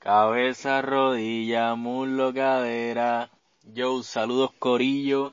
Cabeza, 0.00 0.82
rodilla, 0.82 1.74
muslo, 1.74 2.34
cadera. 2.34 3.30
Yo, 3.62 4.02
saludos 4.02 4.50
Corillo. 4.58 5.32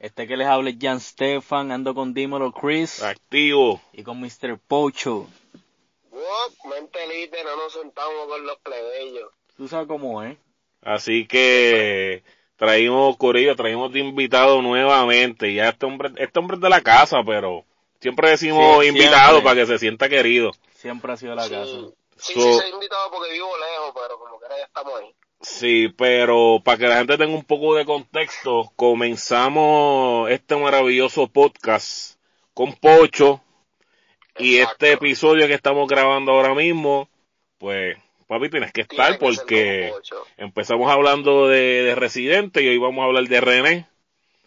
Este 0.00 0.26
que 0.26 0.36
les 0.36 0.48
habla 0.48 0.70
es 0.70 0.76
Jan 0.80 0.98
Stefan, 0.98 1.70
ando 1.70 1.94
con 1.94 2.14
Dímelo 2.14 2.50
Chris 2.50 3.00
Activo. 3.00 3.80
y 3.92 4.02
con 4.02 4.20
Mr. 4.20 4.58
Pocho. 4.58 5.28
What? 6.10 6.52
Mente 6.68 7.06
libre, 7.06 7.44
no 7.44 7.54
nos 7.56 7.72
sentamos 7.72 8.26
con 8.26 8.44
los 8.44 8.58
plebeyos. 8.58 9.30
Tú 9.56 9.68
sabes 9.68 9.86
cómo 9.86 10.22
es. 10.22 10.36
Así 10.82 11.26
que 11.26 12.22
traímos 12.56 13.16
Corillo, 13.16 13.54
traímos 13.56 13.92
de 13.92 14.00
invitado 14.00 14.62
nuevamente. 14.62 15.52
Ya 15.54 15.68
este 15.70 15.86
hombre, 15.86 16.10
este 16.16 16.38
hombre 16.38 16.56
es 16.56 16.60
de 16.62 16.68
la 16.68 16.80
casa, 16.80 17.22
pero 17.24 17.64
siempre 18.00 18.30
decimos 18.30 18.80
Sí, 18.82 18.88
invitado 18.88 19.38
siempre. 19.38 19.44
para 19.44 19.60
que 19.60 19.66
se 19.66 19.78
sienta 19.78 20.08
querido. 20.08 20.50
Siempre 20.74 21.12
ha 21.12 21.16
sido 21.16 21.34
la 21.34 21.48
casa. 21.48 21.64
Sí, 21.66 21.88
sí, 22.16 22.32
So- 22.34 22.40
sí, 22.42 22.58
soy 22.60 22.70
invitado 22.70 23.10
porque 23.12 23.32
vivo 23.32 23.48
lejos, 23.56 23.94
pero 23.94 24.18
como 24.18 24.38
que 24.38 24.44
ahora 24.46 24.58
ya 24.58 24.64
estamos 24.64 24.92
ahí. 25.00 25.14
Sí, 25.40 25.88
pero 25.98 26.60
para 26.64 26.78
que 26.78 26.86
la 26.86 26.98
gente 26.98 27.18
tenga 27.18 27.34
un 27.34 27.44
poco 27.44 27.74
de 27.74 27.84
contexto, 27.84 28.72
comenzamos 28.76 30.30
este 30.30 30.56
maravilloso 30.56 31.26
podcast 31.28 32.16
con 32.54 32.72
Pocho 32.74 33.40
y 34.38 34.58
este 34.58 34.92
episodio 34.92 35.46
que 35.48 35.54
estamos 35.54 35.88
grabando 35.88 36.30
ahora 36.32 36.54
mismo, 36.54 37.08
pues 37.58 37.96
papi 38.32 38.48
tienes 38.48 38.72
que 38.72 38.80
estar 38.80 39.18
Tiene 39.18 39.18
porque 39.18 39.92
empezamos 40.38 40.90
hablando 40.90 41.48
de, 41.48 41.82
de 41.82 41.94
Residente 41.94 42.62
y 42.62 42.68
hoy 42.68 42.78
vamos 42.78 43.02
a 43.02 43.06
hablar 43.06 43.24
de 43.24 43.40
René, 43.42 43.86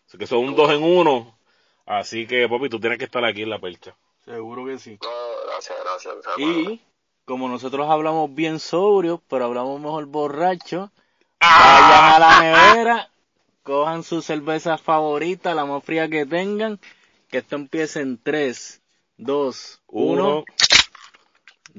Así 0.08 0.18
que 0.18 0.26
son 0.26 0.40
un 0.40 0.56
dos 0.56 0.72
en 0.72 0.82
uno, 0.82 1.38
así 1.86 2.26
que 2.26 2.50
papi 2.50 2.68
tú 2.68 2.80
tienes 2.80 2.98
que 2.98 3.06
estar 3.06 3.24
aquí 3.24 3.44
en 3.44 3.52
la 3.52 3.60
percha. 3.60 3.96
Seguro 4.24 4.66
que 4.66 4.80
sí. 4.80 4.98
No, 5.04 5.10
gracias, 5.52 5.78
gracias. 5.84 6.16
Y 6.40 6.82
como 7.26 7.48
nosotros 7.48 7.88
hablamos 7.88 8.34
bien 8.34 8.60
sobrios, 8.60 9.20
pero 9.30 9.46
hablamos 9.46 9.80
mejor 9.80 10.06
borracho, 10.08 10.90
¡Ah! 11.40 11.70
vayan 11.70 12.14
a 12.14 12.20
la 12.20 12.74
nevera, 12.74 13.10
cojan 13.62 14.02
su 14.02 14.24
cerveza 14.24 14.80
favorita, 14.80 15.54
la 15.54 15.66
más 15.66 15.84
fría 15.84 16.10
que 16.10 16.26
tengan, 16.26 16.80
que 17.30 17.38
esto 17.38 17.56
empiece 17.56 18.02
en 18.02 18.18
3, 18.18 18.82
2, 19.18 19.82
1. 19.88 20.44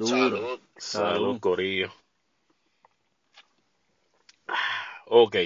Salud. 0.04 0.60
salud 0.76 1.40
Salud. 1.40 1.40
Corillo. 1.40 1.92
Ok, 5.08 5.36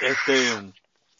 Este, 0.00 0.72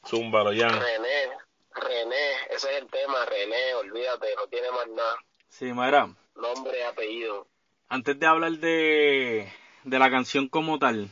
zúmbalo 0.04 0.52
ya. 0.52 0.68
René, 0.68 1.30
René, 1.74 2.32
ese 2.50 2.68
es 2.76 2.82
el 2.82 2.88
tema, 2.88 3.24
René, 3.26 3.74
olvídate, 3.76 4.34
no 4.36 4.46
tiene 4.48 4.70
más 4.72 4.88
nada. 4.88 5.16
sí, 5.48 5.72
Mara, 5.72 6.12
Nombre, 6.34 6.84
apellido. 6.84 7.46
antes 7.88 8.18
de 8.18 8.26
hablar 8.26 8.52
de, 8.52 9.52
de 9.84 9.98
la 10.00 10.10
canción 10.10 10.48
como 10.48 10.78
tal, 10.80 11.08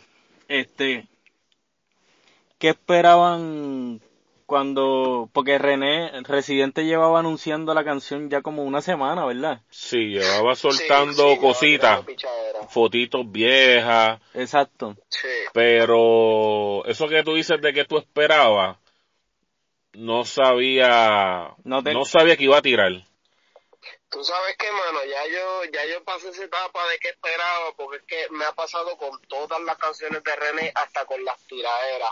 este, 0.49 1.07
¿qué 2.59 2.71
esperaban 2.71 4.01
cuando, 4.51 5.31
porque 5.33 5.59
René, 5.59 6.11
Residente 6.25 6.85
llevaba 6.85 7.21
anunciando 7.21 7.73
la 7.73 7.85
canción 7.85 8.29
ya 8.31 8.43
como 8.43 8.65
una 8.65 8.83
semana, 8.83 9.25
¿verdad? 9.25 9.61
Sí, 9.71 10.09
llevaba 10.09 10.57
soltando 10.57 11.35
sí, 11.35 11.39
cositas, 11.39 12.01
fotitos 12.69 13.31
viejas, 13.31 14.21
Exacto. 14.35 14.97
Sí. 15.09 15.29
pero 15.53 16.85
eso 16.87 17.07
que 17.07 17.23
tú 17.23 17.35
dices 17.37 17.61
de 17.61 17.73
que 17.73 17.85
tú 17.85 17.97
esperabas, 17.99 18.77
no 19.93 20.25
sabía, 20.25 21.55
No 21.63 21.81
te- 21.85 21.95
no 21.95 22.05
sabía 22.05 22.37
que 22.37 22.43
iba 22.43 22.59
a 22.59 22.63
tirar. 22.63 22.91
Tú 24.11 24.25
sabes 24.25 24.57
que, 24.57 24.71
mano, 24.73 25.05
ya 25.05 25.25
yo, 25.29 25.65
ya 25.73 25.85
yo 25.87 26.03
pasé 26.03 26.31
esa 26.31 26.45
etapa 26.45 26.85
de 26.89 26.99
que 26.99 27.11
esperaba, 27.11 27.73
porque 27.77 27.99
es 27.99 28.03
que 28.03 28.27
me 28.31 28.45
ha 28.45 28.53
pasado 28.53 28.97
con 28.97 29.21
todas 29.29 29.61
las 29.61 29.79
canciones 29.79 30.23
de 30.25 30.35
René, 30.37 30.73
hasta 30.75 31.05
con 31.07 31.25
las 31.25 31.39
tiraderas. 31.47 32.11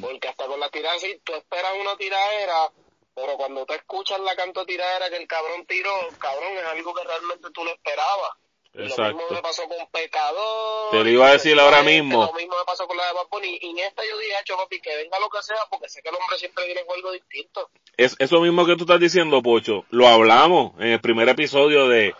Porque 0.00 0.28
hasta 0.28 0.46
con 0.46 0.60
las 0.60 0.70
tiraderas, 0.70 1.02
sí, 1.02 1.20
tú 1.24 1.34
esperas 1.34 1.72
una 1.80 1.96
tiradera, 1.96 2.70
pero 3.14 3.36
cuando 3.36 3.66
tú 3.66 3.74
escuchas 3.74 4.20
la 4.20 4.36
canto 4.36 4.64
tiradera 4.64 5.10
que 5.10 5.16
el 5.16 5.26
cabrón 5.26 5.66
tiró, 5.66 5.92
cabrón, 6.18 6.56
es 6.56 6.64
algo 6.64 6.94
que 6.94 7.04
realmente 7.04 7.50
tú 7.50 7.64
lo 7.64 7.72
esperabas. 7.72 8.30
Y 8.72 8.78
Lo 8.78 8.84
mismo 8.84 9.04
Exacto. 9.04 9.34
me 9.34 9.42
pasó 9.42 9.62
con 9.68 9.86
Pecador. 9.90 10.90
Te 10.92 11.02
lo 11.04 11.08
iba 11.08 11.26
a 11.26 11.32
decir 11.32 11.58
ahora 11.58 11.78
Residente, 11.78 12.02
mismo. 12.02 12.26
Lo 12.26 12.32
mismo 12.34 12.56
me 12.56 12.64
pasó 12.64 12.86
con 12.86 12.96
la 12.96 13.06
de 13.06 13.12
Bad 13.14 13.26
Bunny. 13.30 13.58
Y 13.60 13.70
en 13.70 13.78
esta 13.80 14.02
yo 14.08 14.16
dije, 14.18 14.36
"Acho, 14.36 14.56
papi, 14.56 14.80
que 14.80 14.96
venga 14.96 15.18
lo 15.18 15.28
que 15.28 15.42
sea, 15.42 15.56
porque 15.68 15.88
sé 15.88 16.00
que 16.02 16.08
el 16.08 16.14
hombre 16.14 16.38
siempre 16.38 16.66
viene 16.66 16.84
con 16.86 16.96
algo 16.96 17.12
distinto. 17.12 17.68
Es 17.96 18.14
eso 18.18 18.40
mismo 18.40 18.64
que 18.66 18.76
tú 18.76 18.84
estás 18.84 19.00
diciendo, 19.00 19.42
Pocho. 19.42 19.84
Lo 19.90 20.06
hablamos 20.06 20.72
en 20.78 20.88
el 20.88 21.00
primer 21.00 21.28
episodio 21.28 21.88
de, 21.88 22.14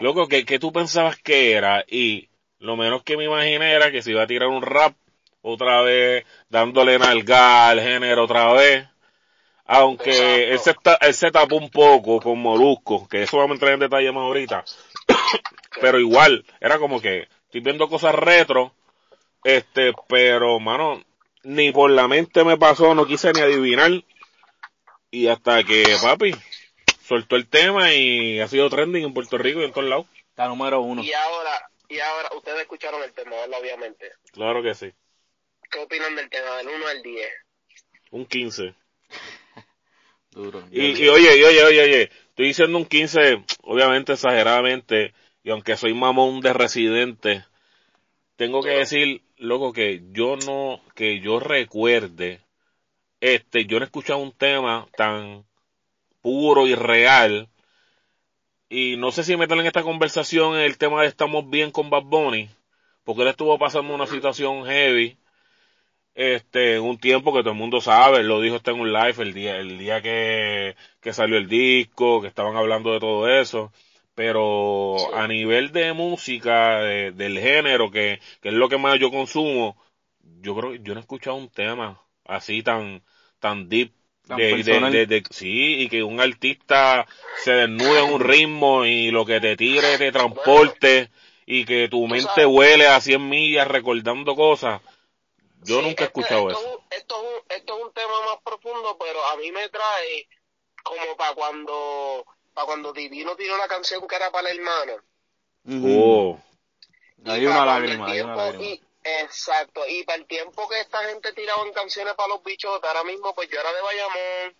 loco, 0.00 0.26
que, 0.26 0.46
que 0.46 0.58
tú 0.58 0.72
pensabas 0.72 1.18
que 1.18 1.52
era 1.52 1.84
y 1.86 2.30
lo 2.58 2.76
menos 2.76 3.02
que 3.02 3.16
me 3.16 3.24
imaginé 3.24 3.72
era 3.72 3.90
que 3.90 4.02
se 4.02 4.10
iba 4.12 4.22
a 4.22 4.26
tirar 4.26 4.48
un 4.48 4.62
rap 4.62 4.94
otra 5.42 5.82
vez, 5.82 6.24
dándole 6.48 6.98
nalga 6.98 7.68
al 7.68 7.80
género 7.80 8.24
otra 8.24 8.52
vez. 8.54 8.86
Aunque 9.72 10.52
Exacto. 10.52 10.90
él 10.90 10.96
se, 10.98 11.06
él 11.06 11.14
se 11.14 11.30
tapó 11.30 11.54
un 11.56 11.70
poco 11.70 12.20
con 12.20 12.40
Molusco, 12.40 13.06
que 13.06 13.22
eso 13.22 13.36
vamos 13.36 13.52
a 13.52 13.54
entrar 13.54 13.72
en 13.74 13.80
detalle 13.80 14.10
más 14.10 14.22
ahorita. 14.24 14.64
Pero 15.80 15.98
igual, 15.98 16.44
era 16.60 16.78
como 16.78 17.00
que 17.00 17.28
estoy 17.44 17.60
viendo 17.60 17.88
cosas 17.88 18.14
retro, 18.14 18.72
este, 19.44 19.92
pero 20.08 20.60
mano, 20.60 21.02
ni 21.42 21.72
por 21.72 21.90
la 21.90 22.08
mente 22.08 22.44
me 22.44 22.56
pasó, 22.56 22.94
no 22.94 23.06
quise 23.06 23.32
ni 23.32 23.40
adivinar. 23.40 23.90
Y 25.10 25.26
hasta 25.26 25.64
que 25.64 25.84
papi 26.00 26.32
soltó 27.02 27.34
el 27.34 27.48
tema 27.48 27.92
y 27.92 28.38
ha 28.40 28.46
sido 28.46 28.70
trending 28.70 29.04
en 29.04 29.14
Puerto 29.14 29.36
Rico 29.36 29.60
y 29.60 29.64
en 29.64 29.72
todos 29.72 29.88
lados. 29.88 30.06
Está 30.28 30.46
número 30.46 30.80
uno. 30.80 31.02
Y 31.02 31.12
ahora, 31.12 31.70
y 31.88 31.98
ahora, 31.98 32.28
ustedes 32.36 32.60
escucharon 32.60 33.02
el 33.02 33.12
tema, 33.12 33.32
¿verdad? 33.32 33.58
Obviamente. 33.60 34.12
Claro 34.32 34.62
que 34.62 34.74
sí. 34.74 34.92
¿Qué 35.70 35.78
opinan 35.80 36.14
del 36.14 36.30
tema 36.30 36.56
del 36.58 36.68
1 36.68 36.86
al 36.86 37.02
10? 37.02 37.28
Un 38.12 38.26
15. 38.26 38.74
Duro. 40.30 40.62
Y, 40.70 41.02
y 41.02 41.08
oye, 41.08 41.36
y 41.36 41.42
oye, 41.42 41.64
oye, 41.64 41.82
oye, 41.82 42.02
estoy 42.28 42.46
diciendo 42.46 42.78
un 42.78 42.86
15, 42.86 43.44
obviamente 43.62 44.12
exageradamente, 44.12 45.12
y 45.50 45.52
aunque 45.52 45.76
soy 45.76 45.94
mamón 45.94 46.40
de 46.42 46.52
residente, 46.52 47.44
tengo 48.36 48.62
que 48.62 48.70
decir, 48.70 49.22
loco, 49.36 49.72
que 49.72 50.00
yo 50.12 50.36
no, 50.36 50.80
que 50.94 51.18
yo 51.18 51.40
recuerde, 51.40 52.40
este, 53.20 53.66
yo 53.66 53.78
no 53.78 53.84
he 53.84 53.86
escuchado 53.86 54.20
un 54.20 54.30
tema 54.30 54.86
tan 54.96 55.44
puro 56.20 56.68
y 56.68 56.76
real, 56.76 57.48
y 58.68 58.96
no 58.96 59.10
sé 59.10 59.24
si 59.24 59.36
meter 59.36 59.58
en 59.58 59.66
esta 59.66 59.82
conversación 59.82 60.56
el 60.56 60.78
tema 60.78 61.02
de 61.02 61.08
estamos 61.08 61.50
bien 61.50 61.72
con 61.72 61.90
Bad 61.90 62.04
Bunny, 62.04 62.48
porque 63.02 63.22
él 63.22 63.28
estuvo 63.28 63.58
pasando 63.58 63.92
una 63.92 64.06
situación 64.06 64.64
heavy, 64.66 65.18
este, 66.14 66.78
un 66.78 66.96
tiempo 66.98 67.32
que 67.32 67.40
todo 67.40 67.54
el 67.54 67.58
mundo 67.58 67.80
sabe, 67.80 68.22
lo 68.22 68.40
dijo 68.40 68.54
está 68.54 68.70
en 68.70 68.80
un 68.80 68.92
live 68.92 69.16
el 69.18 69.34
día, 69.34 69.56
el 69.56 69.78
día 69.78 70.00
que, 70.00 70.76
que 71.00 71.12
salió 71.12 71.36
el 71.38 71.48
disco, 71.48 72.22
que 72.22 72.28
estaban 72.28 72.56
hablando 72.56 72.92
de 72.92 73.00
todo 73.00 73.28
eso, 73.28 73.72
pero 74.20 74.96
Sí. 74.98 75.06
a 75.14 75.26
nivel 75.26 75.72
de 75.72 75.94
música, 75.94 76.80
de- 76.80 77.10
del 77.12 77.38
género, 77.38 77.90
que, 77.90 78.20
que 78.42 78.50
es 78.50 78.54
lo 78.54 78.68
que 78.68 78.76
más 78.76 78.98
yo 78.98 79.10
consumo, 79.10 79.78
yo 80.42 80.54
creo 80.54 80.72
que 80.72 80.80
yo 80.82 80.92
no 80.92 81.00
he 81.00 81.02
escuchado 81.02 81.36
un 81.36 81.48
tema 81.48 81.98
así 82.26 82.62
tan, 82.62 83.02
tan 83.38 83.70
deep, 83.70 83.94
Tan 84.28 84.36
de, 84.36 84.62
de, 84.62 85.06
de- 85.06 85.22
sí, 85.30 85.80
y 85.80 85.88
que 85.88 86.02
un 86.02 86.20
artista 86.20 87.06
se 87.42 87.52
desnude 87.52 88.04
en 88.04 88.12
un 88.12 88.20
ritmo 88.20 88.84
y 88.84 89.10
lo 89.10 89.24
que 89.24 89.40
te 89.40 89.56
tire 89.56 89.96
te 89.96 90.12
transporte 90.12 91.08
y 91.46 91.64
que 91.64 91.88
tu 91.88 92.06
mente 92.06 92.26
sabes- 92.42 92.46
huele 92.46 92.88
a 92.88 93.00
100 93.00 93.26
millas 93.26 93.68
recordando 93.68 94.36
cosas. 94.36 94.82
Yo 95.64 95.80
Sí, 95.80 95.86
nunca 95.86 96.04
he 96.04 96.06
escuchado 96.08 96.50
esto, 96.50 96.60
eso. 96.60 96.84
Esto 96.90 97.14
es, 97.16 97.22
un, 97.22 97.56
esto 97.56 97.78
es 97.78 97.84
un 97.86 97.92
tema 97.94 98.12
más 98.26 98.42
profundo, 98.44 98.98
pero 99.00 99.24
a 99.24 99.36
mí 99.38 99.50
me 99.50 99.66
trae 99.70 100.28
como 100.82 101.16
para 101.16 101.34
cuando 101.34 102.26
para 102.54 102.66
cuando 102.66 102.92
Divino 102.92 103.36
tiró 103.36 103.54
una 103.54 103.68
canción 103.68 104.06
que 104.06 104.16
era 104.16 104.30
para 104.30 104.50
el 104.50 104.58
hermano. 104.58 104.94
Ujú. 105.64 105.88
Oh, 106.02 106.42
Hay 107.30 107.42
Y 107.42 107.46
una 107.46 107.64
lágrima, 107.66 108.06
hay 108.10 108.20
una 108.20 108.34
tiempo- 108.34 108.36
lágrima. 108.58 108.64
y- 108.64 108.82
exacto, 109.04 109.86
y 109.86 110.04
para 110.04 110.18
el 110.18 110.26
tiempo 110.26 110.68
que 110.68 110.80
esta 110.80 111.04
gente 111.04 111.32
tiraba 111.32 111.62
en 111.66 111.72
canciones 111.72 112.14
para 112.14 112.28
los 112.30 112.42
bichos, 112.42 112.80
ahora 112.82 113.04
mismo 113.04 113.34
pues 113.34 113.48
yo 113.50 113.60
era 113.60 113.72
de 113.72 113.80
Bayamón, 113.82 114.56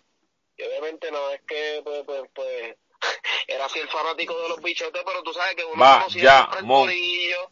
y 0.57 0.63
obviamente 0.63 1.11
no 1.11 1.29
es 1.31 1.41
que 1.41 1.81
pues, 1.83 2.03
pues, 2.05 2.21
pues 2.33 2.77
era 3.47 3.65
así 3.65 3.79
el 3.79 3.89
fanático 3.89 4.39
de 4.41 4.49
los 4.49 4.61
bichotes, 4.61 5.01
pero 5.05 5.23
tú 5.23 5.33
sabes 5.33 5.55
que 5.55 5.65
uno 5.65 5.81
Va, 5.81 5.99
conocía 5.99 6.23
ya, 6.23 6.49
el 6.59 6.65
mon. 6.65 6.85
corillo, 6.85 7.51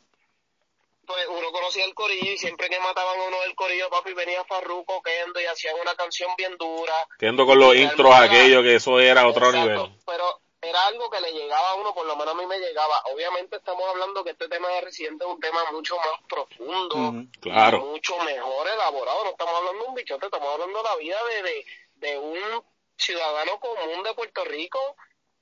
pues 1.09 1.25
uno 1.27 1.51
conocía 1.51 1.85
el 1.85 1.95
corillo 1.95 2.31
y 2.33 2.37
siempre 2.37 2.69
que 2.69 2.79
mataban 2.79 3.19
a 3.19 3.23
uno 3.23 3.41
del 3.41 3.55
corillo, 3.55 3.89
papi, 3.89 4.13
venía 4.13 4.45
Farruko, 4.45 5.01
Kendo 5.01 5.41
y 5.41 5.45
hacían 5.45 5.75
una 5.81 5.95
canción 5.95 6.29
bien 6.37 6.55
dura. 6.55 6.93
quedando 7.17 7.47
con 7.47 7.57
los 7.57 7.75
intros 7.75 8.13
aquellos 8.13 8.61
que 8.61 8.75
eso 8.75 8.99
era 8.99 9.27
otro 9.27 9.47
Exacto, 9.47 9.69
nivel. 9.71 9.99
Pero, 10.05 10.39
era 10.61 10.85
algo 10.85 11.09
que 11.09 11.21
le 11.21 11.31
llegaba 11.31 11.71
a 11.71 11.75
uno, 11.75 11.95
por 11.95 12.05
lo 12.05 12.15
menos 12.15 12.35
a 12.35 12.37
mí 12.37 12.45
me 12.45 12.59
llegaba. 12.59 13.01
Obviamente 13.11 13.55
estamos 13.55 13.89
hablando 13.89 14.23
que 14.23 14.31
este 14.31 14.47
tema 14.49 14.67
de 14.67 14.81
Residente 14.81 15.25
es 15.25 15.31
un 15.31 15.39
tema 15.39 15.59
mucho 15.71 15.95
más 15.95 16.21
profundo. 16.27 17.25
Claro. 17.39 17.79
mucho 17.85 18.15
mejor 18.19 18.67
elaborado. 18.67 19.23
No 19.23 19.29
estamos 19.31 19.55
hablando 19.55 19.81
de 19.81 19.89
un 19.89 19.95
bichote, 19.95 20.25
estamos 20.25 20.53
hablando 20.53 20.77
de 20.77 20.83
la 20.83 20.95
vida 20.97 21.17
de, 21.23 21.43
de, 21.43 21.65
de 21.95 22.17
un 22.19 22.63
ciudadano 22.97 23.59
común 23.59 24.03
de 24.03 24.13
Puerto 24.13 24.43
Rico 24.43 24.79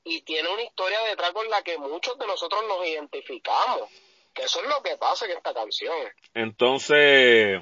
y 0.03 0.21
tiene 0.21 0.47
una 0.47 0.61
historia 0.61 1.01
detrás 1.01 1.31
con 1.31 1.49
la 1.49 1.61
que 1.63 1.77
muchos 1.77 2.17
de 2.17 2.27
nosotros 2.27 2.63
nos 2.67 2.85
identificamos. 2.85 3.89
Que 4.37 4.43
eso 4.43 4.61
es 4.61 4.69
lo 4.69 4.81
que 4.83 4.95
pasa 4.97 5.25
en 5.25 5.31
esta 5.31 5.53
canción. 5.53 5.93
Entonces, 6.35 7.61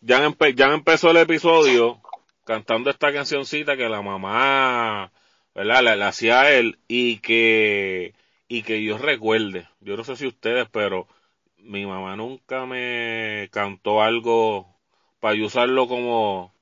ya, 0.00 0.26
empe- 0.26 0.54
ya 0.54 0.72
empezó 0.72 1.10
el 1.10 1.18
episodio 1.18 2.00
cantando 2.44 2.90
esta 2.90 3.12
cancioncita 3.12 3.76
que 3.76 3.88
la 3.88 4.02
mamá, 4.02 5.12
¿verdad? 5.54 5.82
Le, 5.82 5.96
le 5.96 6.04
hacía 6.04 6.50
él 6.52 6.78
y 6.88 7.18
que, 7.18 8.14
y 8.48 8.62
que 8.62 8.82
yo 8.82 8.98
recuerde, 8.98 9.68
yo 9.80 9.96
no 9.96 10.04
sé 10.04 10.16
si 10.16 10.26
ustedes, 10.26 10.66
pero 10.72 11.06
mi 11.58 11.84
mamá 11.86 12.16
nunca 12.16 12.64
me 12.66 13.48
cantó 13.52 14.00
algo 14.02 14.74
para 15.20 15.34
yo 15.34 15.46
usarlo 15.46 15.86
como, 15.86 16.54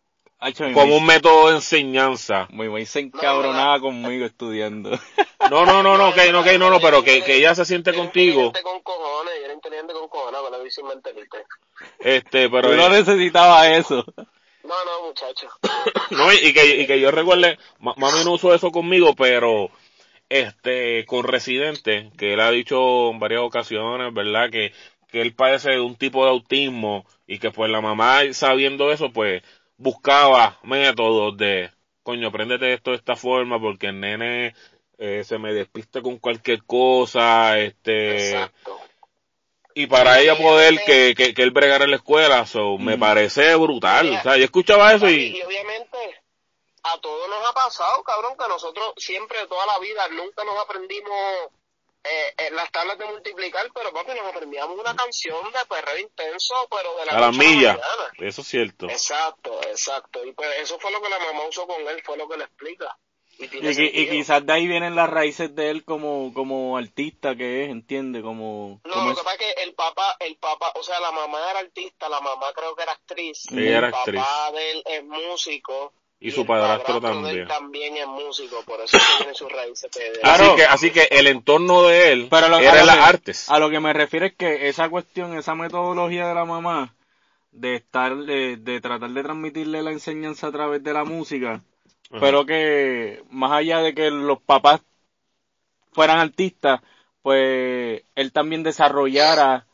como 0.74 0.96
un 0.96 1.06
método 1.06 1.48
de 1.48 1.56
enseñanza. 1.56 2.46
mi 2.50 2.68
mamá 2.68 2.84
se 2.84 3.00
encabronaba 3.00 3.80
conmigo 3.80 4.24
estudiando. 4.24 4.90
No, 5.50 5.64
no, 5.64 5.82
no, 5.82 5.96
no, 5.96 6.12
que 6.12 6.30
no, 6.30 6.42
que 6.42 6.58
no, 6.58 6.68
no, 6.68 6.78
pero 6.78 7.02
que, 7.02 7.22
que 7.22 7.36
ella 7.36 7.54
se 7.54 7.64
siente 7.64 7.90
Era 7.90 7.98
contigo, 8.00 8.42
inteligente 8.46 8.62
con 8.62 8.82
cojones, 8.82 9.32
era 9.42 9.54
inteligente 9.54 9.92
con 9.94 10.08
cojones, 10.08 10.40
con 10.42 10.52
la 10.52 10.58
visión 10.58 10.88
mentalista. 10.88 11.38
este, 12.00 12.50
pero 12.50 12.74
no 12.74 12.88
necesitabas 12.90 13.68
eso. 13.68 14.04
No, 14.64 14.74
no, 14.84 15.06
muchacho. 15.06 15.48
No, 16.10 16.30
y, 16.32 16.52
que, 16.52 16.82
y 16.82 16.86
que 16.86 17.00
yo 17.00 17.10
recuerde, 17.12 17.56
ma- 17.78 17.94
mami 17.96 18.24
no 18.24 18.32
usó 18.32 18.52
eso 18.52 18.70
conmigo, 18.70 19.14
pero 19.14 19.70
este, 20.28 21.06
con 21.06 21.24
Residente, 21.24 22.10
que 22.18 22.34
él 22.34 22.40
ha 22.40 22.50
dicho 22.50 23.10
en 23.10 23.18
varias 23.18 23.40
ocasiones, 23.42 24.12
¿verdad? 24.12 24.50
Que, 24.50 24.72
que 25.10 25.22
él 25.22 25.34
padece 25.34 25.70
de 25.70 25.80
un 25.80 25.96
tipo 25.96 26.24
de 26.24 26.30
autismo 26.30 27.06
y 27.26 27.38
que 27.38 27.50
pues 27.50 27.70
la 27.70 27.80
mamá 27.80 28.20
sabiendo 28.32 28.92
eso, 28.92 29.10
pues 29.12 29.42
buscaba 29.78 30.58
métodos 30.62 31.36
de, 31.36 31.70
coño, 32.02 32.28
apréndete 32.28 32.74
esto 32.74 32.90
de 32.90 32.96
esta 32.96 33.16
forma 33.16 33.58
porque 33.60 33.86
el 33.86 34.00
nene 34.00 34.54
eh, 34.98 35.22
se 35.24 35.38
me 35.38 35.54
despiste 35.54 36.02
con 36.02 36.18
cualquier 36.18 36.64
cosa, 36.64 37.58
este, 37.58 38.32
Exacto. 38.32 38.78
y 39.74 39.86
para 39.86 40.20
ella 40.20 40.36
poder 40.36 40.82
que, 40.84 41.14
que, 41.16 41.32
que 41.32 41.42
él 41.42 41.52
bregara 41.52 41.84
en 41.84 41.90
la 41.92 41.96
escuela, 41.96 42.44
so, 42.44 42.76
me 42.78 42.96
Mm. 42.96 43.00
parece 43.00 43.54
brutal, 43.54 44.10
o 44.10 44.22
sea, 44.22 44.36
yo 44.36 44.44
escuchaba 44.44 44.92
eso 44.92 45.08
Y, 45.08 45.14
y, 45.14 45.36
y 45.38 45.42
obviamente 45.42 45.98
a 46.82 46.98
todos 47.00 47.28
nos 47.28 47.48
ha 47.48 47.52
pasado, 47.52 48.02
cabrón, 48.02 48.32
que 48.38 48.48
nosotros 48.48 48.94
siempre, 48.96 49.38
toda 49.48 49.66
la 49.66 49.78
vida, 49.78 50.08
nunca 50.08 50.42
nos 50.44 50.56
aprendimos 50.58 51.12
eh, 52.10 52.34
eh, 52.38 52.50
las 52.52 52.70
tablas 52.72 52.98
de 52.98 53.06
multiplicar, 53.06 53.70
pero 53.74 53.92
papi, 53.92 54.12
nos 54.12 54.26
aprendíamos 54.34 54.78
una 54.78 54.94
canción 54.96 55.44
de 55.52 55.58
perreo 55.68 55.98
intenso, 55.98 56.54
pero 56.70 56.96
de 56.96 57.06
la 57.06 57.12
a 57.12 57.20
la 57.20 57.32
milla, 57.32 57.72
mañana. 57.72 58.12
eso 58.18 58.40
es 58.42 58.48
cierto. 58.48 58.86
Exacto, 58.88 59.60
exacto. 59.68 60.24
Y 60.24 60.32
pues 60.32 60.48
eso 60.60 60.78
fue 60.78 60.90
lo 60.92 61.00
que 61.02 61.08
la 61.08 61.18
mamá 61.18 61.44
usó 61.48 61.66
con 61.66 61.80
él, 61.86 62.02
fue 62.04 62.16
lo 62.16 62.28
que 62.28 62.36
le 62.38 62.44
explica. 62.44 62.96
Y, 63.40 64.08
quizás 64.08 64.44
de 64.44 64.52
ahí 64.52 64.66
vienen 64.66 64.96
las 64.96 65.08
raíces 65.08 65.54
de 65.54 65.70
él 65.70 65.84
como, 65.84 66.34
como 66.34 66.76
artista 66.76 67.36
que 67.36 67.64
es, 67.64 67.70
¿entiende? 67.70 68.20
Como, 68.20 68.80
No, 68.84 68.92
como 68.94 69.04
lo 69.06 69.12
es- 69.12 69.18
que 69.18 69.22
pasa 69.24 69.36
es 69.36 69.54
que 69.54 69.62
el 69.62 69.74
papá, 69.74 70.16
el 70.18 70.36
papá, 70.38 70.72
o 70.74 70.82
sea, 70.82 70.98
la 70.98 71.12
mamá 71.12 71.38
era 71.50 71.60
artista, 71.60 72.08
la 72.08 72.20
mamá 72.20 72.52
creo 72.52 72.74
que 72.74 72.82
era 72.82 72.92
actriz. 72.92 73.44
El 73.52 73.68
era 73.68 73.90
papá 73.92 74.00
actriz. 74.00 74.22
de 74.54 74.70
él 74.72 74.82
es 74.86 75.04
músico. 75.04 75.92
Y 76.20 76.32
su 76.32 76.44
padrastro 76.44 76.98
de 77.00 77.30
él 77.30 77.46
también. 77.46 77.96
es 77.96 78.06
músico, 78.08 78.62
por 78.64 78.80
eso 78.80 78.98
tiene 79.18 79.34
sus 79.34 79.50
raíces 79.52 79.88
de... 79.92 80.10
de- 80.10 80.18
Claro. 80.20 80.44
Así 80.44 80.56
que, 80.56 80.64
así 80.64 80.90
que 80.90 81.08
el 81.12 81.28
entorno 81.28 81.82
de 81.84 82.10
él 82.12 82.26
Pero 82.28 82.48
lo- 82.48 82.56
a 82.56 82.62
era 82.62 82.84
las 82.84 82.96
que- 82.96 83.02
artes. 83.02 83.48
A 83.48 83.58
lo 83.60 83.70
que 83.70 83.78
me 83.78 83.92
refiero 83.92 84.26
es 84.26 84.34
que 84.34 84.68
esa 84.68 84.88
cuestión, 84.88 85.36
esa 85.38 85.54
metodología 85.54 86.26
de 86.26 86.34
la 86.34 86.44
mamá, 86.44 86.94
de 87.52 87.76
estar, 87.76 88.16
de, 88.16 88.56
de 88.56 88.80
tratar 88.80 89.10
de 89.10 89.22
transmitirle 89.22 89.80
la 89.82 89.92
enseñanza 89.92 90.48
a 90.48 90.52
través 90.52 90.82
de 90.82 90.92
la 90.92 91.04
música, 91.04 91.62
Ajá. 92.10 92.20
pero 92.20 92.44
que 92.44 93.22
más 93.30 93.52
allá 93.52 93.78
de 93.80 93.94
que 93.94 94.10
los 94.10 94.40
papás 94.42 94.80
fueran 95.92 96.18
artistas, 96.18 96.80
pues 97.22 98.02
él 98.16 98.32
también 98.32 98.64
desarrollara 98.64 99.66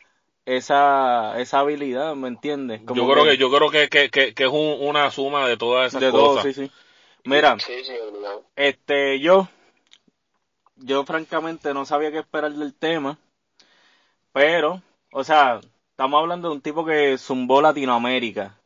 esa, 0.47 1.41
esa 1.41 1.61
habilidad, 1.61 2.15
¿me 2.15 2.29
entiendes? 2.29 2.81
Como 2.87 3.07
yo 3.07 3.13
creo 3.13 3.25
que, 3.25 3.37
yo 3.37 3.51
creo 3.51 3.71
que, 3.71 3.89
que, 3.89 4.11
que, 4.11 4.35
que 4.35 4.45
es 4.45 4.51
un- 4.51 4.77
una 4.89 5.11
suma 5.11 5.47
de 5.49 5.57
todas 5.57 5.89
esas 5.89 6.03
de 6.03 6.11
todo, 6.11 6.35
cosas. 6.35 6.55
sí, 6.55 6.65
sí. 6.67 6.71
Mira, 7.25 7.59
Sí, 7.59 7.83
sí, 7.85 7.93
obligado. 7.99 8.43
este, 8.57 9.21
yo, 9.21 9.49
yo 10.77 11.05
francamente 11.05 11.75
no 11.75 11.85
sabía 11.85 12.13
qué 12.13 12.19
esperar 12.19 12.53
del 12.53 12.75
tema, 12.75 13.19
pero, 14.33 14.83
o 15.13 15.25
sea, 15.25 15.61
estamos 15.91 16.21
hablando 16.21 16.49
de 16.49 16.55
un 16.55 16.61
tipo 16.61 16.85
que 16.85 17.17
zumbó 17.19 17.63
Latinoamérica, 17.63 18.57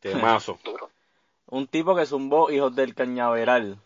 Temazo. 0.00 0.58
Un 1.50 1.66
tipo 1.66 1.96
que 1.96 2.06
zumbó 2.06 2.50
Hijos 2.50 2.76
del 2.76 2.94
Cañaveral, 2.94 3.78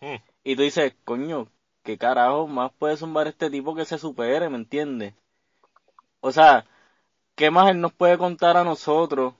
Mm. 0.00 0.16
y 0.44 0.56
tú 0.56 0.62
dices, 0.62 0.94
coño, 1.04 1.48
¿qué 1.84 1.96
carajo 1.96 2.46
más 2.46 2.72
puede 2.78 2.96
zumbar 2.96 3.28
este 3.28 3.50
tipo 3.50 3.74
que 3.74 3.84
se 3.84 3.98
supere, 3.98 4.48
me 4.48 4.56
entiendes? 4.56 5.14
O 6.20 6.30
sea, 6.32 6.64
¿qué 7.38 7.52
más 7.52 7.70
él 7.70 7.80
nos 7.80 7.92
puede 7.92 8.18
contar 8.18 8.56
a 8.56 8.64
nosotros? 8.64 9.32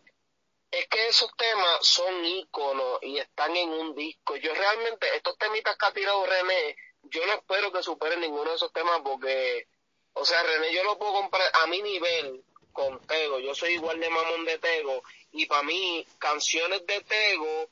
Es 0.70 0.86
que 0.86 1.08
esos 1.08 1.30
temas 1.36 1.78
son 1.80 2.24
íconos 2.24 2.98
y 3.02 3.18
están 3.18 3.56
en 3.56 3.70
un 3.70 3.94
disco. 3.96 4.36
Yo 4.36 4.54
realmente, 4.54 5.06
estos 5.16 5.36
temitas 5.36 5.76
que 5.76 5.86
ha 5.86 5.92
tirado 5.92 6.24
René, 6.24 6.76
yo 7.02 7.26
no 7.26 7.32
espero 7.32 7.72
que 7.72 7.82
superen 7.82 8.20
ninguno 8.20 8.50
de 8.50 8.56
esos 8.56 8.72
temas 8.72 9.00
porque, 9.02 9.66
o 10.12 10.24
sea, 10.24 10.40
René 10.44 10.72
yo 10.72 10.84
lo 10.84 10.96
puedo 10.96 11.12
comprar 11.14 11.50
a 11.62 11.66
mi 11.66 11.82
nivel 11.82 12.44
con 12.72 13.04
Tego. 13.06 13.40
Yo 13.40 13.52
soy 13.54 13.72
igual 13.74 13.98
de 13.98 14.08
mamón 14.08 14.44
de 14.44 14.58
Tego 14.58 15.02
y 15.32 15.46
para 15.46 15.64
mí, 15.64 16.06
canciones 16.18 16.86
de 16.86 17.00
Tego 17.00 17.68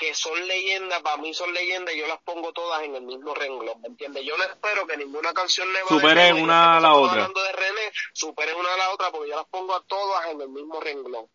que 0.00 0.14
son 0.14 0.48
leyendas, 0.48 1.02
para 1.02 1.18
mí 1.18 1.34
son 1.34 1.52
leyendas, 1.52 1.94
yo 1.94 2.06
las 2.06 2.22
pongo 2.22 2.54
todas 2.54 2.82
en 2.84 2.94
el 2.94 3.02
mismo 3.02 3.34
renglón, 3.34 3.82
¿me 3.82 3.88
entiendes? 3.88 4.24
Yo 4.24 4.34
no 4.38 4.44
espero 4.44 4.86
que 4.86 4.96
ninguna 4.96 5.34
canción 5.34 5.68
Supere 5.86 6.28
Tego, 6.28 6.38
y 6.38 6.42
una 6.42 6.78
a 6.78 6.80
la 6.80 6.94
otra. 6.94 7.12
hablando 7.24 7.42
de 7.42 7.52
René, 7.52 7.92
superen 8.14 8.56
una 8.56 8.72
a 8.72 8.76
la 8.78 8.90
otra 8.94 9.10
porque 9.10 9.28
yo 9.28 9.36
las 9.36 9.46
pongo 9.48 9.74
a 9.74 9.82
todas 9.82 10.26
en 10.30 10.40
el 10.40 10.48
mismo 10.48 10.80
renglón. 10.80 11.28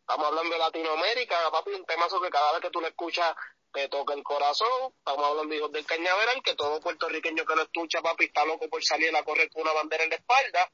Estamos 0.00 0.26
hablando 0.26 0.52
de 0.52 0.58
Latinoamérica, 0.58 1.36
papi, 1.52 1.70
un 1.74 1.84
temazo 1.84 2.20
que 2.20 2.28
cada 2.28 2.50
vez 2.54 2.60
que 2.62 2.70
tú 2.70 2.80
lo 2.80 2.88
escuchas 2.88 3.36
te 3.72 3.88
toca 3.88 4.14
el 4.14 4.24
corazón. 4.24 4.92
Estamos 4.98 5.24
hablando 5.24 5.50
de 5.50 5.56
Hijos 5.58 5.70
del 5.70 5.86
Cañaveral, 5.86 6.42
que 6.42 6.56
todo 6.56 6.80
puertorriqueño 6.80 7.44
que 7.44 7.54
lo 7.54 7.62
escucha, 7.62 8.02
papi, 8.02 8.24
está 8.24 8.44
loco 8.44 8.68
por 8.68 8.82
salir 8.82 9.14
a 9.14 9.22
correr 9.22 9.48
con 9.48 9.62
una 9.62 9.72
bandera 9.74 10.02
en 10.02 10.10
la 10.10 10.16
espalda. 10.16 10.68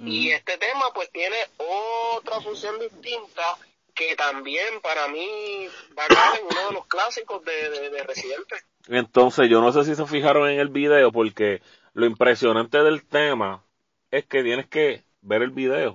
Y 0.00 0.32
este 0.32 0.58
tema, 0.58 0.92
pues, 0.92 1.12
tiene 1.12 1.36
otra 1.58 2.40
función 2.40 2.80
distinta 2.80 3.56
que 3.96 4.14
también 4.14 4.80
para 4.82 5.08
mí 5.08 5.66
va 5.98 6.04
a 6.04 6.08
caer 6.08 6.40
en 6.40 6.46
uno 6.46 6.68
de 6.68 6.74
los 6.74 6.86
clásicos 6.86 7.42
de, 7.44 7.70
de, 7.70 7.90
de 7.90 8.02
Residente. 8.04 8.56
Entonces, 8.88 9.48
yo 9.48 9.60
no 9.60 9.72
sé 9.72 9.84
si 9.84 9.94
se 9.96 10.06
fijaron 10.06 10.48
en 10.48 10.60
el 10.60 10.68
video, 10.68 11.10
porque 11.10 11.62
lo 11.94 12.06
impresionante 12.06 12.82
del 12.82 13.04
tema 13.04 13.64
es 14.10 14.26
que 14.26 14.42
tienes 14.42 14.66
que 14.66 15.02
ver 15.22 15.42
el 15.42 15.50
video. 15.50 15.92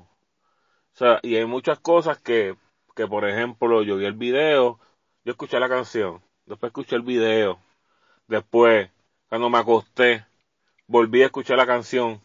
O 0.94 0.98
sea, 0.98 1.20
y 1.22 1.36
hay 1.36 1.46
muchas 1.46 1.80
cosas 1.80 2.18
que, 2.18 2.56
que 2.96 3.08
por 3.08 3.28
ejemplo, 3.30 3.84
yo 3.84 3.98
vi 3.98 4.06
el 4.06 4.14
video, 4.14 4.80
yo 5.24 5.32
escuché 5.32 5.60
la 5.60 5.70
canción, 5.70 6.22
después 6.46 6.72
escuché 6.72 6.96
el 6.96 7.04
video, 7.04 7.60
después, 8.28 8.90
cuando 9.30 9.50
me 9.50 9.60
acosté, 9.60 10.26
volví 10.88 11.22
a 11.22 11.28
escuchar 11.28 11.58
la 11.58 11.68
canción, 11.68 12.20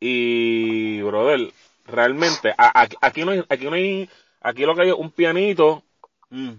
y, 0.00 1.00
brother, 1.02 1.52
realmente, 1.84 2.54
aquí 2.56 3.24
no 3.24 3.32
aquí 3.48 3.64
no 3.64 3.72
hay, 3.72 4.08
aquí 4.40 4.62
lo 4.64 4.74
que 4.74 4.82
hay 4.82 4.88
es 4.88 4.94
un 4.94 5.10
pianito, 5.10 5.82
Mm. 6.30 6.50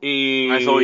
y, 0.00 0.50
eso 0.56 0.80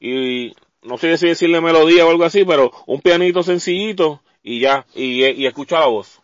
y 0.00 0.54
no 0.82 0.96
sé 0.96 1.18
si 1.18 1.26
decirle 1.26 1.60
melodía 1.60 2.06
o 2.06 2.10
algo 2.10 2.24
así, 2.24 2.44
pero 2.44 2.70
un 2.86 3.00
pianito 3.00 3.42
sencillito 3.42 4.22
y 4.42 4.60
ya, 4.60 4.86
y, 4.94 5.24
y 5.26 5.46
escucha 5.46 5.80
la 5.80 5.86
voz. 5.86 6.20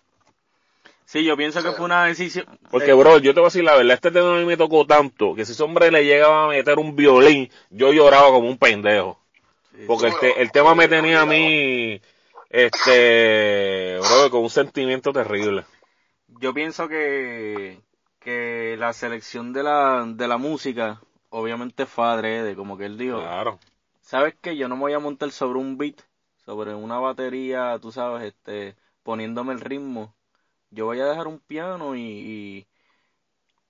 Sí, 1.04 1.24
yo 1.24 1.36
pienso 1.36 1.62
que 1.62 1.72
fue 1.72 1.84
una 1.84 2.04
decisión. 2.06 2.46
Porque, 2.70 2.90
eh, 2.90 2.94
bro, 2.94 3.18
yo 3.18 3.32
te 3.34 3.40
voy 3.40 3.46
a 3.46 3.50
decir 3.50 3.64
la 3.64 3.76
verdad, 3.76 3.94
este 3.94 4.10
tema 4.10 4.36
a 4.36 4.38
mí 4.40 4.44
me 4.44 4.56
tocó 4.56 4.84
tanto 4.86 5.34
que 5.34 5.44
si 5.44 5.52
ese 5.52 5.62
hombre 5.62 5.90
le 5.90 6.04
llegaba 6.04 6.44
a 6.46 6.48
meter 6.48 6.78
un 6.78 6.96
violín, 6.96 7.50
yo 7.70 7.92
lloraba 7.92 8.28
como 8.28 8.48
un 8.48 8.58
pendejo. 8.58 9.18
Porque 9.86 10.06
el, 10.06 10.18
te- 10.18 10.40
el 10.40 10.50
tema 10.52 10.74
me 10.74 10.88
tenía 10.88 11.20
a 11.20 11.26
mí, 11.26 12.00
este, 12.50 13.98
bro, 14.00 14.30
con 14.30 14.42
un 14.42 14.50
sentimiento 14.50 15.12
terrible. 15.12 15.64
yo 16.40 16.52
pienso 16.54 16.88
que, 16.88 17.78
que 18.26 18.76
la 18.78 18.92
selección 18.92 19.52
de 19.52 19.62
la, 19.62 20.04
de 20.06 20.28
la 20.28 20.36
música, 20.36 21.00
obviamente 21.30 21.86
fue 21.86 22.06
adrede, 22.06 22.56
como 22.56 22.76
que 22.76 22.86
él 22.86 22.98
dijo, 22.98 23.18
Claro. 23.20 23.58
¿sabes 24.00 24.34
qué? 24.42 24.56
Yo 24.56 24.68
no 24.68 24.76
me 24.76 24.82
voy 24.82 24.92
a 24.94 24.98
montar 24.98 25.30
sobre 25.32 25.58
un 25.60 25.78
beat, 25.78 26.00
sobre 26.44 26.74
una 26.74 26.98
batería, 26.98 27.78
tú 27.80 27.92
sabes, 27.92 28.24
este, 28.24 28.76
poniéndome 29.02 29.52
el 29.54 29.60
ritmo. 29.60 30.14
Yo 30.70 30.86
voy 30.86 31.00
a 31.00 31.06
dejar 31.06 31.28
un 31.28 31.38
piano 31.40 31.94
y, 31.96 32.00
y, 32.02 32.66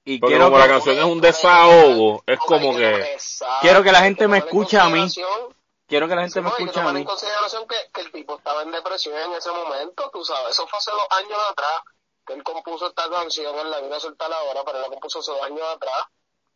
y 0.04 0.18
Porque 0.20 0.34
quiero 0.34 0.46
como 0.46 0.58
la 0.58 0.64
que, 0.66 0.70
canción 0.72 0.96
es 0.98 1.04
un 1.04 1.20
desahogo, 1.20 2.22
es 2.26 2.38
como 2.38 2.74
que, 2.76 3.12
Exacto. 3.12 3.56
quiero 3.60 3.82
que 3.82 3.92
la 3.92 4.00
gente 4.02 4.28
me 4.28 4.38
escuche 4.38 4.78
a 4.78 4.88
mí. 4.88 5.06
quiero 5.86 6.08
que 6.08 6.14
la 6.14 6.22
gente 6.22 6.40
Sí, 6.40 6.44
me 6.44 6.48
escuche 6.48 6.80
a 6.80 6.92
mí. 6.92 7.00
en 7.00 7.04
consideración 7.04 7.68
que, 7.68 7.76
que 7.92 8.00
el 8.02 8.12
tipo 8.12 8.36
estaba 8.36 8.62
en 8.62 8.70
depresión 8.72 9.14
en 9.18 9.32
ese 9.32 9.50
momento, 9.50 10.10
tú 10.12 10.24
sabes, 10.24 10.50
eso 10.52 10.66
fue 10.66 10.78
hace 10.78 10.90
dos 10.92 11.06
años 11.10 11.38
atrás, 11.50 11.82
que 12.26 12.32
él 12.34 12.42
compuso 12.42 12.88
esta 12.88 13.08
canción, 13.08 13.56
él 13.58 13.70
la 13.70 13.80
vino 13.80 13.94
a 13.94 14.00
soltar 14.00 14.32
ahora, 14.32 14.62
pero 14.64 14.78
él 14.78 14.82
la 14.82 14.88
compuso 14.90 15.20
hace 15.20 15.30
dos 15.30 15.42
años 15.42 15.62
atrás, 15.74 16.04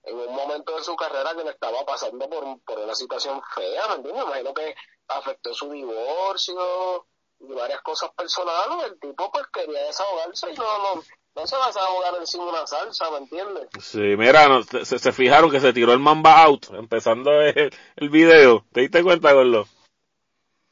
en 0.03 0.17
un 0.19 0.35
momento 0.35 0.77
de 0.77 0.83
su 0.83 0.97
carrera 0.97 1.35
que 1.37 1.45
le 1.45 1.51
estaba 1.51 1.85
pasando 1.85 2.29
por, 2.29 2.45
por 2.65 2.79
una 2.79 2.95
situación 2.95 3.41
fea, 3.55 3.87
¿me 3.89 3.95
entiendes? 3.97 4.25
Me 4.25 4.31
imagino 4.31 4.55
que 4.55 4.75
afectó 5.09 5.53
su 5.55 5.71
divorcio 5.71 7.07
y 7.41 7.53
varias 7.55 7.81
cosas 7.83 8.11
personales, 8.17 8.87
el 8.87 8.99
tipo 9.01 9.31
pues 9.31 9.47
quería 9.53 9.83
desahogarse 9.85 10.53
y 10.53 10.57
no, 10.57 10.79
no, 10.79 11.03
no 11.37 11.47
se 11.47 11.57
va 11.57 11.65
a 11.65 11.69
desahogar 11.69 12.15
encima 12.17 12.45
de 12.45 12.51
una 12.51 12.67
salsa, 12.67 13.11
¿me 13.11 13.19
entiendes? 13.19 13.69
Sí, 13.81 13.99
mira, 13.99 14.49
no, 14.49 14.63
se, 14.63 14.99
se 14.99 15.13
fijaron 15.13 15.51
que 15.51 15.61
se 15.61 15.73
tiró 15.73 15.93
el 15.93 15.99
Mamba 16.01 16.43
out 16.43 16.67
empezando 16.73 17.31
el, 17.43 17.75
el 17.97 18.09
video. 18.11 18.65
¿Te 18.73 18.81
diste 18.83 19.03
cuenta, 19.03 19.33
Gordo? 19.33 19.67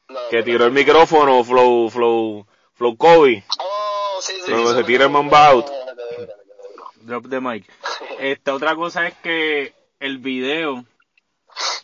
No, 0.09 0.19
Que 0.29 0.41
tiró 0.43 0.65
el 0.65 0.73
no. 0.73 0.79
micrófono 0.79 1.43
Flow, 1.43 1.89
Flow, 1.89 2.47
Flow 2.73 2.97
Kobe. 2.97 3.43
Oh, 3.59 3.78
sí, 4.21 4.33
sí, 4.45 4.51
sí, 4.53 4.67
se 4.75 4.83
tira 4.83 5.05
el 5.05 5.11
Mamba 5.11 5.47
out. 5.49 5.67
Drop 7.01 7.27
the 7.29 7.39
mic. 7.39 7.65
Esta 8.19 8.53
otra 8.53 8.75
cosa 8.75 9.07
es 9.07 9.15
que 9.15 9.73
el 9.99 10.17
video 10.17 10.83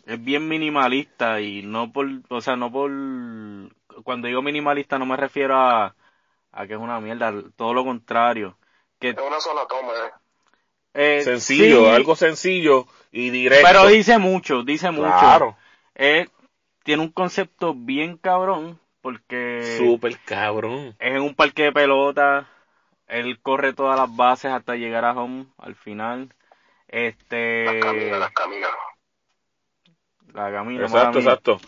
es 0.06 0.22
bien 0.22 0.48
minimalista 0.48 1.40
y 1.40 1.62
no 1.62 1.92
por, 1.92 2.06
o 2.28 2.40
sea, 2.40 2.56
no 2.56 2.70
por, 2.70 2.90
cuando 4.04 4.28
digo 4.28 4.42
minimalista 4.42 4.98
no 4.98 5.06
me 5.06 5.16
refiero 5.16 5.56
a, 5.56 5.94
a 6.52 6.66
que 6.66 6.74
es 6.74 6.78
una 6.78 7.00
mierda, 7.00 7.32
todo 7.56 7.74
lo 7.74 7.84
contrario. 7.84 8.56
Que, 8.98 9.10
Es 9.10 9.18
una 9.18 9.40
sola 9.40 9.66
toma, 9.68 9.92
eh. 9.92 11.18
eh, 11.18 11.22
Sencillo, 11.22 11.84
sí, 11.84 11.90
algo 11.90 12.16
sencillo 12.16 12.86
y 13.12 13.30
directo. 13.30 13.66
Pero 13.66 13.86
dice 13.86 14.18
mucho, 14.18 14.62
dice 14.62 14.90
mucho. 14.90 15.08
Claro. 15.08 15.56
Eh, 15.94 16.28
tiene 16.82 17.02
un 17.02 17.10
concepto 17.10 17.74
bien 17.74 18.16
cabrón 18.16 18.78
porque 19.06 19.76
Súper 19.78 20.18
cabrón. 20.24 20.96
es 20.98 21.14
en 21.14 21.20
un 21.20 21.36
parque 21.36 21.62
de 21.62 21.72
pelota, 21.72 22.48
él 23.06 23.38
corre 23.40 23.72
todas 23.72 23.96
las 23.96 24.16
bases 24.16 24.50
hasta 24.50 24.74
llegar 24.74 25.04
a 25.04 25.12
home 25.12 25.46
al 25.58 25.76
final. 25.76 26.34
Este, 26.88 27.78
Las 28.18 28.32
caminas. 28.32 28.70
la 30.34 30.50
camina, 30.50 30.82
Exacto, 30.86 31.20
exacto. 31.20 31.60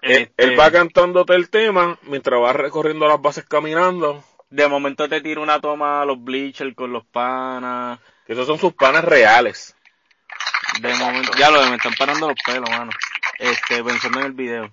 Él, 0.00 0.22
Este, 0.22 0.44
él 0.44 0.60
va 0.60 0.70
cantándote 0.70 1.34
el 1.34 1.50
tema 1.50 1.98
mientras 2.02 2.40
va 2.40 2.52
recorriendo 2.52 3.08
las 3.08 3.20
bases 3.20 3.44
caminando. 3.46 4.22
de 4.48 4.68
momento 4.68 5.08
te 5.08 5.20
tira 5.20 5.40
una 5.40 5.60
toma 5.60 6.02
a 6.02 6.04
los 6.04 6.22
bleachers 6.22 6.76
con 6.76 6.92
los 6.92 7.04
panas. 7.04 7.98
Que 8.26 8.34
esos 8.34 8.46
son 8.46 8.58
sus 8.58 8.74
panas 8.74 9.04
reales. 9.04 9.74
De 10.80 10.94
momento, 10.94 11.32
ya 11.36 11.50
lo 11.50 11.60
de 11.64 11.70
me 11.70 11.76
están 11.76 11.94
parando 11.98 12.28
los 12.28 12.36
pelos, 12.46 12.70
mano. 12.70 12.92
Este, 13.40 13.82
pensando 13.82 14.20
en 14.20 14.26
el 14.26 14.32
video. 14.34 14.70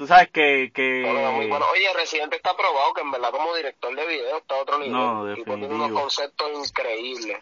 Tú 0.00 0.06
sabes 0.06 0.30
que, 0.30 0.72
que, 0.72 1.02
Bueno, 1.04 1.32
muy 1.32 1.46
bueno. 1.46 1.66
Oye, 1.74 1.92
Residente 1.92 2.36
está 2.36 2.56
probado 2.56 2.94
que 2.94 3.02
en 3.02 3.10
verdad 3.10 3.30
como 3.32 3.54
director 3.54 3.94
de 3.94 4.06
video 4.06 4.38
está 4.38 4.54
a 4.54 4.62
otro 4.62 4.78
nivel. 4.78 4.92
No, 4.92 5.28
El 5.28 5.34
tipo 5.34 5.52
tiene 5.58 5.66
definitivo. 5.68 5.84
unos 5.88 6.00
conceptos 6.00 6.68
increíbles. 6.70 7.36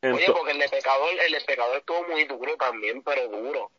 Oye, 0.00 0.26
porque 0.32 0.52
el 0.52 0.60
de 0.60 0.68
pecador, 0.68 1.08
el 1.26 1.32
de 1.32 1.40
pecador 1.40 1.78
estuvo 1.78 2.06
muy 2.06 2.24
duro 2.26 2.56
también, 2.56 3.02
pero 3.02 3.26
duro. 3.26 3.72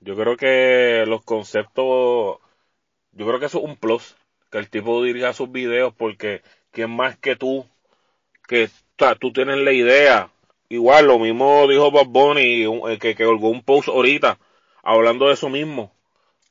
yo 0.00 0.16
creo 0.16 0.38
que 0.38 1.04
los 1.06 1.22
conceptos, 1.22 2.38
yo 3.12 3.26
creo 3.26 3.38
que 3.38 3.44
eso 3.44 3.58
es 3.58 3.64
un 3.64 3.76
plus, 3.76 4.16
que 4.50 4.56
el 4.56 4.70
tipo 4.70 5.02
dirija 5.02 5.34
sus 5.34 5.52
videos 5.52 5.92
porque 5.94 6.40
quién 6.70 6.96
más 6.96 7.18
que 7.18 7.36
tú, 7.36 7.66
que 8.48 8.64
o 8.64 8.68
sea, 8.98 9.16
tú 9.16 9.34
tienes 9.34 9.58
la 9.58 9.72
idea. 9.72 10.30
Igual, 10.70 11.08
lo 11.08 11.18
mismo 11.18 11.68
dijo 11.68 11.90
Bob 11.90 12.06
Bunny, 12.08 12.64
un- 12.64 12.90
eh, 12.90 12.98
que, 12.98 13.14
que 13.14 13.26
colgó 13.26 13.50
un 13.50 13.62
post 13.62 13.88
ahorita, 13.88 14.38
hablando 14.82 15.26
de 15.28 15.34
eso 15.34 15.50
mismo, 15.50 15.93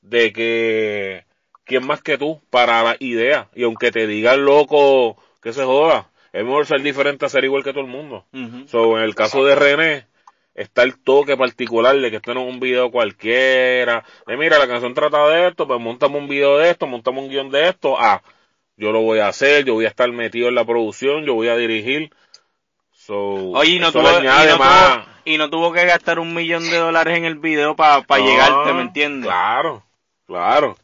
de 0.03 0.31
que 0.31 1.25
quién 1.65 1.85
más 1.87 2.01
que 2.01 2.17
tú 2.17 2.41
para 2.49 2.83
la 2.83 2.95
idea. 2.99 3.49
Y 3.55 3.63
aunque 3.63 3.91
te 3.91 4.05
digan 4.05 4.45
loco, 4.45 5.17
que 5.41 5.53
se 5.53 5.63
joda, 5.63 6.09
es 6.31 6.43
mejor 6.43 6.65
ser 6.65 6.81
diferente 6.81 7.25
a 7.25 7.29
ser 7.29 7.43
igual 7.43 7.63
que 7.63 7.71
todo 7.71 7.83
el 7.83 7.89
mundo. 7.89 8.25
So, 8.67 8.97
en 8.97 9.03
el 9.03 9.15
caso 9.15 9.43
de 9.43 9.55
René, 9.55 10.07
está 10.55 10.83
el 10.83 11.01
toque 11.01 11.37
particular 11.37 11.95
de 11.97 12.09
que 12.09 12.17
esto 12.17 12.33
no 12.33 12.41
es 12.47 12.53
un 12.53 12.59
video 12.59 12.91
cualquiera. 12.91 14.03
De 14.27 14.37
mira, 14.37 14.59
la 14.59 14.67
canción 14.67 14.93
trata 14.93 15.27
de 15.27 15.47
esto, 15.47 15.67
pues 15.67 15.79
montamos 15.79 16.21
un 16.21 16.27
video 16.27 16.57
de 16.57 16.69
esto, 16.69 16.87
montamos 16.87 17.23
un 17.23 17.29
guion 17.29 17.49
de 17.49 17.69
esto. 17.69 17.95
Ah, 17.99 18.21
yo 18.75 18.91
lo 18.91 19.01
voy 19.01 19.19
a 19.19 19.27
hacer, 19.27 19.65
yo 19.65 19.73
voy 19.73 19.85
a 19.85 19.89
estar 19.89 20.11
metido 20.11 20.49
en 20.49 20.55
la 20.55 20.65
producción, 20.65 21.25
yo 21.25 21.33
voy 21.35 21.47
a 21.49 21.55
dirigir. 21.55 22.11
So, 22.91 23.51
Oye, 23.51 23.71
y 23.73 23.79
no, 23.79 23.91
tuvo, 23.91 24.19
y, 24.19 24.23
no 24.23 24.57
más. 24.57 24.93
tuvo, 24.93 25.13
y 25.25 25.37
no 25.37 25.49
tuvo 25.49 25.73
que 25.73 25.85
gastar 25.85 26.19
un 26.19 26.33
millón 26.33 26.63
de 26.63 26.77
dólares 26.77 27.17
en 27.17 27.25
el 27.25 27.35
video 27.35 27.75
para 27.75 28.03
No, 28.07 28.17
llegarte, 28.17 28.73
¿me 28.73 28.81
entiendes? 28.81 29.27
Claro, 29.29 29.83
claro. 30.39 30.75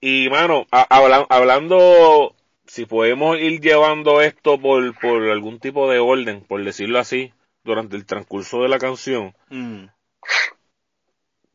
Y, 0.00 0.28
mano, 0.28 0.66
a- 0.70 0.86
hablando, 1.30 2.34
si 2.66 2.84
podemos 2.84 3.38
ir 3.38 3.60
llevando 3.60 4.20
esto 4.20 4.60
por, 4.60 4.98
por 5.00 5.22
algún 5.30 5.60
tipo 5.60 5.88
de 5.90 5.98
orden, 5.98 6.42
por 6.42 6.62
decirlo 6.62 6.98
así, 6.98 7.32
durante 7.62 7.96
el 7.96 8.04
transcurso 8.04 8.60
de 8.62 8.68
la 8.68 8.78
canción, 8.78 9.34
Mm. 9.48 9.86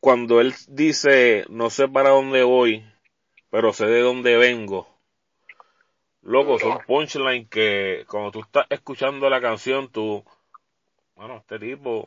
cuando 0.00 0.40
él 0.40 0.54
dice, 0.68 1.44
no 1.50 1.70
sé 1.70 1.86
para 1.86 2.10
dónde 2.10 2.42
voy, 2.42 2.84
pero 3.50 3.72
sé 3.72 3.86
de 3.86 4.00
dónde 4.00 4.36
vengo. 4.36 4.88
Loco, 6.22 6.58
son 6.58 6.78
punchlines 6.86 7.48
que 7.48 8.04
cuando 8.08 8.30
tú 8.30 8.40
estás 8.40 8.66
escuchando 8.70 9.28
la 9.30 9.40
canción, 9.40 9.90
tú, 9.90 10.24
bueno, 11.14 11.36
este 11.38 11.58
tipo, 11.58 12.06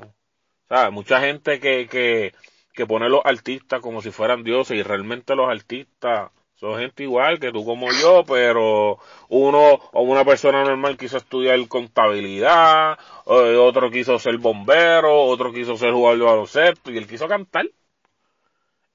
¿sabes? 0.68 0.92
Mucha 0.92 1.20
gente 1.22 1.60
que, 1.60 1.88
que, 1.88 2.34
que 2.74 2.86
pone 2.88 3.10
los 3.10 3.22
artistas 3.26 3.82
como 3.82 4.02
si 4.02 4.12
fueran 4.12 4.44
dioses 4.44 4.78
y 4.78 4.84
realmente 4.84 5.36
los 5.36 5.50
artistas 5.50 6.32
son 6.56 6.80
gente 6.80 7.04
igual 7.04 7.40
que 7.40 7.52
tú 7.52 7.66
como 7.66 7.88
yo, 7.92 8.24
pero 8.26 8.98
uno 9.30 9.80
o 9.92 10.02
una 10.04 10.24
persona 10.26 10.64
normal 10.64 10.98
quiso 10.98 11.18
estudiar 11.18 11.68
contabilidad, 11.68 12.98
otro 13.26 13.92
quiso 13.92 14.18
ser 14.20 14.38
bombero, 14.38 15.24
otro 15.24 15.52
quiso 15.54 15.76
ser 15.78 15.92
jugador 15.92 16.20
de 16.20 16.26
baloncesto 16.26 16.92
y 16.92 16.98
él 16.98 17.08
quiso 17.08 17.28
cantar. 17.28 17.68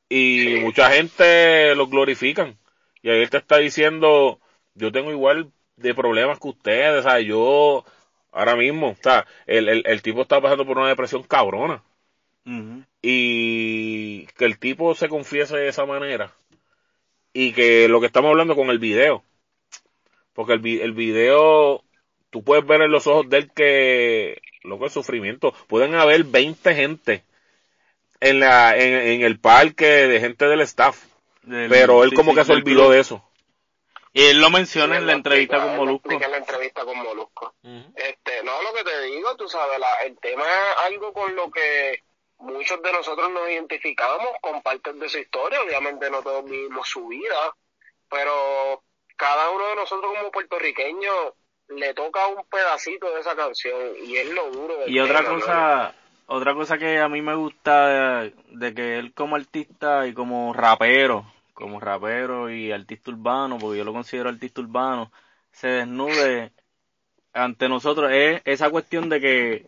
Y 0.09 0.57
Sí. 0.57 0.61
mucha 0.61 0.91
gente 0.91 1.75
lo 1.75 1.87
glorifican. 1.89 2.59
Y 3.03 3.11
ahí 3.11 3.21
él 3.23 3.31
te 3.31 3.37
está 3.39 3.59
diciendo, 3.59 4.41
yo 4.75 4.91
tengo 4.93 5.11
igual 5.11 5.53
de 5.77 5.95
problemas 5.95 6.39
que 6.41 6.49
ustedes, 6.49 7.01
o 7.01 7.09
sea, 7.09 7.21
yo 7.21 7.85
ahora 8.33 8.57
mismo, 8.57 8.91
o 8.91 8.97
sea, 9.03 9.27
el, 9.47 9.69
el, 9.69 9.83
el 9.87 10.03
tipo 10.03 10.23
está 10.23 10.41
pasando 10.41 10.67
por 10.67 10.79
una 10.79 10.89
depresión 10.89 11.23
cabrona. 11.25 11.83
Y 13.03 14.27
que 14.39 14.45
el 14.45 14.59
tipo 14.59 14.95
se 14.95 15.09
confiese 15.09 15.57
de 15.57 15.69
esa 15.69 15.87
manera. 15.87 16.33
Y 17.33 17.53
que 17.53 17.89
lo 17.89 18.01
que 18.01 18.07
estamos 18.07 18.31
hablando 18.31 18.57
con 18.57 18.71
el 18.71 18.79
video. 18.79 19.23
Porque 20.33 20.53
el, 20.55 20.59
vi- 20.61 20.81
el 20.81 20.93
video, 20.93 21.83
tú 22.31 22.43
puedes 22.45 22.67
ver 22.67 22.83
en 22.83 22.91
los 22.93 23.07
ojos 23.07 23.29
de 23.29 23.39
él 23.39 23.51
que, 23.55 24.41
loco, 24.63 24.85
el 24.85 24.91
sufrimiento. 24.91 25.53
Pueden 25.67 25.95
haber 25.95 26.25
20 26.25 26.75
gente 26.75 27.25
en 28.21 28.41
la, 28.41 28.77
en, 28.77 28.95
en 28.95 29.23
el 29.23 29.39
parque 29.39 29.85
de 29.87 30.21
gente 30.21 30.47
del 30.47 30.61
staff. 30.63 31.05
Del- 31.43 31.69
Pero 31.71 32.05
él 32.05 32.11
sí, 32.11 32.17
como 32.17 32.33
sí, 32.33 32.39
que 32.39 32.45
se 32.45 32.53
olvidó 32.53 32.83
club. 32.85 32.93
de 32.93 33.01
eso. 33.01 33.25
Y 34.13 34.23
él 34.25 34.41
lo 34.41 34.51
menciona 34.51 34.97
en 34.97 35.07
la 35.07 35.13
entrevista 35.13 35.57
explica, 35.57 35.77
con 35.77 35.85
Molusco. 35.85 36.09
explica 36.09 36.27
en 36.27 36.33
la 36.33 36.39
entrevista 36.39 36.85
con 36.85 36.99
Molusco. 36.99 37.55
Este, 37.63 38.43
no, 38.43 38.63
lo 38.63 38.73
que 38.75 38.83
te 38.85 39.03
digo, 39.03 39.37
tú 39.37 39.49
sabes, 39.49 39.79
la- 39.79 40.03
el 40.07 40.19
tema 40.19 40.43
es 40.45 40.93
algo 40.93 41.13
con 41.13 41.35
lo 41.37 41.51
que 41.51 42.03
muchos 42.39 42.83
de 42.83 42.93
nosotros 42.93 43.31
nos 43.31 43.49
identificamos 43.49 44.29
con 44.41 44.63
partes 44.63 44.99
de 44.99 45.09
su 45.09 45.19
historia. 45.19 45.63
Obviamente 45.63 46.11
no 46.11 46.23
todos 46.23 46.45
vivimos 46.45 46.89
su 46.89 47.07
vida, 47.09 47.55
pero 48.09 48.83
cada 49.17 49.51
uno 49.51 49.67
de 49.69 49.77
nosotros 49.77 50.13
como 50.17 50.31
puertorriqueños 50.31 51.35
le 51.69 51.93
toca 51.95 52.27
un 52.29 52.45
pedacito 52.47 53.13
de 53.13 53.21
esa 53.21 53.37
canción 53.37 53.93
y 54.03 54.17
es 54.17 54.31
lo 54.31 54.51
duro. 54.51 54.79
del 54.79 54.91
Y 54.91 55.01
otra 55.01 55.19
tema, 55.19 55.31
¿no? 55.31 55.41
cosa, 55.41 55.95
otra 56.27 56.55
cosa 56.55 56.79
que 56.79 56.99
a 56.99 57.09
mí 57.09 57.21
me 57.21 57.35
gusta 57.35 58.23
de, 58.23 58.35
de 58.53 58.75
que 58.75 58.99
él 58.99 59.13
como 59.13 59.37
artista 59.37 60.07
y 60.07 60.15
como 60.15 60.53
rapero, 60.55 61.27
como 61.53 61.81
rapero 61.81 62.51
y 62.51 62.73
artista 62.73 63.11
urbano, 63.11 63.59
porque 63.59 63.79
yo 63.79 63.85
lo 63.85 63.93
considero 63.93 64.29
artista 64.29 64.61
urbano, 64.61 65.13
se 65.51 65.69
desnude 65.69 66.53
ante 67.33 67.69
nosotros 67.69 68.11
es 68.13 68.43
esa 68.45 68.71
cuestión 68.71 69.09
de 69.09 69.21
que 69.21 69.67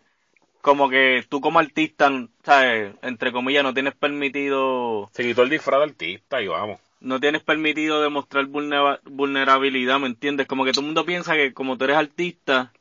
como 0.61 0.88
que 0.90 1.25
tú 1.29 1.40
como 1.40 1.59
artista, 1.59 2.11
sabes, 2.45 2.95
entre 3.02 3.33
comillas, 3.33 3.62
no 3.62 3.75
tienes 3.75 3.95
permitido 3.95 5.11
Se 5.12 5.23
quitó 5.23 5.43
el 5.43 5.50
disfraz 5.50 5.79
de 5.81 5.85
artista 5.85 6.40
y 6.43 6.49
vamos. 6.49 6.81
no 7.00 7.19
tienes 7.21 7.43
permitido 7.43 8.02
demostrar 8.02 8.45
vulnera- 8.47 9.00
vulnerabilidad, 9.05 9.99
¿me 9.99 10.07
entiendes? 10.07 10.47
Como 10.47 10.64
que 10.64 10.73
todo 10.73 10.81
el 10.83 10.87
mundo 10.87 11.05
piensa 11.07 11.35
que 11.35 11.55
como 11.55 11.79
tú 11.79 11.85
eres 11.85 11.97
artista, 11.97 12.73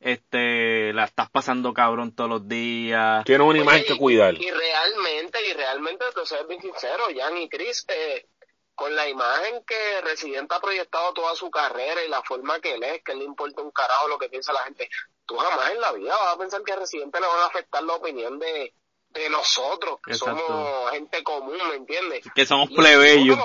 este, 0.00 0.92
la 0.92 1.04
estás 1.04 1.30
pasando 1.30 1.72
cabrón 1.72 2.12
todos 2.12 2.28
los 2.28 2.48
días. 2.48 3.24
Tiene 3.24 3.44
una 3.44 3.58
imagen 3.58 3.84
que 3.86 3.96
cuidar. 3.96 4.34
Y 4.34 4.50
realmente, 4.50 5.38
y 5.48 5.52
realmente, 5.52 6.04
te 6.14 6.26
soy 6.26 6.46
bien 6.48 6.60
sincero, 6.60 7.04
Jan 7.16 7.36
y 7.38 7.48
Chris, 7.48 7.84
eh, 7.88 8.26
con 8.74 8.96
la 8.96 9.08
imagen 9.08 9.62
que 9.64 10.00
Residente 10.02 10.54
ha 10.56 10.60
proyectado 10.60 11.12
toda 11.12 11.36
su 11.36 11.50
carrera 11.50 12.04
y 12.04 12.08
la 12.10 12.22
forma 12.22 12.58
que 12.58 12.74
él 12.74 12.82
es, 12.82 13.02
que 13.04 13.14
le 13.14 13.22
importa 13.24 13.62
un 13.62 13.70
carajo 13.70 14.08
lo 14.08 14.18
que 14.18 14.28
piensa 14.28 14.52
la 14.52 14.64
gente, 14.64 14.88
tú 15.26 15.36
jamás 15.36 15.70
en 15.70 15.80
la 15.80 15.92
vida 15.92 16.16
vas 16.16 16.34
a 16.34 16.38
pensar 16.38 16.62
que 16.62 16.72
a 16.72 16.76
Residente 16.76 17.20
le 17.20 17.26
van 17.26 17.40
a 17.40 17.46
afectar 17.46 17.82
la 17.82 17.94
opinión 17.94 18.38
de, 18.38 18.74
de 19.10 19.30
nosotros, 19.30 19.98
que 20.04 20.12
Exacto. 20.12 20.46
somos 20.46 20.90
gente 20.90 21.22
común, 21.22 21.58
¿me 21.68 21.76
entiendes? 21.76 22.24
Que 22.34 22.46
somos 22.46 22.70
plebeyos. 22.70 23.38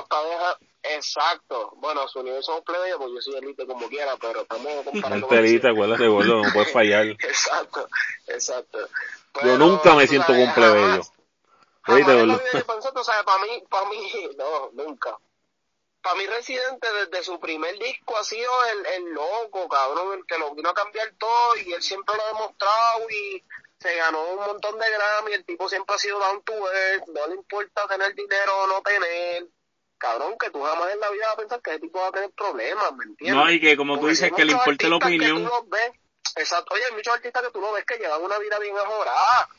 Exacto. 0.84 1.74
Bueno, 1.78 2.08
su 2.08 2.24
nivel 2.24 2.42
somos 2.44 2.62
plebeyos, 2.62 2.98
pues 2.98 3.12
yo 3.14 3.22
soy 3.22 3.36
elite 3.36 3.66
como 3.66 3.88
quiera, 3.90 4.16
pero 4.18 4.42
estamos 4.42 4.72
comparando. 4.86 5.28
con 5.28 5.46
eso. 5.46 5.68
acuérdate, 5.68 6.08
gordo, 6.08 6.44
no 6.44 6.54
puedes 6.54 6.72
fallar. 6.72 7.06
Exacto, 7.20 7.88
exacto. 8.28 8.80
Yo 9.44 9.58
nunca 9.58 9.94
me 9.96 10.08
siento 10.08 10.28
como 10.28 10.44
un 10.44 10.54
plebeyo. 10.54 11.02
Oíste, 11.88 12.12
sabes, 13.04 13.24
para 13.24 13.44
mí, 13.44 13.64
para 13.70 13.90
mí, 13.90 14.30
no, 14.38 14.70
nunca. 14.74 15.18
Para 16.08 16.20
mí 16.20 16.26
Residente 16.26 16.88
desde 16.94 17.22
su 17.22 17.38
primer 17.38 17.78
disco 17.80 18.16
ha 18.16 18.24
sido 18.24 18.50
el, 18.72 18.86
el 18.86 19.14
loco, 19.14 19.68
cabrón, 19.68 20.18
el 20.18 20.26
que 20.26 20.38
lo 20.38 20.56
vino 20.56 20.70
a 20.70 20.74
cambiar 20.74 21.12
todo 21.20 21.58
y 21.58 21.74
él 21.74 21.84
siempre 21.84 22.16
lo 22.16 22.24
ha 22.24 22.28
demostrado 22.28 23.10
y 23.10 23.44
se 23.78 23.94
ganó 23.94 24.24
un 24.24 24.46
montón 24.46 24.80
de 24.80 24.90
Grammy, 24.90 25.34
el 25.34 25.44
tipo 25.44 25.68
siempre 25.68 25.96
ha 25.96 25.98
sido 25.98 26.18
down 26.18 26.42
to 26.44 26.54
earth, 26.54 27.08
no 27.08 27.28
le 27.28 27.36
importa 27.36 27.86
tener 27.90 28.16
dinero 28.16 28.58
o 28.58 28.68
no 28.68 28.82
tener. 28.84 29.48
Cabrón, 29.98 30.38
que 30.40 30.50
tú 30.50 30.64
jamás 30.64 30.94
en 30.94 31.00
la 31.02 31.10
vida 31.10 31.26
vas 31.26 31.34
a 31.34 31.40
pensar 31.40 31.62
que 31.62 31.72
ese 31.72 31.80
tipo 31.82 32.00
va 32.00 32.08
a 32.08 32.12
tener 32.14 32.32
problemas, 32.32 32.94
¿me 32.96 33.04
entiendes? 33.04 33.44
No, 33.44 33.52
y 33.52 33.60
que 33.60 33.76
como 33.76 33.96
tú 33.96 34.00
Porque 34.00 34.12
dices, 34.12 34.24
hay 34.24 34.32
que 34.32 34.46
le 34.46 34.54
importe 34.54 34.88
la 34.88 34.96
opinión. 34.96 35.44
tú 35.44 35.76
exacto, 36.38 36.74
oye, 36.74 36.86
hay 36.86 36.94
muchos 36.94 37.16
artistas 37.16 37.44
que 37.44 37.52
tú 37.52 37.60
lo 37.60 37.74
ves 37.74 37.84
que 37.84 37.98
llevan 37.98 38.24
una 38.24 38.40
vida 38.40 38.58
bien 38.60 38.78
ajorada. 38.78 39.50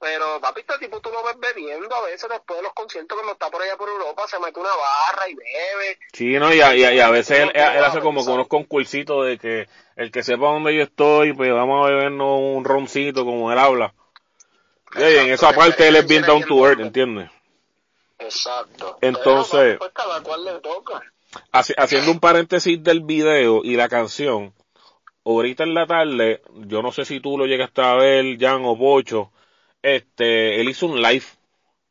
Pero, 0.00 0.40
papi, 0.40 0.60
este 0.60 0.78
tipo 0.78 1.00
tú 1.00 1.10
lo 1.10 1.24
ves 1.24 1.36
bebiendo 1.40 1.92
a 1.94 2.02
veces 2.02 2.28
después 2.30 2.58
de 2.58 2.62
los 2.62 2.72
conciertos 2.72 3.16
cuando 3.16 3.32
está 3.32 3.50
por 3.50 3.60
allá 3.62 3.76
por 3.76 3.88
Europa, 3.88 4.22
se 4.28 4.38
mete 4.38 4.60
una 4.60 4.68
barra 4.70 5.28
y 5.28 5.34
bebe. 5.34 5.98
Sí, 6.12 6.38
no, 6.38 6.54
y 6.54 6.60
a, 6.60 6.74
y 6.76 6.84
a- 6.84 6.94
y 6.94 7.00
a 7.00 7.10
veces 7.10 7.40
él, 7.40 7.50
él 7.52 7.84
hace 7.84 7.98
como 8.00 8.24
con 8.24 8.34
unos 8.34 8.46
concursitos 8.46 9.26
de 9.26 9.38
que 9.38 9.68
el 9.96 10.12
que 10.12 10.22
sepa 10.22 10.46
dónde 10.46 10.76
yo 10.76 10.82
estoy, 10.84 11.32
pues 11.32 11.52
vamos 11.52 11.84
a 11.84 11.90
bebernos 11.90 12.38
un 12.40 12.64
roncito 12.64 13.24
como 13.24 13.50
él 13.50 13.58
habla. 13.58 13.92
Y 14.94 15.02
en 15.02 15.30
esa 15.32 15.52
parte 15.52 15.88
él 15.88 15.96
es 15.96 16.06
bien 16.06 16.22
down 16.22 16.44
to 16.44 16.64
earth, 16.66 16.80
¿entiendes? 16.80 17.28
Exacto. 18.20 18.98
Entonces- 19.00 19.78
pues 19.78 19.90
cada 19.92 20.22
cual 20.22 20.44
le 20.44 20.52
toca. 20.60 21.02
Haci- 21.52 21.74
haciendo 21.76 22.10
un 22.10 22.20
paréntesis 22.20 22.82
del 22.82 23.00
video 23.02 23.62
y 23.64 23.76
la 23.76 23.88
canción, 23.88 24.54
ahorita 25.24 25.64
en 25.64 25.74
la 25.74 25.86
tarde, 25.86 26.40
yo 26.54 26.82
no 26.82 26.90
sé 26.92 27.04
si 27.04 27.20
tú 27.20 27.36
lo 27.36 27.46
llegaste 27.46 27.82
a 27.82 27.94
ver, 27.94 28.38
Jan 28.38 28.62
o 28.64 28.78
Pocho, 28.78 29.30
este, 29.82 30.60
él 30.60 30.68
hizo 30.68 30.86
un 30.86 31.00
live 31.00 31.24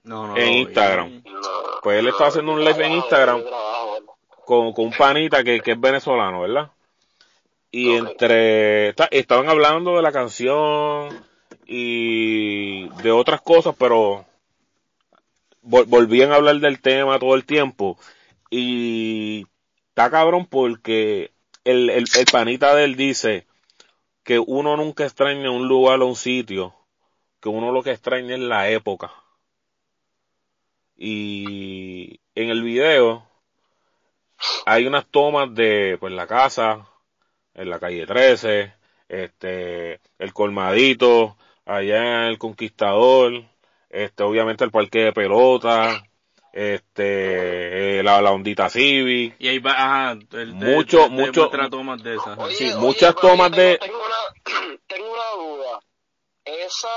No, 0.03 0.27
no, 0.27 0.37
en 0.37 0.53
Instagram. 0.53 1.23
No, 1.25 1.41
Pues 1.83 1.99
él 1.99 2.07
está 2.07 2.27
haciendo 2.27 2.51
un 2.53 2.63
live 2.63 2.85
en 2.85 2.91
Instagram. 2.93 3.41
con, 4.45 4.71
con 4.73 4.85
un 4.85 4.93
panita 4.93 5.43
que, 5.43 5.59
que 5.59 5.71
es 5.73 5.79
venezolano, 5.79 6.41
¿verdad? 6.41 6.71
Y 7.71 7.91
entre, 7.95 8.89
está- 8.89 9.09
estaban 9.11 9.49
hablando 9.49 9.97
de 9.97 10.01
la 10.01 10.11
canción 10.13 11.09
y 11.65 12.87
de 13.03 13.11
otras 13.11 13.41
cosas, 13.41 13.75
pero 13.77 14.25
vol- 15.63 15.85
volvían 15.87 16.31
a 16.31 16.35
hablar 16.35 16.59
del 16.59 16.81
tema 16.81 17.19
todo 17.19 17.35
el 17.35 17.45
tiempo. 17.45 17.97
Y 18.49 19.45
está 19.89 20.09
cabrón 20.09 20.45
porque 20.45 21.31
el, 21.65 21.89
el, 21.89 22.05
el 22.17 22.25
panita 22.31 22.73
de 22.73 22.85
él 22.85 22.95
dice 22.95 23.45
que 24.23 24.39
uno 24.39 24.77
nunca 24.77 25.03
extraña 25.03 25.51
un 25.51 25.67
lugar 25.67 25.99
o 26.01 26.07
un 26.07 26.15
sitio, 26.15 26.73
que 27.39 27.49
uno 27.49 27.71
lo 27.71 27.83
que 27.83 27.91
extraña 27.91 28.35
es 28.35 28.41
la 28.41 28.69
época. 28.69 29.11
Y 30.95 32.19
en 32.35 32.49
el 32.49 32.63
video 32.63 33.23
hay 34.65 34.85
unas 34.87 35.05
tomas 35.07 35.53
de 35.53 35.97
pues 35.99 36.13
la 36.13 36.27
casa 36.27 36.87
en 37.53 37.69
la 37.69 37.79
calle 37.79 38.05
13 38.05 38.73
este 39.07 39.99
el 40.19 40.33
colmadito 40.33 41.37
allá 41.65 42.23
en 42.23 42.29
el 42.29 42.37
conquistador 42.37 43.43
este 43.89 44.23
obviamente 44.23 44.63
el 44.63 44.71
parque 44.71 44.99
de 45.05 45.13
pelota 45.13 46.03
este 46.51 47.99
eh, 47.99 48.03
la, 48.03 48.21
la 48.21 48.31
ondita 48.31 48.69
civic 48.69 49.35
Y 49.39 49.47
ahí 49.49 49.59
va, 49.59 49.71
ajá, 49.71 50.15
Mucho, 50.15 50.37
de- 50.37 51.03
de- 51.03 51.09
mucho- 51.09 51.41
muestra 51.41 51.69
tomas 51.69 52.01
de 52.03 52.15
esas. 52.15 52.37
Oye, 52.39 52.55
Sí, 52.55 52.65
oye, 52.65 52.75
muchas 52.77 53.15
tomas 53.15 53.51
de- 53.51 53.77
tengo 53.79 53.97
una, 53.97 54.77
tengo 54.87 55.13
una 55.13 55.43
duda. 55.43 55.79
Esa 56.47 56.89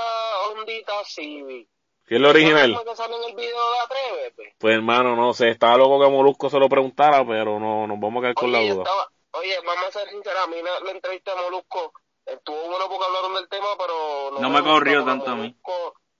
ondita 0.51 0.93
Civic. 1.05 1.67
¿Qué 2.07 2.15
es 2.15 2.21
lo 2.21 2.29
original? 2.29 2.71
¿es 2.71 2.77
la 2.77 2.79
misma 2.79 2.91
que 2.91 2.97
sale 2.97 3.15
en 3.15 3.23
el 3.29 3.35
video 3.35 3.71
de 3.71 3.79
Atrévete? 3.83 4.55
pues 4.57 4.75
hermano 4.75 5.15
no 5.15 5.33
sé 5.33 5.49
estaba 5.49 5.77
loco 5.77 5.99
que 5.99 6.09
Molusco 6.09 6.49
se 6.49 6.59
lo 6.59 6.67
preguntara 6.67 7.25
pero 7.25 7.59
no 7.59 7.87
nos 7.87 7.99
vamos 7.99 8.19
a 8.19 8.21
quedar 8.21 8.33
con 8.33 8.51
la 8.51 8.59
duda 8.59 8.83
estaba, 8.83 9.11
oye, 9.31 9.55
vamos 9.65 9.85
a 9.85 9.91
ser 9.91 10.09
sinceros, 10.09 10.43
a 10.43 10.47
mí 10.47 10.57
la, 10.61 10.79
la 10.81 10.91
entrevista 10.91 11.35
de 11.35 11.41
Molusco 11.41 11.93
estuvo 12.25 12.67
bueno 12.67 12.85
porque 12.89 13.05
hablaron 13.05 13.33
del 13.35 13.49
tema, 13.49 13.67
pero 13.77 14.39
No 14.39 14.49
me 14.49 14.61
gustó 14.61 14.73
corrió 14.73 15.05
tanto 15.05 15.31
a 15.31 15.35
mí. 15.35 15.55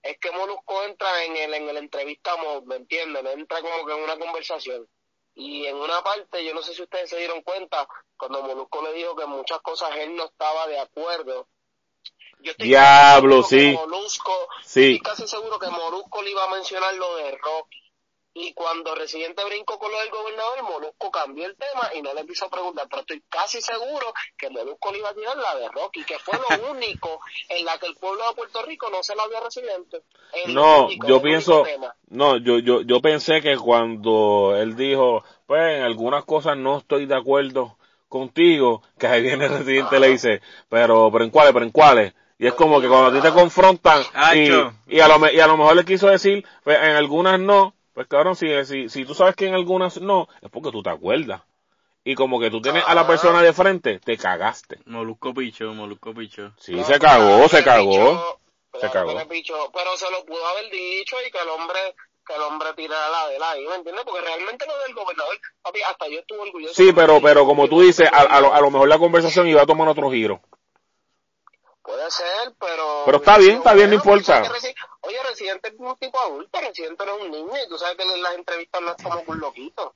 Es 0.02 0.18
que 0.18 0.32
Molusco 0.32 0.82
entra 0.82 1.24
en 1.24 1.36
el, 1.36 1.54
en 1.54 1.68
el 1.68 1.76
entrevista 1.76 2.36
mode, 2.36 2.66
¿me 2.66 2.76
entienden? 2.76 3.26
Entra 3.26 3.60
como 3.60 3.86
que 3.86 3.92
en 3.92 4.02
una 4.02 4.18
conversación. 4.18 4.88
Y 5.34 5.66
en 5.66 5.76
una 5.76 6.02
parte, 6.02 6.44
yo 6.44 6.52
no 6.54 6.60
sé 6.60 6.74
si 6.74 6.82
ustedes 6.82 7.08
se 7.08 7.18
dieron 7.18 7.42
cuenta, 7.42 7.86
cuando 8.16 8.42
Molusco 8.42 8.82
le 8.82 8.92
dijo 8.94 9.14
que 9.14 9.24
en 9.24 9.30
muchas 9.30 9.60
cosas 9.60 9.90
él 9.96 10.16
no 10.16 10.24
estaba 10.24 10.66
de 10.66 10.80
acuerdo. 10.80 11.46
Yo 12.42 12.50
estoy 12.52 12.68
Diablo, 12.68 13.42
sí. 13.42 13.72
Molusco, 13.72 14.32
Sí. 14.64 14.94
estoy 14.94 15.00
casi 15.00 15.28
seguro 15.28 15.58
que 15.58 15.68
Molusco 15.68 16.22
le 16.22 16.30
iba 16.30 16.44
a 16.44 16.50
mencionar 16.50 16.94
lo 16.94 17.16
de 17.16 17.32
Rocky. 17.32 17.78
Y 18.34 18.54
cuando 18.54 18.94
Residente 18.94 19.44
brincó 19.44 19.78
con 19.78 19.92
lo 19.92 19.98
del 20.00 20.08
gobernador, 20.08 20.62
Molusco 20.62 21.10
cambió 21.10 21.44
el 21.44 21.54
tema 21.54 21.90
y 21.94 22.00
no 22.00 22.14
le 22.14 22.26
quiso 22.26 22.48
preguntar. 22.48 22.86
Pero 22.88 23.00
estoy 23.02 23.22
casi 23.28 23.60
seguro 23.60 24.14
que 24.38 24.48
Molusco 24.48 24.90
le 24.90 24.98
iba 25.00 25.10
a 25.10 25.14
tirar 25.14 25.36
la 25.36 25.54
de 25.56 25.68
Rocky, 25.68 26.02
que 26.04 26.18
fue 26.18 26.38
lo 26.38 26.46
único 26.70 27.20
en 27.50 27.64
la 27.66 27.78
que 27.78 27.86
el 27.86 27.94
pueblo 27.96 28.26
de 28.26 28.34
Puerto 28.34 28.62
Rico 28.62 28.88
no 28.88 29.02
se 29.02 29.14
la 29.14 29.28
dio 29.28 29.36
a 29.36 29.42
Residente. 29.42 30.02
El 30.32 30.54
No, 30.54 30.86
único, 30.86 31.06
yo 31.08 31.16
el 31.16 31.22
pienso, 31.22 31.62
no, 32.08 32.38
yo, 32.38 32.58
yo, 32.58 32.80
yo 32.80 33.02
pensé 33.02 33.42
que 33.42 33.54
cuando 33.58 34.56
él 34.56 34.76
dijo, 34.76 35.22
pues 35.46 35.76
en 35.76 35.82
algunas 35.82 36.24
cosas 36.24 36.56
no 36.56 36.78
estoy 36.78 37.04
de 37.04 37.16
acuerdo 37.16 37.76
contigo, 38.08 38.82
que 38.98 39.06
ahí 39.08 39.20
viene 39.22 39.44
el 39.46 39.58
residente 39.58 39.96
y 39.96 40.00
le 40.00 40.08
dice, 40.08 40.40
pero, 40.70 41.10
pero 41.12 41.24
en 41.24 41.30
cuáles, 41.30 41.52
pero 41.52 41.64
en 41.66 41.70
cuáles. 41.72 42.14
Y 42.42 42.48
es 42.48 42.54
como 42.54 42.80
que 42.80 42.88
cuando 42.88 43.06
a 43.06 43.12
ti 43.12 43.20
te 43.20 43.32
confrontan 43.32 44.02
y, 44.34 44.48
y 44.96 44.98
a 45.00 45.06
lo, 45.06 45.20
me- 45.20 45.32
y 45.32 45.38
a 45.38 45.46
lo 45.46 45.56
mejor 45.56 45.76
le 45.76 45.84
quiso 45.84 46.08
decir, 46.08 46.44
pues 46.64 46.76
en 46.76 46.96
algunas 46.96 47.38
no, 47.38 47.72
pues 47.94 48.08
cabrón, 48.08 48.34
si, 48.34 48.48
si, 48.64 48.88
si 48.88 49.04
tú 49.04 49.14
sabes 49.14 49.36
que 49.36 49.46
en 49.46 49.54
algunas 49.54 50.00
no, 50.00 50.26
es 50.40 50.50
porque 50.50 50.72
tú 50.72 50.82
te 50.82 50.90
acuerdas. 50.90 51.42
Y 52.02 52.16
como 52.16 52.40
que 52.40 52.50
tú 52.50 52.60
tienes 52.60 52.82
a 52.84 52.96
la 52.96 53.06
persona 53.06 53.42
de 53.42 53.52
frente, 53.52 54.00
te 54.00 54.16
cagaste. 54.16 54.80
Molusco 54.86 55.32
picho, 55.32 55.72
Molusco 55.72 56.12
picho. 56.12 56.50
Sí, 56.58 56.72
No, 56.72 56.82
se 56.84 56.98
cagó, 56.98 57.26
claro, 57.28 57.48
se 57.48 57.62
cagó. 57.62 58.38
Se 58.74 58.90
claro 58.90 58.92
cagó. 58.92 59.28
pero 59.72 59.96
se 59.96 60.10
lo 60.10 60.24
pudo 60.24 60.44
haber 60.48 60.68
dicho 60.72 61.14
y 61.24 61.30
que 61.30 61.38
el 61.40 61.48
hombre 61.48 61.78
que 62.26 62.34
el 62.34 62.42
hombre 62.42 62.68
tirara 62.76 63.08
la 63.08 63.28
de 63.28 63.38
la 63.38 63.50
ahí, 63.52 63.64
¿me 63.68 63.74
entiendes? 63.76 64.04
Porque 64.04 64.20
realmente 64.20 64.64
lo 64.66 64.76
del 64.84 64.94
gobernador, 64.94 65.38
papi, 65.62 65.80
hasta 65.82 66.08
yo 66.08 66.18
estuve 66.20 66.38
orgulloso. 66.40 66.74
Sí, 66.74 66.92
pero, 66.92 67.20
pero 67.20 67.44
como 67.46 67.68
tú 67.68 67.82
dices, 67.82 68.08
a, 68.12 68.18
a 68.22 68.40
lo, 68.40 68.52
a 68.52 68.60
lo 68.60 68.70
mejor 68.70 68.88
la 68.88 68.98
conversación 68.98 69.46
iba 69.48 69.62
a 69.62 69.66
tomar 69.66 69.88
otro 69.88 70.10
giro. 70.10 70.40
Puede 71.82 72.10
ser, 72.10 72.54
pero... 72.60 73.02
Pero 73.04 73.18
está 73.18 73.38
bien, 73.38 73.56
está 73.56 73.74
bien, 73.74 73.90
no 73.90 73.96
importa. 73.96 74.42
Oye, 75.00 75.18
Residente 75.28 75.68
es 75.68 75.74
un 75.78 75.96
tipo 75.96 76.20
adulto, 76.20 76.60
Residente 76.60 77.04
no 77.04 77.16
es 77.16 77.22
un 77.22 77.30
niño, 77.30 77.52
y 77.64 77.68
tú 77.68 77.76
sabes 77.76 77.96
que 77.96 78.04
en 78.04 78.22
las 78.22 78.34
entrevistas 78.34 78.80
no 78.82 78.90
es 78.90 79.02
como 79.02 79.22
un 79.26 79.40
loquito. 79.40 79.94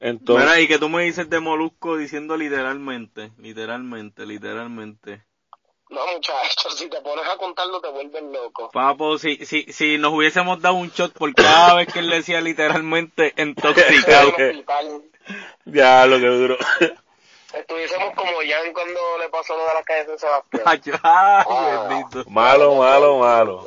Entonces, 0.00 0.44
Mira, 0.44 0.60
y 0.60 0.66
que 0.66 0.78
tú 0.78 0.88
me 0.88 1.04
dices 1.04 1.30
de 1.30 1.38
Molusco 1.38 1.96
diciendo 1.96 2.36
literalmente, 2.36 3.30
literalmente, 3.38 4.26
literalmente. 4.26 5.24
No, 5.90 6.06
muchachos, 6.06 6.76
si 6.76 6.88
te 6.88 7.00
pones 7.02 7.24
a 7.28 7.36
contarlo 7.36 7.80
te 7.80 7.88
vuelves 7.88 8.22
loco. 8.24 8.70
Papo, 8.72 9.18
si, 9.18 9.44
si, 9.44 9.64
si 9.72 9.98
nos 9.98 10.12
hubiésemos 10.12 10.60
dado 10.60 10.74
un 10.74 10.88
shot 10.88 11.12
por 11.12 11.32
cada 11.34 11.74
vez 11.74 11.92
que 11.92 12.00
él 12.00 12.10
decía 12.10 12.40
literalmente 12.40 13.32
intoxicado. 13.36 14.32
Ya 15.66 16.06
lo 16.06 16.18
que 16.18 16.26
duro. 16.26 16.56
Estuviésemos 17.54 18.14
como 18.14 18.30
Jan 18.48 18.72
cuando 18.72 19.00
le 19.20 19.28
pasó 19.28 19.56
lo 19.56 19.66
de 19.66 19.74
la 19.74 19.82
calle 19.82 20.04
de 20.06 20.18
Sebastián. 20.18 20.62
Ay, 20.66 20.80
Ah. 21.02 21.86
bendito. 21.88 22.30
malo, 22.30 22.76
malo, 22.76 23.18
malo. 23.18 23.64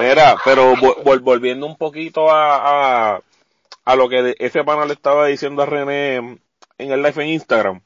Mira, 0.00 0.36
pero 0.44 0.74
vo- 0.74 0.96
vol- 1.04 1.20
volviendo 1.22 1.64
un 1.66 1.76
poquito 1.76 2.30
a, 2.30 3.14
a, 3.14 3.20
a 3.84 3.96
lo 3.96 4.08
que 4.08 4.34
ese 4.38 4.64
pana 4.64 4.84
le 4.84 4.92
estaba 4.94 5.26
diciendo 5.26 5.62
a 5.62 5.66
René 5.66 6.16
en 6.16 6.40
el 6.78 7.02
live 7.02 7.22
en 7.22 7.28
Instagram, 7.30 7.80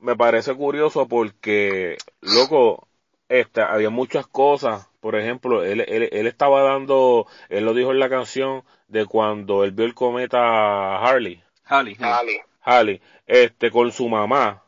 me 0.00 0.16
parece 0.16 0.54
curioso 0.54 1.06
porque, 1.06 1.96
loco, 2.22 2.88
este, 3.28 3.60
había 3.62 3.90
muchas 3.90 4.26
cosas. 4.26 4.88
Por 5.00 5.14
ejemplo, 5.16 5.62
él, 5.64 5.82
él, 5.86 6.08
él 6.12 6.26
estaba 6.26 6.62
dando, 6.62 7.26
él 7.48 7.64
lo 7.64 7.74
dijo 7.74 7.90
en 7.92 7.98
la 8.00 8.08
canción 8.08 8.64
de 8.88 9.04
cuando 9.06 9.64
él 9.64 9.72
vio 9.72 9.84
el 9.84 9.94
cometa 9.94 10.96
Harley. 10.98 11.42
Jali, 11.64 11.94
jali. 11.94 12.40
Ali. 12.62 13.00
Este, 13.26 13.70
con 13.70 13.92
su 13.92 14.08
mamá, 14.08 14.64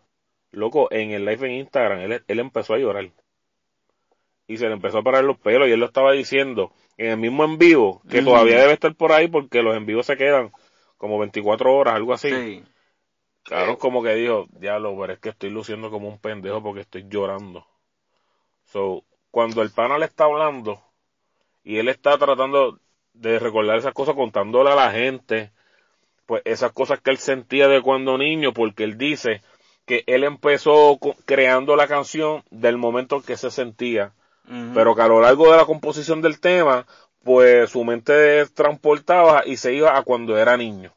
loco, 0.51 0.89
en 0.91 1.11
el 1.11 1.25
live 1.25 1.47
en 1.47 1.55
Instagram, 1.55 2.01
él, 2.01 2.25
él 2.27 2.39
empezó 2.39 2.75
a 2.75 2.79
llorar. 2.79 3.11
Y 4.47 4.57
se 4.59 4.67
le 4.67 4.75
empezó 4.75 4.99
a 4.99 5.03
parar 5.03 5.25
los 5.25 5.39
pelos 5.39 5.69
y 5.69 5.73
él 5.73 5.81
lo 5.81 5.87
estaba 5.87 6.13
diciendo 6.13 6.73
en 6.97 7.11
el 7.11 7.17
mismo 7.17 7.45
en 7.45 7.59
vivo, 7.59 8.03
que 8.09 8.23
todavía 8.23 8.61
debe 8.61 8.75
estar 8.75 8.95
por 8.95 9.13
ahí 9.13 9.29
porque 9.29 9.63
los 9.63 9.77
en 9.77 9.87
vivos 9.87 10.07
se 10.07 10.17
quedan 10.17 10.53
como 10.97 11.19
24 11.19 11.75
horas, 11.75 11.95
algo 11.95 12.13
así. 12.13 12.31
Sí. 12.31 12.65
Claro, 13.43 13.79
como 13.79 14.03
que 14.03 14.15
dijo, 14.15 14.47
diablo, 14.53 14.97
pero 14.99 15.13
es 15.13 15.19
que 15.19 15.29
estoy 15.29 15.51
luciendo 15.51 15.91
como 15.91 16.09
un 16.09 16.19
pendejo 16.19 16.63
porque 16.63 16.81
estoy 16.81 17.07
llorando. 17.09 17.67
So, 18.65 19.05
cuando 19.31 19.61
el 19.61 19.71
pana 19.71 19.99
le 19.99 20.07
está 20.07 20.25
hablando 20.25 20.83
y 21.63 21.77
él 21.77 21.89
está 21.89 22.17
tratando 22.17 22.81
de 23.13 23.39
recordar 23.39 23.77
esas 23.77 23.93
cosas 23.93 24.15
contándole 24.15 24.71
a 24.71 24.77
la 24.77 24.91
gente, 24.91 25.53
pues 26.27 26.43
esas 26.45 26.73
cosas 26.73 27.01
que 27.01 27.11
él 27.11 27.19
sentía 27.19 27.69
de 27.69 27.83
cuando 27.83 28.19
niño, 28.19 28.53
porque 28.53 28.85
él 28.85 28.99
dice 28.99 29.43
que 29.87 30.05
él 30.07 30.25
empezó 30.25 30.99
creando 31.27 31.77
la 31.77 31.87
canción 31.87 32.43
del 32.51 32.79
momento 32.79 33.17
en 33.17 33.23
que 33.23 33.37
se 33.37 33.51
sentía, 33.51 34.13
pero 34.75 34.95
que 34.95 35.03
a 35.03 35.09
lo 35.09 35.21
largo 35.21 35.51
de 35.51 35.57
la 35.57 35.65
composición 35.65 36.23
del 36.23 36.41
tema, 36.41 36.87
pues 37.23 37.71
su 37.71 37.85
mente 37.85 38.47
transportaba 38.47 39.43
y 39.47 39.57
se 39.57 39.75
iba 39.75 39.97
a 39.97 40.03
cuando 40.03 40.39
era 40.39 40.57
niño. 40.57 40.93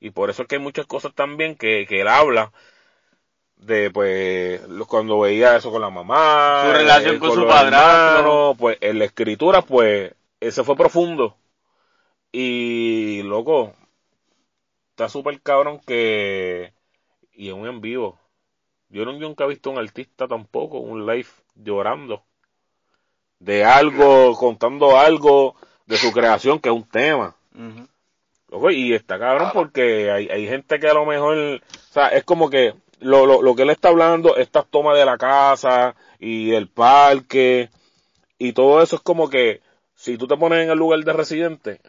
Y 0.00 0.10
por 0.10 0.30
eso 0.30 0.42
es 0.42 0.48
que 0.48 0.56
hay 0.56 0.62
muchas 0.62 0.86
cosas 0.86 1.14
también 1.14 1.56
que, 1.56 1.86
que 1.88 2.00
él 2.00 2.08
habla 2.08 2.52
de 3.56 3.90
pues 3.90 4.60
cuando 4.86 5.20
veía 5.20 5.56
eso 5.56 5.70
con 5.70 5.80
la 5.80 5.90
mamá, 5.90 6.64
su 6.66 6.72
relación 6.72 7.18
con, 7.18 7.32
su 7.32 7.46
padrastro, 7.46 8.54
pues 8.58 8.76
en 8.80 8.98
la 8.98 9.06
escritura 9.06 9.62
pues 9.62 10.12
ese 10.40 10.64
fue 10.64 10.76
profundo. 10.76 11.36
Y 12.32 13.22
loco, 13.22 13.74
está 14.94 15.08
súper 15.08 15.40
cabrón 15.42 15.80
que 15.84 16.72
y 17.32 17.48
en 17.48 17.56
un 17.56 17.66
en 17.66 17.80
vivo. 17.80 18.16
Yo 18.88 19.04
nunca 19.04 19.42
he 19.42 19.48
visto 19.48 19.70
un 19.70 19.78
artista 19.78 20.28
tampoco, 20.28 20.78
un 20.78 21.04
live 21.04 21.26
llorando 21.56 22.22
de 23.40 23.64
algo, 23.64 24.36
contando 24.36 24.96
algo 24.96 25.56
de 25.86 25.96
su 25.96 26.12
creación, 26.12 26.60
que 26.60 26.68
es 26.68 26.74
un 26.74 26.88
tema. 26.88 27.34
y 28.70 28.94
está 28.94 29.18
cabrón 29.18 29.50
porque 29.52 30.12
hay, 30.12 30.28
hay 30.28 30.46
gente 30.46 30.78
que 30.78 30.88
a 30.88 30.94
lo 30.94 31.04
mejor, 31.04 31.36
o 31.36 31.92
sea, 31.92 32.08
es 32.08 32.22
como 32.22 32.48
que 32.48 32.74
lo, 33.00 33.26
lo, 33.26 33.42
lo 33.42 33.56
que 33.56 33.62
él 33.62 33.70
está 33.70 33.88
hablando, 33.88 34.36
estas 34.36 34.66
tomas 34.70 34.96
de 34.96 35.04
la 35.04 35.18
casa 35.18 35.96
y 36.20 36.52
el 36.52 36.68
parque 36.68 37.68
y 38.38 38.52
todo 38.52 38.80
eso 38.80 38.94
es 38.94 39.02
como 39.02 39.28
que 39.28 39.60
si 39.96 40.16
tú 40.16 40.28
te 40.28 40.36
pones 40.36 40.62
en 40.62 40.70
el 40.70 40.78
lugar 40.78 41.00
de 41.00 41.12
residente, 41.12 41.80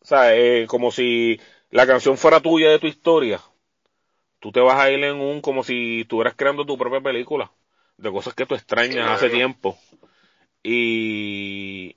o 0.00 0.06
sea, 0.06 0.34
eh, 0.36 0.66
como 0.68 0.92
si 0.92 1.40
la 1.70 1.86
canción 1.86 2.16
fuera 2.16 2.40
tuya 2.40 2.70
de 2.70 2.78
tu 2.78 2.86
historia, 2.86 3.40
tú 4.40 4.52
te 4.52 4.60
vas 4.60 4.78
a 4.78 4.90
ir 4.90 5.02
en 5.04 5.20
un 5.20 5.40
como 5.40 5.62
si 5.62 6.02
estuvieras 6.02 6.34
creando 6.34 6.64
tu 6.64 6.78
propia 6.78 7.00
película 7.00 7.50
de 7.96 8.10
cosas 8.10 8.34
que 8.34 8.46
tú 8.46 8.54
extrañas 8.54 9.10
hace 9.10 9.28
tiempo. 9.28 9.76
Y 10.62 11.96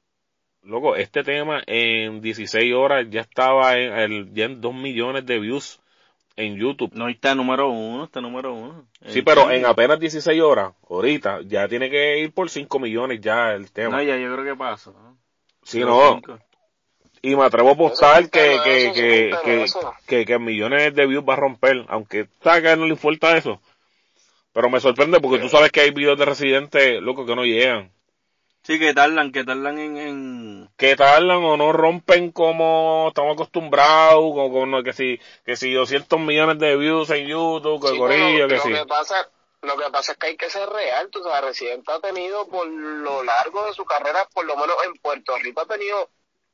luego 0.63 0.95
este 0.95 1.23
tema 1.23 1.61
en 1.65 2.21
16 2.21 2.73
horas 2.73 3.07
ya 3.09 3.21
estaba 3.21 3.77
en, 3.77 3.93
el, 3.93 4.33
ya 4.33 4.45
en 4.45 4.61
2 4.61 4.73
millones 4.73 5.25
de 5.25 5.39
views 5.39 5.79
en 6.35 6.57
YouTube. 6.57 6.91
No 6.93 7.07
está 7.07 7.35
número 7.35 7.69
uno, 7.69 8.05
está 8.05 8.21
número 8.21 8.53
uno. 8.53 8.87
Sí, 9.07 9.21
pero 9.21 9.51
en 9.51 9.65
apenas 9.65 9.99
16 9.99 10.41
horas, 10.41 10.73
ahorita, 10.89 11.41
ya 11.43 11.67
tiene 11.67 11.89
que 11.89 12.19
ir 12.19 12.33
por 12.33 12.49
5 12.49 12.79
millones 12.79 13.21
ya 13.21 13.53
el 13.53 13.71
tema. 13.71 13.97
No, 13.97 14.03
ya 14.03 14.17
yo 14.17 14.33
creo 14.33 14.45
que 14.45 14.57
pasa. 14.57 14.91
Sí, 15.63 15.79
no. 15.81 16.21
Y 17.21 17.35
me 17.35 17.45
atrevo 17.45 17.69
a 17.69 17.73
apostar 17.73 18.29
que, 18.29 18.59
que, 18.63 18.91
que, 19.43 19.65
que, 20.07 20.25
que, 20.25 20.39
millones 20.39 20.95
de 20.95 21.05
views 21.05 21.23
va 21.27 21.33
a 21.33 21.37
romper, 21.37 21.85
aunque 21.89 22.27
sabe 22.43 22.63
que 22.63 22.75
no 22.75 22.85
le 22.85 22.93
importa 22.93 23.37
eso. 23.37 23.61
Pero 24.53 24.69
me 24.69 24.79
sorprende 24.79 25.19
porque 25.21 25.39
tú 25.39 25.47
sabes 25.47 25.71
que 25.71 25.81
hay 25.81 25.91
videos 25.91 26.17
de 26.17 26.25
residentes, 26.25 27.01
locos, 27.01 27.27
que 27.27 27.35
no 27.35 27.45
llegan. 27.45 27.91
Sí, 28.63 28.77
que 28.79 28.93
tardan, 28.93 29.31
que 29.31 29.43
tardan 29.43 29.79
en, 29.79 29.97
en... 29.97 30.69
Que 30.77 30.95
tardan 30.95 31.43
o 31.43 31.57
no 31.57 31.73
rompen 31.73 32.31
como 32.31 33.07
estamos 33.09 33.33
acostumbrados, 33.33 34.21
como, 34.21 34.83
que 34.83 34.93
si, 34.93 35.19
que 35.45 35.55
si 35.55 35.73
200 35.73 36.19
millones 36.19 36.59
de 36.59 36.75
views 36.75 37.09
en 37.09 37.27
YouTube, 37.27 37.81
que 37.81 37.97
gorillo, 37.97 38.47
que 38.47 38.55
lo 38.55 38.61
sí. 38.61 38.71
Que 38.71 38.85
pasa, 38.85 39.29
lo 39.61 39.75
que 39.77 39.89
pasa 39.91 40.11
es 40.11 40.17
que 40.19 40.27
hay 40.27 40.37
que 40.37 40.49
ser 40.49 40.69
real, 40.69 41.09
tú 41.09 41.23
sabes, 41.23 41.41
Residente 41.41 41.91
ha 41.91 41.99
tenido 41.99 42.47
por 42.47 42.67
lo 42.67 43.23
largo 43.23 43.65
de 43.65 43.73
su 43.73 43.83
carrera, 43.83 44.27
por 44.31 44.45
lo 44.45 44.55
menos 44.55 44.75
en 44.85 44.93
Puerto 44.93 45.37
Rico 45.39 45.61
ha 45.61 45.65
tenido 45.65 46.09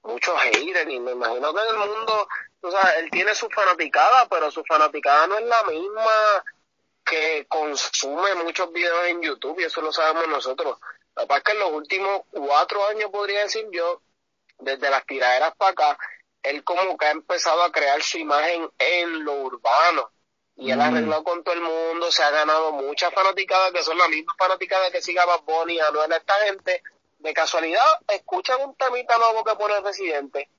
muchos 0.07 0.39
haters 0.41 0.91
y 0.91 0.99
me 0.99 1.11
imagino 1.11 1.53
que 1.53 1.59
en 1.61 1.67
el 1.69 1.89
mundo, 1.89 2.27
tú 2.61 2.71
sabes, 2.71 2.97
él 2.99 3.11
tiene 3.11 3.35
su 3.35 3.49
fanaticada, 3.49 4.27
pero 4.29 4.49
su 4.49 4.63
fanaticada 4.63 5.27
no 5.27 5.37
es 5.37 5.45
la 5.45 5.63
misma 5.63 6.43
que 7.05 7.45
consume 7.47 8.35
muchos 8.35 8.71
videos 8.71 9.07
en 9.07 9.21
YouTube 9.21 9.59
y 9.59 9.65
eso 9.65 9.81
lo 9.81 9.91
sabemos 9.91 10.27
nosotros. 10.27 10.79
Que 11.15 11.25
pasa 11.25 11.37
es 11.37 11.43
que 11.43 11.51
en 11.51 11.59
los 11.59 11.71
últimos 11.71 12.21
cuatro 12.31 12.85
años, 12.87 13.09
podría 13.11 13.41
decir 13.41 13.67
yo, 13.71 14.01
desde 14.59 14.89
las 14.89 15.05
tiraderas 15.05 15.55
para 15.55 15.71
acá, 15.71 15.97
él 16.43 16.63
como 16.63 16.97
que 16.97 17.05
ha 17.05 17.11
empezado 17.11 17.63
a 17.63 17.71
crear 17.71 18.01
su 18.01 18.17
imagen 18.17 18.69
en 18.79 19.23
lo 19.23 19.33
urbano. 19.33 20.11
Y 20.55 20.71
él 20.71 20.81
ha 20.81 20.89
mm. 20.89 20.95
arreglado 20.95 21.23
con 21.23 21.43
todo 21.43 21.53
el 21.53 21.61
mundo, 21.61 22.11
se 22.11 22.23
ha 22.23 22.31
ganado 22.31 22.71
muchas 22.71 23.13
fanaticadas 23.13 23.71
que 23.71 23.83
son 23.83 23.97
las 23.97 24.09
mismas 24.09 24.35
fanaticadas 24.37 24.91
que 24.91 25.01
siga 25.01 25.25
Bad 25.25 25.41
Bunny, 25.43 25.79
Anuel, 25.79 26.11
esta 26.11 26.33
gente 26.45 26.81
de 27.19 27.33
casualidad 27.33 27.99
escuchan 28.07 28.61
un 28.61 28.75
temita 28.75 29.17
nuevo 29.17 29.43
que 29.43 29.55
pone 29.55 29.77
el 29.77 29.83
residente. 29.83 30.49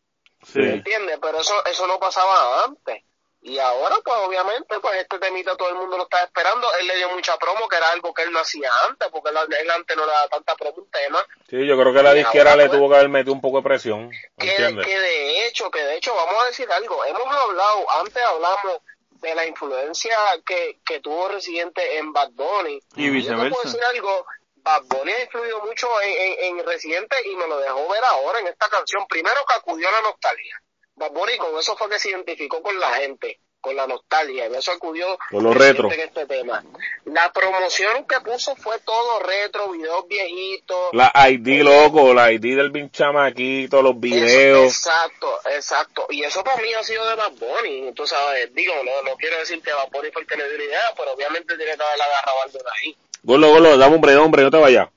Sí. 0.45 0.61
¿Entiendes? 0.61 1.19
Pero 1.21 1.41
eso, 1.41 1.65
eso 1.67 1.87
no 1.87 1.99
pasaba 1.99 2.65
antes. 2.65 3.03
Y 3.41 3.59
ahora, 3.59 3.97
pues 4.05 4.17
obviamente, 4.27 4.81
pues 4.81 4.97
este 4.97 5.19
temita 5.19 5.57
todo 5.57 5.69
el 5.69 5.77
mundo 5.77 5.97
lo 5.97 6.05
está 6.05 6.25
esperando. 6.25 6.67
Él 6.81 6.89
le 6.89 6.97
dio 6.97 7.11
mucha 7.11 7.37
promo, 7.39 7.69
que 7.69 7.77
era 7.77 7.91
algo 7.93 8.13
que 8.13 8.23
él 8.23 8.33
no 8.33 8.41
hacía 8.41 8.69
antes, 8.89 9.09
porque 9.11 9.31
él, 9.31 9.37
antes 9.71 9.97
no 9.97 10.05
le 10.05 10.13
daba 10.13 10.29
tanta 10.29 10.57
promo 10.57 10.75
un 10.79 10.91
tema. 10.91 11.25
Sí, 11.49 11.65
yo 11.65 11.79
creo 11.79 11.95
que 11.95 12.03
la 12.03 12.15
disquera 12.15 12.57
le 12.57 12.67
pues, 12.67 12.79
tuvo 12.79 12.89
que 12.89 12.97
haber 12.97 13.09
metido 13.09 13.33
un 13.33 13.41
poco 13.41 13.59
de 13.59 13.63
presión. 13.63 14.11
Que, 14.37 14.57
que 14.57 14.99
de 15.01 15.47
hecho, 15.47 15.71
que 15.71 15.83
de 15.83 15.97
hecho, 15.97 16.15
vamos 16.15 16.43
a 16.43 16.47
decir 16.47 16.71
algo. 16.71 17.05
Hemos 17.05 17.27
hablado, 17.27 17.91
antes 18.01 18.23
hablamos 18.23 18.83
de 19.21 19.35
la 19.35 19.47
influencia 19.47 20.17
que, 20.45 20.79
que 20.85 21.01
tuvo 21.01 21.29
Residente 21.29 21.99
en 21.99 22.13
Bad 22.13 22.31
Bunny. 22.33 22.81
Y 22.97 23.09
viceversa. 23.11 23.45
yo 23.45 23.51
puedo 23.51 23.65
decir 23.65 23.85
algo 23.95 24.27
Bad 24.69 24.83
Bunny 24.85 25.13
ha 25.13 25.23
influido 25.23 25.65
mucho 25.65 25.89
en, 26.03 26.59
Residente 26.67 27.17
y 27.25 27.35
me 27.37 27.47
lo 27.47 27.59
dejó 27.59 27.89
ver 27.89 28.05
ahora 28.05 28.41
en 28.41 28.49
esta 28.49 28.69
canción. 28.69 29.07
Primero 29.09 29.41
que 29.49 29.55
acudió 29.57 29.89
a 29.89 29.93
la 29.93 30.03
nostalgia. 30.03 30.63
Bad 30.95 31.13
Bunny 31.13 31.39
con 31.39 31.59
eso 31.59 31.75
fue 31.75 31.89
que 31.89 31.99
se 31.99 32.11
identificó 32.11 32.61
con 32.61 32.79
la 32.79 32.93
gente, 32.97 33.41
con 33.63 33.75
la 33.75 33.87
nostalgia. 33.87 34.45
En 34.45 34.55
eso 34.55 34.73
acudió 34.73 35.19
con 35.31 35.45
los 35.45 35.57
retro. 35.57 35.91
en 35.91 36.01
este 36.01 36.27
tema. 36.27 36.63
La 37.07 37.33
promoción 37.33 38.05
que 38.07 38.21
puso 38.21 38.57
fue 38.57 38.79
todo 38.81 39.21
retro, 39.21 39.71
videos 39.71 40.07
viejitos. 40.07 40.91
La 40.93 41.11
ID, 41.31 41.63
loco, 41.63 42.13
la 42.13 42.31
ID 42.31 42.57
del 42.57 42.71
bin 42.71 42.91
chamaquito, 42.91 43.81
los 43.81 43.99
videos. 43.99 44.67
exacto, 44.67 45.41
exacto. 45.47 46.07
Y 46.11 46.25
eso 46.25 46.45
para 46.45 46.61
mí 46.61 46.75
ha 46.75 46.83
sido 46.83 47.09
de 47.09 47.15
Bad 47.15 47.33
Bunny. 47.33 47.95
Tú 47.95 48.07
sabes, 48.07 48.53
digo, 48.53 48.75
no, 48.85 49.11
no 49.11 49.17
quiero 49.17 49.39
decir 49.39 49.63
que 49.63 49.73
Bad 49.73 49.89
Bunny 49.91 50.11
fue 50.11 50.23
el 50.23 50.29
que 50.29 50.37
le 50.37 50.47
dio 50.47 50.59
la 50.59 50.65
idea, 50.65 50.95
pero 50.95 51.13
obviamente 51.13 51.57
tiene 51.57 51.75
que 51.75 51.83
haber 51.83 52.03
agarrado 52.03 52.43
algo 52.45 52.59
de 52.59 52.71
ahí. 52.83 52.99
Golo, 53.23 53.49
golo, 53.51 53.77
dame 53.77 53.97
hombre, 53.97 54.17
hombre, 54.17 54.43
no 54.43 54.51
te 54.51 54.59
vayas. 54.59 54.89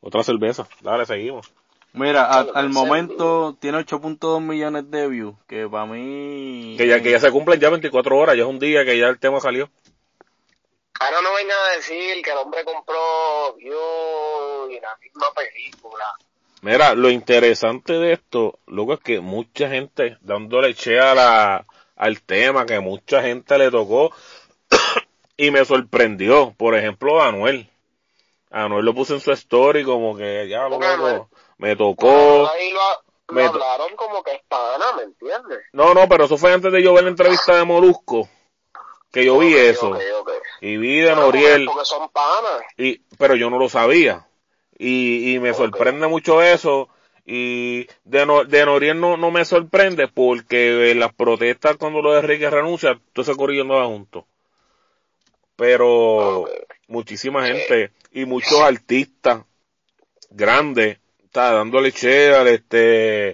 Otra 0.00 0.22
cerveza. 0.22 0.68
Dale, 0.80 1.06
seguimos. 1.06 1.52
Mira, 1.92 2.26
al 2.26 2.68
momento 2.68 3.56
tiene 3.60 3.78
8.2 3.78 4.40
millones 4.40 4.90
de 4.90 5.08
views, 5.08 5.34
que 5.48 5.68
para 5.68 5.86
mí... 5.86 6.76
Que 6.76 6.86
ya, 6.86 7.02
que 7.02 7.10
ya 7.10 7.18
se 7.18 7.30
cumplen 7.30 7.58
ya 7.58 7.70
24 7.70 8.16
horas, 8.16 8.36
ya 8.36 8.42
es 8.42 8.48
un 8.48 8.58
día 8.58 8.84
que 8.84 8.98
ya 8.98 9.08
el 9.08 9.18
tema 9.18 9.40
salió. 9.40 9.70
Ahora 11.00 11.20
no 11.22 11.34
venga 11.34 11.54
a 11.54 11.76
decir 11.76 12.22
que 12.22 12.30
el 12.30 12.38
hombre 12.38 12.64
compró 12.64 13.54
views 13.56 14.70
y 14.70 14.80
la 14.80 14.96
misma 14.96 15.26
película. 15.34 16.04
Mira, 16.60 16.94
lo 16.94 17.08
interesante 17.08 17.92
de 17.94 18.12
esto, 18.12 18.58
luego 18.66 18.94
es 18.94 19.00
que 19.00 19.20
mucha 19.20 19.68
gente 19.68 20.18
dándole 20.20 20.74
che 20.74 20.98
a 20.98 21.14
la, 21.14 21.66
al 21.96 22.20
tema, 22.22 22.66
que 22.66 22.80
mucha 22.80 23.22
gente 23.22 23.56
le 23.58 23.70
tocó 23.70 24.12
y 25.38 25.52
me 25.52 25.64
sorprendió, 25.64 26.52
por 26.58 26.74
ejemplo, 26.74 27.22
Anuel. 27.22 27.70
Anuel 28.50 28.84
lo 28.84 28.92
puse 28.92 29.14
en 29.14 29.20
su 29.20 29.30
story 29.30 29.84
como 29.84 30.16
que 30.16 30.48
ya 30.48 30.68
lo 30.68 30.78
me 31.58 31.76
tocó. 31.76 32.48
Ahí 32.48 32.72
lo, 32.72 33.34
me 33.34 33.44
hablaron 33.44 33.94
como 33.94 34.22
que 34.22 34.32
es 34.32 34.42
pana, 34.48 34.92
¿me 34.96 35.04
entiendes? 35.04 35.60
No, 35.72 35.94
no, 35.94 36.08
pero 36.08 36.24
eso 36.24 36.36
fue 36.36 36.52
antes 36.52 36.72
de 36.72 36.82
yo 36.82 36.92
ver 36.92 37.04
la 37.04 37.10
entrevista 37.10 37.56
de 37.56 37.64
Molusco. 37.64 38.28
Que 39.12 39.24
yo 39.24 39.38
vi 39.38 39.54
eso. 39.54 39.96
y 40.60 40.76
vi 40.76 41.00
de 41.00 41.14
Noriel. 41.14 41.66
Porque 41.66 41.84
son 41.84 42.08
panas. 42.10 42.62
Y, 42.76 42.98
pero 43.16 43.36
yo 43.36 43.48
no 43.48 43.58
lo 43.58 43.68
sabía. 43.68 44.26
Y, 44.76 45.34
y 45.34 45.38
me 45.38 45.54
sorprende 45.54 46.08
mucho 46.08 46.42
eso. 46.42 46.88
Y 47.24 47.86
de, 48.04 48.26
no, 48.26 48.44
de 48.44 48.66
Noriel 48.66 49.00
no, 49.00 49.16
no 49.16 49.30
me 49.30 49.44
sorprende 49.44 50.08
porque 50.08 50.90
en 50.90 50.98
las 50.98 51.14
protestas 51.14 51.76
cuando 51.76 52.02
lo 52.02 52.12
de 52.12 52.20
Enrique 52.20 52.50
renuncia, 52.50 52.98
todo 53.12 53.22
ese 53.22 53.36
corrillo 53.36 53.64
no 53.64 53.74
va 53.74 53.86
junto 53.86 54.26
pero 55.58 56.44
muchísima 56.86 57.44
gente 57.44 57.90
y 58.12 58.24
muchos 58.24 58.60
artistas 58.60 59.42
grandes, 60.30 60.98
está 61.24 61.52
dándole 61.52 61.90
cheddar, 61.90 62.46
este, 62.46 63.30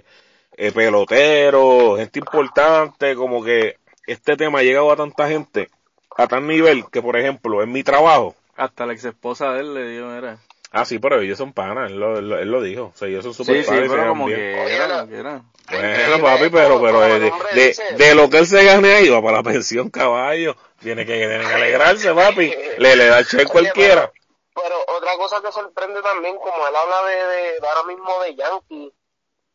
eh, 0.57 0.71
pelotero, 0.73 1.97
gente 1.97 2.17
importante, 2.17 3.13
como 3.13 3.43
que 3.43 3.77
este 4.07 4.35
tema 4.35 4.59
ha 4.59 4.63
llegado 4.63 4.91
a 4.91 4.95
tanta 4.95 5.27
gente, 5.27 5.69
a 6.17 6.25
tal 6.27 6.47
nivel 6.47 6.85
que, 6.91 6.99
por 6.99 7.15
ejemplo, 7.15 7.61
en 7.61 7.71
mi 7.71 7.83
trabajo. 7.83 8.35
Hasta 8.55 8.87
la 8.87 8.93
ex 8.93 9.05
esposa 9.05 9.51
de 9.53 9.59
él 9.59 9.73
le 9.75 9.89
dio, 9.91 10.15
era. 10.15 10.39
Ah, 10.77 10.83
sí, 10.83 10.99
pero 10.99 11.21
ellos 11.21 11.37
son 11.37 11.53
panas, 11.53 11.89
él 11.89 11.97
lo, 11.97 12.17
él, 12.17 12.51
lo 12.51 12.61
dijo. 12.61 12.91
O 12.93 12.97
sea, 12.97 13.07
ellos 13.07 13.23
son 13.23 13.33
súper 13.33 13.63
sí, 13.63 13.65
panas. 13.65 13.83
Sí, 13.83 13.89
pero 13.89 14.09
como 14.09 14.27
que 14.27 14.75
era, 14.75 15.07
que 15.07 15.15
era. 15.15 15.41
Bueno, 15.71 16.21
papi, 16.21 16.49
pero, 16.49 16.81
pero 16.81 16.99
de, 16.99 17.31
de, 17.53 17.95
de, 17.95 18.13
lo 18.13 18.29
que 18.29 18.39
él 18.39 18.45
se 18.45 18.61
gane 18.61 18.93
ahí 18.93 19.07
va 19.07 19.21
para 19.21 19.37
la 19.37 19.43
pensión, 19.43 19.89
caballo. 19.89 20.57
Tiene 20.81 21.05
que, 21.05 21.13
tiene 21.13 21.39
que 21.39 21.53
alegrarse, 21.53 22.13
papi. 22.13 22.53
Le, 22.77 22.95
le 22.97 23.05
da 23.05 23.23
che 23.23 23.45
cualquiera. 23.45 24.11
pero 24.53 24.75
otra 24.97 25.15
cosa 25.15 25.41
que 25.41 25.49
sorprende 25.53 26.01
también, 26.01 26.35
como 26.35 26.67
él 26.67 26.75
habla 26.75 27.05
de, 27.05 27.15
de, 27.15 27.67
ahora 27.67 27.83
mismo 27.83 28.19
de 28.23 28.35
Yankee, 28.35 28.93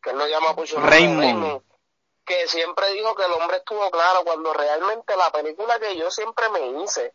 que 0.02 0.10
él 0.10 0.16
lo 0.16 0.26
llama 0.26 0.54
Raymond. 0.56 1.20
Raymond, 1.20 1.62
que 2.24 2.48
siempre 2.48 2.94
dijo 2.94 3.14
que 3.14 3.26
el 3.26 3.32
hombre 3.32 3.58
estuvo 3.58 3.90
claro 3.90 4.24
cuando 4.24 4.54
realmente 4.54 5.14
la 5.18 5.30
película 5.30 5.78
que 5.78 5.98
yo 5.98 6.10
siempre 6.10 6.48
me 6.48 6.82
hice, 6.82 7.12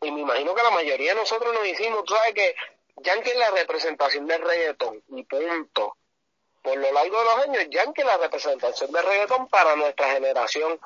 y 0.00 0.10
me 0.10 0.22
imagino 0.22 0.54
que 0.54 0.62
la 0.62 0.70
mayoría 0.70 1.12
de 1.12 1.20
nosotros 1.20 1.52
nos 1.52 1.66
hicimos, 1.66 2.02
tú 2.04 2.14
sabes 2.14 2.32
que 2.32 2.54
Yankee 2.96 3.30
es 3.30 3.36
la 3.36 3.50
representación 3.50 4.26
del 4.26 4.42
reggaetón, 4.42 5.02
y 5.08 5.22
punto. 5.24 5.96
Por 6.62 6.76
lo 6.78 6.92
largo 6.92 7.18
de 7.18 7.24
los 7.24 7.38
años, 7.44 7.66
Yankee 7.70 8.00
es 8.00 8.06
la 8.06 8.16
representación 8.16 8.92
del 8.92 9.04
reggaetón 9.04 9.48
para 9.48 9.76
nuestra 9.76 10.12
generación. 10.12 10.80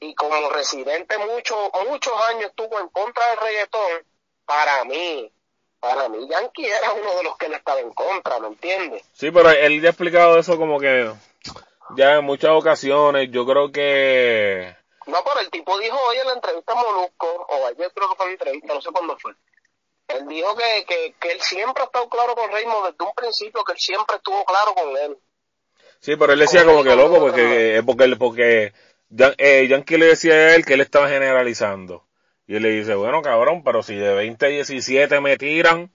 Y 0.00 0.14
como 0.14 0.48
residente 0.50 1.18
muchos 1.18 1.58
muchos 1.88 2.12
años 2.28 2.50
estuvo 2.50 2.78
en 2.78 2.88
contra 2.88 3.30
del 3.30 3.38
reggaetón, 3.38 4.04
para 4.46 4.84
mí, 4.84 5.32
para 5.80 6.08
mí 6.08 6.28
Yankee 6.28 6.66
era 6.66 6.92
uno 6.92 7.14
de 7.16 7.24
los 7.24 7.36
que 7.36 7.48
le 7.48 7.56
estaba 7.56 7.80
en 7.80 7.92
contra, 7.92 8.38
¿me 8.38 8.48
entiendes? 8.48 9.02
Sí, 9.12 9.32
pero 9.32 9.50
él 9.50 9.80
ya 9.80 9.88
ha 9.88 9.90
explicado 9.90 10.38
eso 10.38 10.56
como 10.56 10.78
que 10.78 11.12
ya 11.96 12.16
en 12.16 12.24
muchas 12.24 12.50
ocasiones, 12.50 13.30
yo 13.30 13.46
creo 13.46 13.72
que... 13.72 14.76
No, 15.06 15.18
pero 15.24 15.40
el 15.40 15.50
tipo 15.50 15.78
dijo 15.78 15.98
hoy 16.06 16.18
en 16.18 16.26
la 16.26 16.34
entrevista 16.34 16.72
a 16.72 16.76
Molusco, 16.76 17.46
o 17.48 17.66
ayer 17.66 17.90
creo 17.94 18.10
que 18.10 18.16
fue 18.16 18.26
la 18.26 18.32
entrevista, 18.32 18.74
no 18.74 18.80
sé 18.80 18.90
cuándo 18.90 19.18
fue. 19.18 19.32
Él 20.08 20.26
dijo 20.28 20.56
que, 20.56 20.84
que, 20.86 21.14
que 21.20 21.32
él 21.32 21.40
siempre 21.40 21.82
ha 21.82 21.86
estado 21.86 22.08
claro 22.08 22.34
con 22.34 22.50
Raymond 22.50 22.86
desde 22.90 23.04
un 23.04 23.12
principio, 23.14 23.62
que 23.64 23.72
él 23.72 23.78
siempre 23.78 24.16
estuvo 24.16 24.44
claro 24.44 24.74
con 24.74 24.96
él. 24.96 25.18
Sí, 26.00 26.16
pero 26.16 26.32
él 26.32 26.38
decía 26.38 26.64
como 26.64 26.82
que 26.84 26.94
loco 26.96 27.18
porque 27.18 27.82
porque 27.84 28.16
porque 28.16 28.72
Yan- 29.10 29.34
eh, 29.38 29.66
Yankee 29.68 29.96
le 29.98 30.06
decía 30.06 30.32
a 30.34 30.54
él 30.54 30.64
que 30.64 30.74
él 30.74 30.80
estaba 30.80 31.08
generalizando. 31.08 32.04
Y 32.46 32.56
él 32.56 32.62
le 32.62 32.70
dice, 32.70 32.94
bueno, 32.94 33.20
cabrón, 33.20 33.62
pero 33.62 33.82
si 33.82 33.94
de 33.96 34.14
20 34.14 34.46
a 34.46 34.48
17 34.48 35.20
me 35.20 35.36
tiran, 35.36 35.90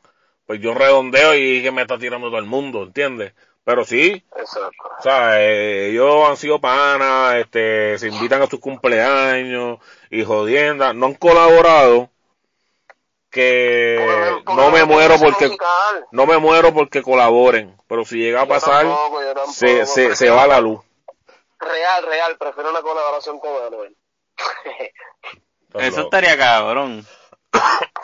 pues 0.46 0.60
yo 0.62 0.74
redondeo 0.74 1.34
y 1.36 1.64
que 1.64 1.72
me 1.72 1.82
está 1.82 1.98
tirando 1.98 2.28
todo 2.28 2.38
el 2.38 2.46
mundo, 2.46 2.84
¿entiendes? 2.84 3.34
Pero 3.64 3.86
sí, 3.86 4.24
Exacto. 4.38 4.84
o 5.00 5.02
sea, 5.02 5.42
eh, 5.42 5.90
ellos 5.90 6.30
han 6.30 6.38
sido 6.38 6.60
panas, 6.60 7.36
este, 7.38 7.98
se 7.98 8.10
invitan 8.10 8.42
a 8.42 8.48
sus 8.48 8.60
cumpleaños 8.60 9.80
y 10.12 10.24
jodienda, 10.24 10.94
no 10.94 11.08
han 11.08 11.14
colaborado, 11.16 12.10
que 13.34 13.98
Por- 14.00 14.44
por 14.46 14.56
no 14.56 14.70
me 14.72 14.86
muero 14.86 15.16
porque, 15.20 15.46
musical. 15.48 16.08
no 16.12 16.26
me 16.26 16.38
muero 16.38 16.74
porque 16.74 17.02
colaboren, 17.02 17.76
pero 17.88 18.06
si 18.06 18.18
llega 18.18 18.42
a 18.42 18.46
pasar, 18.48 18.86
tampoco, 18.86 19.22
yo 19.22 19.34
tampoco, 19.34 19.54
se, 19.54 19.86
se, 19.88 20.16
se 20.16 20.30
va 20.30 20.48
la 20.48 20.62
luz. 20.62 20.80
Real, 21.60 22.06
real, 22.06 22.38
prefiero 22.38 22.70
una 22.70 22.82
colaboración 22.82 23.40
con 23.40 23.52
Anuel. 23.66 23.96
Eso 25.80 26.02
estaría 26.02 26.38
cabrón. 26.38 27.06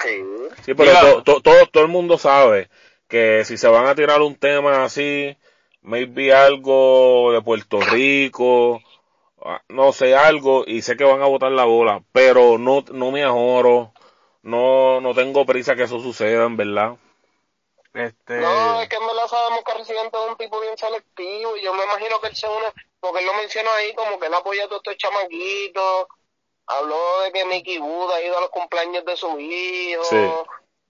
sí. 0.02 0.24
Sí, 0.66 0.74
pero 0.74 0.92
Diga- 0.92 1.00
to- 1.02 1.24
to- 1.24 1.42
todo, 1.42 1.66
todo 1.68 1.84
el 1.84 1.90
mundo 1.90 2.18
sabe 2.18 2.70
que 3.08 3.44
si 3.46 3.58
se 3.58 3.68
van 3.68 3.86
a 3.88 3.96
tirar 3.96 4.22
un 4.22 4.36
tema 4.36 4.84
así, 4.84 5.38
maybe 5.82 6.34
algo 6.34 7.32
de 7.34 7.42
Puerto 7.42 7.80
Rico, 7.82 8.82
ah, 9.44 9.62
no 9.70 9.92
sé, 9.94 10.16
algo, 10.16 10.64
y 10.66 10.82
sé 10.82 10.96
que 10.98 11.04
van 11.04 11.22
a 11.22 11.26
botar 11.28 11.52
la 11.52 11.66
bola, 11.66 12.02
pero 12.12 12.58
no, 12.58 12.84
no 12.92 13.12
me 13.12 13.24
ahorro, 13.24 13.94
no, 14.44 15.02
no 15.02 15.14
tengo 15.14 15.46
prisa 15.46 15.76
que 15.76 15.84
eso 15.84 16.00
suceda, 16.00 16.46
en 16.46 16.58
verdad. 16.58 16.96
Este, 17.94 18.38
No, 18.40 18.82
es 18.82 18.88
que 18.90 18.96
en 18.98 19.08
verdad 19.08 19.28
sabemos 19.28 19.64
que 19.66 19.74
Residente 19.74 20.18
es 20.18 20.30
un 20.30 20.38
tipo 20.38 20.60
bien 20.62 20.78
selectivo 20.78 21.58
y 21.58 21.62
yo 21.64 21.74
me 21.74 21.84
imagino 21.84 22.20
que 22.22 22.28
él 22.28 22.36
se 22.36 22.48
une, 22.48 22.68
porque 23.00 23.20
él 23.20 23.26
lo 23.26 23.34
menciona 23.34 23.74
ahí 23.76 23.94
como 23.96 24.20
que 24.20 24.28
él 24.28 24.34
apoya 24.34 24.66
a 24.66 24.68
todos 24.68 24.82
estos 24.86 24.98
chamaquitos, 24.98 26.08
habló 26.68 27.22
de 27.22 27.32
que 27.32 27.46
Mickey 27.46 27.80
Wood 27.80 28.12
ha 28.12 28.22
ido 28.22 28.38
a 28.38 28.42
los 28.42 28.50
cumpleaños 28.52 29.04
de 29.06 29.18
su 29.18 29.40
hijo, 29.40 30.04
Sí. 30.04 30.32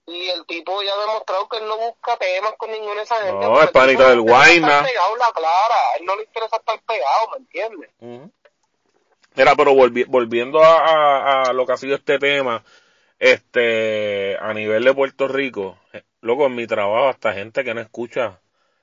y 0.07 0.27
el 0.29 0.45
tipo 0.45 0.81
ya 0.83 0.93
ha 0.93 0.99
demostrado 1.05 1.47
que 1.47 1.57
él 1.57 1.67
no 1.67 1.77
busca 1.77 2.17
temas 2.17 2.53
con 2.57 2.69
ninguna 2.69 2.95
de 2.95 3.01
esa 3.03 3.21
gente. 3.23 3.45
No, 3.45 3.62
es 3.62 3.71
panita 3.71 4.03
el 4.03 4.09
del 4.09 4.21
Guayna. 4.21 4.83
pegado 4.83 5.15
la 5.15 5.31
clara, 5.31 5.75
a 5.93 5.97
él 5.99 6.05
no 6.05 6.15
le 6.17 6.23
interesa 6.23 6.57
estar 6.57 6.81
pegado, 6.81 7.29
¿me 7.31 7.38
entiendes? 7.38 7.89
Ujú. 8.01 8.31
Mira, 9.35 9.55
pero 9.55 9.71
volvi- 9.71 10.05
volviendo 10.07 10.62
a, 10.62 10.75
a- 10.79 11.43
a 11.43 11.53
lo 11.53 11.65
que 11.65 11.71
ha 11.71 11.77
sido 11.77 11.95
este 11.95 12.19
tema, 12.19 12.62
este, 13.19 14.38
a 14.39 14.53
nivel 14.53 14.84
de 14.84 14.93
Puerto 14.93 15.27
Rico, 15.27 15.77
eh, 15.93 16.03
loco, 16.21 16.47
en 16.47 16.55
mi 16.55 16.67
trabajo 16.67 17.10
hasta 17.10 17.34
gente 17.34 17.63
que 17.63 17.73
no 17.73 17.82
escucha 17.82 18.41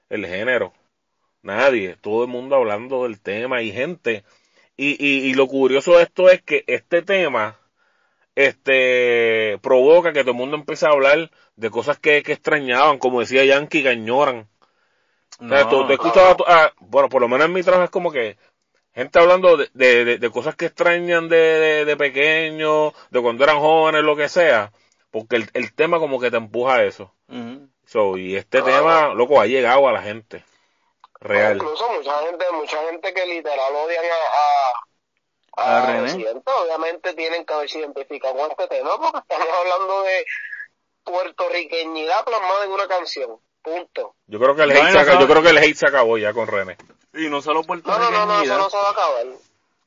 el 0.09 0.27
género, 0.27 0.73
nadie, 1.43 1.97
todo 2.01 2.25
el 2.25 2.31
mundo 2.31 2.57
hablando 2.57 3.05
del 3.05 3.21
tema 3.21 3.63
y 3.63 3.73
gente, 3.73 4.25
y, 4.77 4.91
y, 5.05 5.31
y 5.31 5.35
lo 5.35 5.47
curioso 5.49 5.97
de 5.97 6.05
esto 6.05 6.31
es 6.31 6.43
que 6.43 6.65
este 6.67 7.03
tema, 7.03 7.59
este, 8.35 9.59
provoca 9.63 10.13
que 10.13 10.21
todo 10.23 10.33
el 10.33 10.37
mundo 10.39 10.57
empiece 10.57 10.87
a 10.87 10.91
hablar 10.91 11.31
de 11.57 11.71
cosas 11.71 11.99
que, 11.99 12.23
que 12.23 12.33
extrañaban, 12.33 12.99
como 12.99 13.21
decía 13.21 13.45
Yankee, 13.45 13.83
que 13.83 13.89
añoran. 13.91 14.49
O 15.45 15.49
sea, 15.49 15.65
no, 15.65 15.69
tú, 15.69 15.87
tú 15.87 15.93
escuchas 15.93 16.25
a 16.33 16.37
tu- 16.37 16.45
a- 16.47 16.73
bueno, 16.81 17.09
por 17.09 17.21
lo 17.21 17.29
menos 17.29 17.47
en 17.47 17.53
mi 17.53 17.63
trabajo 17.63 17.85
es 17.85 17.91
como 17.91 18.11
que 18.13 18.37
gente 18.97 19.19
hablando 19.21 19.57
de, 19.57 19.71
de, 19.75 20.05
de- 20.05 20.19
de 20.19 20.31
cosas 20.31 20.57
que 20.57 20.67
extrañan 20.67 21.29
de, 21.29 21.37
de, 21.37 21.85
de 21.85 21.97
pequeño, 21.97 22.93
de 23.11 23.23
cuando 23.23 23.45
eran 23.45 23.61
jóvenes, 23.61 24.03
lo 24.03 24.17
que 24.17 24.29
sea, 24.29 24.73
porque 25.13 25.37
el, 25.37 25.51
el 25.55 25.73
tema 25.75 25.99
como 26.01 26.19
que 26.19 26.31
te 26.31 26.37
empuja 26.39 26.77
a 26.77 26.85
eso. 26.85 27.13
Ujú. 27.29 27.69
So, 27.85 28.17
y 28.19 28.35
este 28.37 28.61
Claro. 28.63 28.79
tema, 28.79 29.15
loco, 29.15 29.41
ha 29.41 29.47
llegado 29.47 29.87
a 29.87 29.93
la 29.93 30.03
gente. 30.03 30.45
Real. 31.21 31.57
Incluso 31.57 31.89
mucha 31.93 32.19
gente, 32.27 32.45
mucha 32.53 32.77
gente 32.91 33.15
que 33.15 33.27
literal 33.27 33.75
odian 33.75 34.05
a, 34.05 35.63
a, 35.63 35.69
A 35.79 35.83
a 35.83 35.87
René. 35.87 36.01
Residente, 36.03 36.51
obviamente 36.63 37.15
tienen 37.15 37.45
que 37.47 37.55
haberse 37.55 37.79
identificado 37.79 38.35
con 38.37 38.51
este 38.51 38.67
tema 38.69 38.99
porque 38.99 39.19
estamos 39.21 39.49
hablando 39.61 40.03
de 40.03 40.27
puertorriqueñidad 41.05 42.25
plasmada 42.25 42.65
en 42.65 42.73
una 42.73 42.87
canción. 42.89 43.39
Punto. 43.63 44.15
Yo 44.27 44.39
creo 44.39 44.55
que 44.55 44.63
el 44.63 44.71
hate, 44.73 44.83
no, 44.85 44.93
se, 44.93 44.99
aca- 44.99 45.15
no. 45.15 45.21
yo 45.21 45.27
creo 45.29 45.43
que 45.43 45.51
el 45.51 45.59
hate 45.59 45.75
se 45.77 45.87
acabó 45.87 46.19
ya 46.19 46.33
con 46.33 46.47
René. 46.47 46.77
Y 47.17 47.29
no 47.29 47.41
solo 47.43 47.63
No, 47.63 47.99
no, 47.99 48.11
no, 48.11 48.27
no, 48.27 48.43
eso 48.43 48.45
puertorriqueñidad. 48.45 48.59
no 48.59 48.71
se 48.71 48.77
va 48.77 48.89
a 48.89 48.91
acabar. 48.93 49.27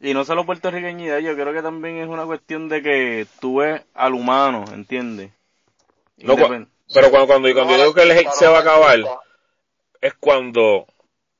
Y 0.01 0.13
no 0.13 0.23
solo 0.23 0.45
puertorriqueñidad, 0.45 1.19
yo 1.19 1.35
creo 1.35 1.53
que 1.53 1.61
también 1.61 1.97
es 1.97 2.07
una 2.07 2.25
cuestión 2.25 2.69
de 2.69 2.81
que 2.81 3.27
tú 3.41 3.57
ves 3.57 3.81
al 3.93 4.13
humano, 4.13 4.63
¿entiendes? 4.73 5.31
Loco, 6.17 6.41
Independ- 6.43 6.67
pero 6.93 7.09
cuando, 7.11 7.27
cuando, 7.27 7.53
cuando 7.53 7.73
No, 7.73 7.77
yo 7.77 7.83
digo 7.83 7.93
que 7.93 8.03
el 8.03 8.11
hate 8.11 8.25
no, 8.25 8.31
se 8.31 8.47
va 8.47 8.59
a 8.59 8.63
no, 8.63 8.69
acabar, 8.69 8.99
no. 8.99 9.21
es 10.01 10.13
cuando 10.15 10.87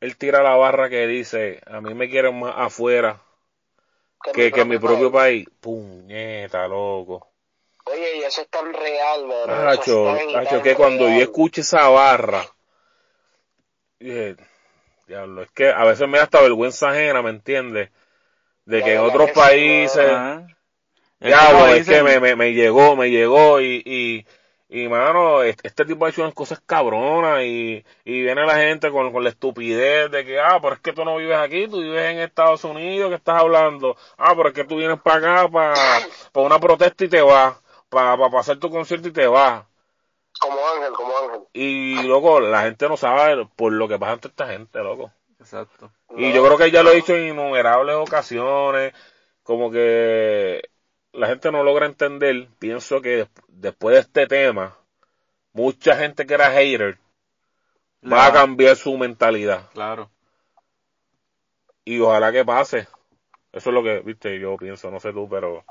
él 0.02 0.18
tira 0.18 0.44
la 0.44 0.56
barra 0.56 0.90
que 0.90 1.08
dice, 1.08 1.62
a 1.66 1.82
mí 1.82 1.94
me 1.94 2.10
quieren 2.10 2.40
más 2.40 2.54
afuera 2.58 3.22
que, 4.34 4.52
que 4.52 4.66
mi 4.66 4.78
propio 4.78 5.12
país. 5.12 5.48
Puñeta, 5.62 6.68
loco. 6.68 7.28
Oye, 7.86 8.18
y 8.18 8.24
eso 8.24 8.42
es 8.42 8.50
tan 8.50 8.72
real, 8.74 9.26
eso 9.32 10.32
Hacho, 10.38 10.64
que 10.64 10.76
cuando 10.76 11.10
yo 11.10 11.22
escuché 11.22 11.62
esa 11.62 11.88
barra, 11.88 12.46
dije, 14.00 14.36
diablo, 15.10 15.42
es 15.42 15.52
que 15.52 15.70
a 15.70 15.84
veces 15.84 16.08
me 16.08 16.20
da 16.20 16.26
hasta 16.26 16.42
vergüenza 16.42 16.90
ajena, 16.90 17.22
¿me 17.22 17.32
entiendes? 17.32 17.90
De 18.66 18.84
que 18.84 18.94
en 18.94 19.02
otros 19.02 19.32
países, 19.32 19.98
Ajá. 19.98 20.48
Diablo, 21.20 21.68
es 21.68 21.88
que 21.88 22.04
me, 22.04 22.20
me, 22.20 22.36
me 22.36 22.54
llegó, 22.54 22.96
me 22.96 23.10
llegó 23.10 23.60
y, 23.60 23.84
y, 23.86 24.26
y 24.70 24.88
mano, 24.88 25.42
este, 25.44 25.68
este 25.68 25.84
tipo 25.86 26.06
ha 26.06 26.10
hecho 26.10 26.22
unas 26.22 26.34
cosas 26.36 26.62
cabronas 26.66 27.44
y, 27.44 27.84
y 28.06 28.22
viene 28.22 28.46
la 28.46 28.56
gente 28.58 28.92
con, 28.92 29.12
con 29.12 29.24
la 29.24 29.30
estupidez 29.32 30.12
de 30.12 30.24
que, 30.26 30.40
ah, 30.40 30.60
pero 30.62 30.76
es 30.76 30.80
que 30.82 30.94
tú 30.94 31.04
no 31.04 31.18
vives 31.18 31.38
aquí, 31.38 31.68
tú 31.68 31.82
vives 31.82 32.12
en 32.12 32.20
Estados 32.20 32.64
Unidos, 32.64 33.10
que 33.10 33.16
estás 33.16 33.42
hablando? 33.42 33.98
Ah, 34.18 34.34
pero 34.36 34.50
es 34.50 34.56
que 34.56 34.64
tú 34.64 34.78
vienes 34.78 35.00
para 35.02 35.18
acá 35.42 35.50
para, 35.50 35.76
para 36.32 36.46
una 36.46 36.60
protesta 36.60 37.04
y 37.04 37.10
te 37.10 37.22
vas, 37.22 37.56
para, 37.90 38.16
para 38.16 38.40
hacer 38.40 38.60
tu 38.60 38.70
concierto 38.70 39.08
y 39.10 39.12
te 39.12 39.28
vas. 39.28 39.66
Como 40.40 40.68
Ángel, 40.68 40.94
como 40.94 41.18
Ángel. 41.18 41.42
Y, 41.54 42.04
loco, 42.04 42.40
la 42.40 42.64
gente 42.64 42.88
no 42.88 42.98
sabe 42.98 43.46
por 43.56 43.74
lo 43.74 43.88
que 43.88 44.00
pasa 44.00 44.14
entre 44.14 44.30
esta 44.30 44.48
gente, 44.48 44.80
loco. 44.80 45.12
Exacto. 45.40 45.92
Y 46.16 46.30
No, 46.30 46.36
yo 46.36 46.46
creo 46.46 46.58
que 46.58 46.72
ya 46.72 46.84
lo 46.84 46.92
he 46.92 46.96
dicho 46.96 47.16
en 47.16 47.30
innumerables 47.30 47.96
ocasiones, 47.96 48.94
como 49.44 49.72
que 49.72 50.62
la 51.12 51.28
gente 51.28 51.52
no 51.52 51.64
logra 51.64 51.86
entender, 51.86 52.48
pienso 52.60 53.02
que 53.02 53.10
des- 53.10 53.30
después 53.48 53.96
de 53.96 54.02
este 54.02 54.28
tema, 54.28 54.78
mucha 55.54 55.96
gente 55.96 56.26
que 56.26 56.34
era 56.34 56.52
hater 56.52 56.98
va 58.04 58.28
a 58.28 58.34
cambiar 58.34 58.76
su 58.76 58.98
mentalidad. 58.98 59.70
Claro. 59.74 60.10
Y 61.86 62.00
ojalá 62.00 62.32
que 62.32 62.46
pase. 62.46 62.88
Eso 63.52 63.70
es 63.70 63.74
lo 63.74 63.84
que, 63.84 64.00
viste, 64.00 64.40
yo 64.40 64.56
pienso, 64.58 64.92
no 64.92 65.00
sé 65.00 65.12
tú, 65.12 65.28
pero 65.28 65.66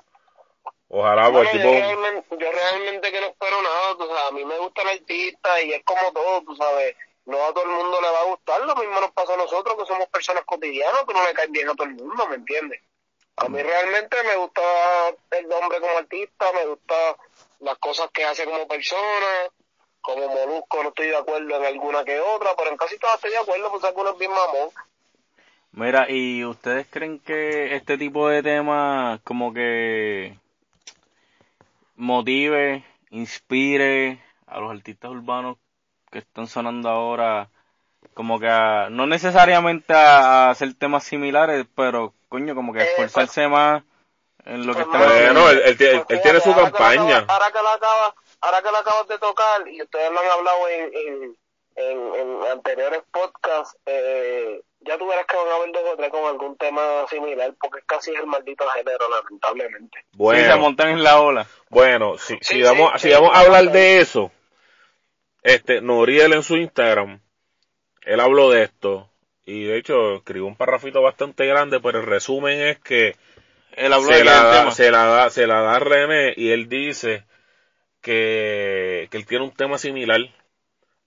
ojalá, 0.89 1.31
pues, 1.31 1.55
el 1.55 1.63
yo, 1.63 1.71
tipo, 1.71 1.73
realmente, 1.73 2.27
yo 2.31 2.53
realmente 2.53 3.13
que 3.13 3.21
no 3.21 3.27
espero 3.29 3.63
nada, 3.63 3.97
tú 3.99 4.07
sabes, 4.07 4.23
a 4.29 4.31
mí 4.33 4.45
me 4.45 4.59
gusta 4.59 4.83
el 4.83 4.89
artista 4.89 5.63
y 5.63 5.73
es 5.73 5.85
como 5.85 6.13
todo, 6.13 6.43
tú 6.43 6.57
sabes, 6.57 6.97
no 7.27 7.45
a 7.45 7.53
todo 7.53 7.65
el 7.65 7.71
mundo 7.71 8.01
le 8.01 8.11
va 8.11 8.21
a 8.21 8.25
gustar, 8.25 8.61
lo 8.63 8.77
mismo 8.77 9.01
nos 9.01 9.13
pasa 9.13 9.35
a 9.35 9.37
nosotros 9.37 9.77
que 9.79 9.87
somos 9.87 10.09
personas 10.09 10.45
cotidianas, 10.45 11.05
que 11.07 11.15
no 11.15 11.27
le 11.27 11.35
caen 11.35 11.53
bien 11.53 11.69
a 11.69 11.75
todo 11.75 11.87
el 11.87 11.95
mundo, 11.95 12.27
¿me 12.29 12.37
entiendes? 12.37 12.81
A 13.37 13.49
mí 13.49 13.63
realmente 13.63 14.17
me 14.25 14.37
gusta 14.37 14.63
el 15.31 15.53
hombre 15.53 15.79
como 15.81 15.97
artista, 15.97 16.47
me 16.53 16.67
gusta 16.67 16.95
las 17.61 17.79
cosas 17.79 18.11
que 18.13 18.25
hace 18.25 18.45
como 18.45 18.67
persona, 18.67 19.51
como 20.01 20.27
Molusco 20.27 20.83
no 20.83 20.89
estoy 20.89 21.09
de 21.09 21.17
acuerdo 21.17 21.57
en 21.57 21.65
alguna 21.65 22.05
que 22.05 22.19
otra, 22.19 22.51
pero 22.57 22.71
en 22.71 22.77
casi 22.77 22.99
todas 22.99 23.17
estoy 23.17 23.31
de 23.31 23.39
acuerdo, 23.39 23.71
pues 23.71 23.85
algunos 23.85 24.15
es 24.15 24.19
bien 24.19 24.33
mamón. 24.33 24.71
Mira, 25.73 26.07
¿y 26.09 26.45
ustedes 26.45 26.87
creen 26.91 27.21
que 27.21 27.77
este 27.77 27.99
tipo 27.99 28.29
de 28.29 28.43
temas 28.43 29.21
como 29.23 29.53
que 29.53 30.35
motive, 31.99 32.85
inspire 33.11 34.23
a 34.47 34.61
los 34.61 34.71
artistas 34.71 35.11
urbanos 35.11 35.59
que 36.11 36.21
están 36.21 36.47
sonando 36.47 36.89
ahora, 36.89 37.51
como 38.15 38.39
que 38.41 38.49
a- 38.49 38.89
no 38.91 39.07
necesariamente 39.07 39.93
a, 39.93 40.47
a 40.47 40.51
hacer 40.51 40.73
temas 40.75 41.05
similares, 41.05 41.67
pero 41.75 42.15
coño, 42.29 42.55
como 42.55 42.73
que 42.73 42.81
Eh, 42.81 42.87
esforzarse 42.87 43.47
más 43.49 43.83
en 44.45 44.67
lo 44.67 44.75
que 44.75 44.85
pues, 44.85 44.97
haciendo. 44.97 45.41
Bueno, 45.43 45.51
él, 45.51 45.61
Pues 45.63 46.07
él 46.09 46.23
tiene 46.23 46.41
su 46.41 46.55
que 46.55 46.61
campaña. 46.63 47.19
acabas- 47.19 47.25
Ahora 47.29 47.53
que 47.53 47.59
lo 47.63 47.69
acabas, 47.69 48.15
ahora 48.41 48.63
que 48.63 48.71
lo 48.71 48.77
acabas 48.79 49.09
de 49.09 49.19
tocar 49.19 49.69
y 49.69 49.83
ustedes 49.83 50.11
lo 50.13 50.21
han 50.21 50.27
hablado 50.31 50.69
en, 50.69 50.83
en, 50.95 51.37
en, 51.79 52.15
en 52.15 52.43
anteriores 52.53 53.03
podcasts, 53.13 53.77
eh, 53.87 54.63
ya 54.81 54.99
tú 54.99 55.07
verás 55.09 55.27
que 55.27 55.37
van 55.37 55.49
a 55.49 55.55
haber 55.57 55.73
dos 55.73 55.83
o 55.93 55.97
tres 55.97 56.11
con 56.11 56.25
algún 56.27 56.57
tema 56.57 57.07
similar 57.09 57.55
porque 57.61 57.81
es 57.81 57.85
casi 57.87 58.13
el 58.13 58.27
maldito 58.27 58.67
género, 58.69 59.09
lamentablemente. 59.11 59.99
Sí, 60.31 60.45
se 60.45 60.57
Bueno, 60.57 60.59
montan 60.59 60.91
en 60.91 61.03
la 61.05 61.21
ola. 61.21 61.47
bueno, 61.71 62.19
si, 62.19 62.39
si 62.43 62.57
Sí, 62.57 62.63
vamos, 62.63 62.93
sí, 62.97 62.99
si 62.99 63.09
sí, 63.09 63.15
vamos 63.15 63.31
a 63.35 63.41
hablar 63.41 63.65
sí. 63.67 63.71
de 63.71 64.01
eso, 64.01 64.33
este, 65.43 65.81
Noriel 65.81 66.33
en 66.33 66.43
su 66.43 66.57
Instagram, 66.57 67.21
él 68.03 68.21
habló 68.21 68.51
de 68.51 68.65
esto, 68.65 69.11
y 69.45 69.65
de 69.65 69.79
hecho 69.79 70.17
escribió 70.17 70.47
un 70.47 70.57
parrafito 70.57 71.03
bastante 71.03 71.47
grande, 71.47 71.81
pero 71.81 72.01
el 72.01 72.07
resumen 72.07 72.61
es 72.61 72.79
que 72.81 73.17
Él 73.73 73.93
habló 73.93 74.09
se 74.09 74.15
de 74.19 74.25
la, 74.25 74.43
da, 74.45 74.71
se 74.73 74.91
la 74.91 75.05
da, 75.07 75.31
se 75.31 75.47
la 75.47 75.61
da 75.63 75.77
a 75.77 75.79
René 75.81 76.35
y 76.37 76.51
él 76.51 76.69
dice 76.69 77.25
que, 78.03 79.09
que 79.11 79.17
él 79.17 79.27
tiene 79.27 79.45
un 79.45 79.53
tema 79.55 79.79
similar 79.79 80.21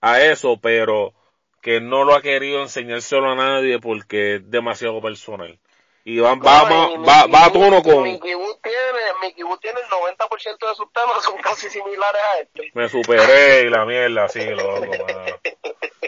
a 0.02 0.22
eso, 0.22 0.58
pero 0.62 1.14
que 1.62 1.80
no 1.80 2.04
lo 2.04 2.16
ha 2.16 2.22
querido 2.22 2.62
enseñárselo 2.62 3.32
a 3.32 3.36
nadie 3.36 3.80
porque 3.80 4.36
es 4.36 4.50
demasiado 4.50 5.02
personal. 5.02 5.60
Y 6.04 6.18
va, 6.18 6.34
va, 6.34 6.68
No, 6.68 7.04
va, 7.04 7.18
Mickey 7.28 7.32
va 7.32 7.46
a 7.46 7.52
tono 7.54 7.84
con, 7.84 8.02
Mickey 8.04 8.34
Wood 8.34 8.58
tiene, 8.64 8.78
Mickey 9.22 9.44
Wood 9.44 9.60
tiene 9.60 9.80
el 9.80 10.18
90% 10.18 10.70
de 10.70 10.76
sus 10.76 10.92
temas 10.92 11.24
son 11.24 11.38
casi 11.38 11.70
similares 11.70 12.22
a 12.36 12.40
este. 12.40 12.72
me 12.74 12.90
superé 12.90 13.62
y 13.62 13.70
la 13.70 13.86
mierda, 13.86 14.26
así, 14.26 14.44
loco. 14.44 14.90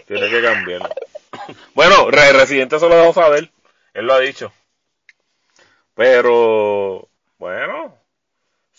Tiene 0.08 0.30
que 0.30 0.42
cambiar. 0.42 0.96
Bueno, 1.76 2.10
Re- 2.10 2.34
Residente 2.34 2.80
se 2.80 2.90
lo 2.90 2.96
dejó 2.96 3.14
saber, 3.14 3.52
él 3.94 4.06
lo 4.08 4.14
ha 4.16 4.20
dicho. 4.20 4.52
Pero, 5.96 7.08
bueno, 7.38 7.96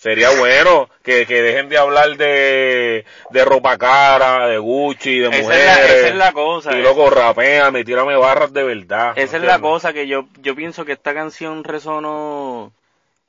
sería 0.04 0.28
bueno 0.38 0.90
que, 1.02 1.24
que 1.24 1.40
dejen 1.40 1.70
de 1.70 1.78
hablar 1.78 2.18
de, 2.18 3.06
de 3.30 3.44
ropa 3.46 3.78
cara, 3.78 4.48
de 4.48 4.58
Gucci, 4.58 5.18
de 5.18 5.28
Esa 5.28 5.36
es, 5.38 5.42
mujeres. 5.44 5.66
la, 5.66 5.86
esa 5.86 6.08
es 6.08 6.14
la 6.16 6.32
cosa. 6.32 6.76
y 6.76 6.82
loco, 6.82 7.08
rapeame, 7.08 7.84
tírame 7.84 8.14
barras 8.14 8.52
de 8.52 8.64
verdad. 8.64 9.14
Esa 9.16 9.38
es 9.38 9.42
la 9.42 9.60
cosa 9.60 9.94
que 9.94 10.06
yo, 10.06 10.26
yo 10.42 10.54
pienso 10.54 10.84
que 10.84 10.92
esta 10.92 11.14
canción 11.14 11.64
resonó 11.64 12.70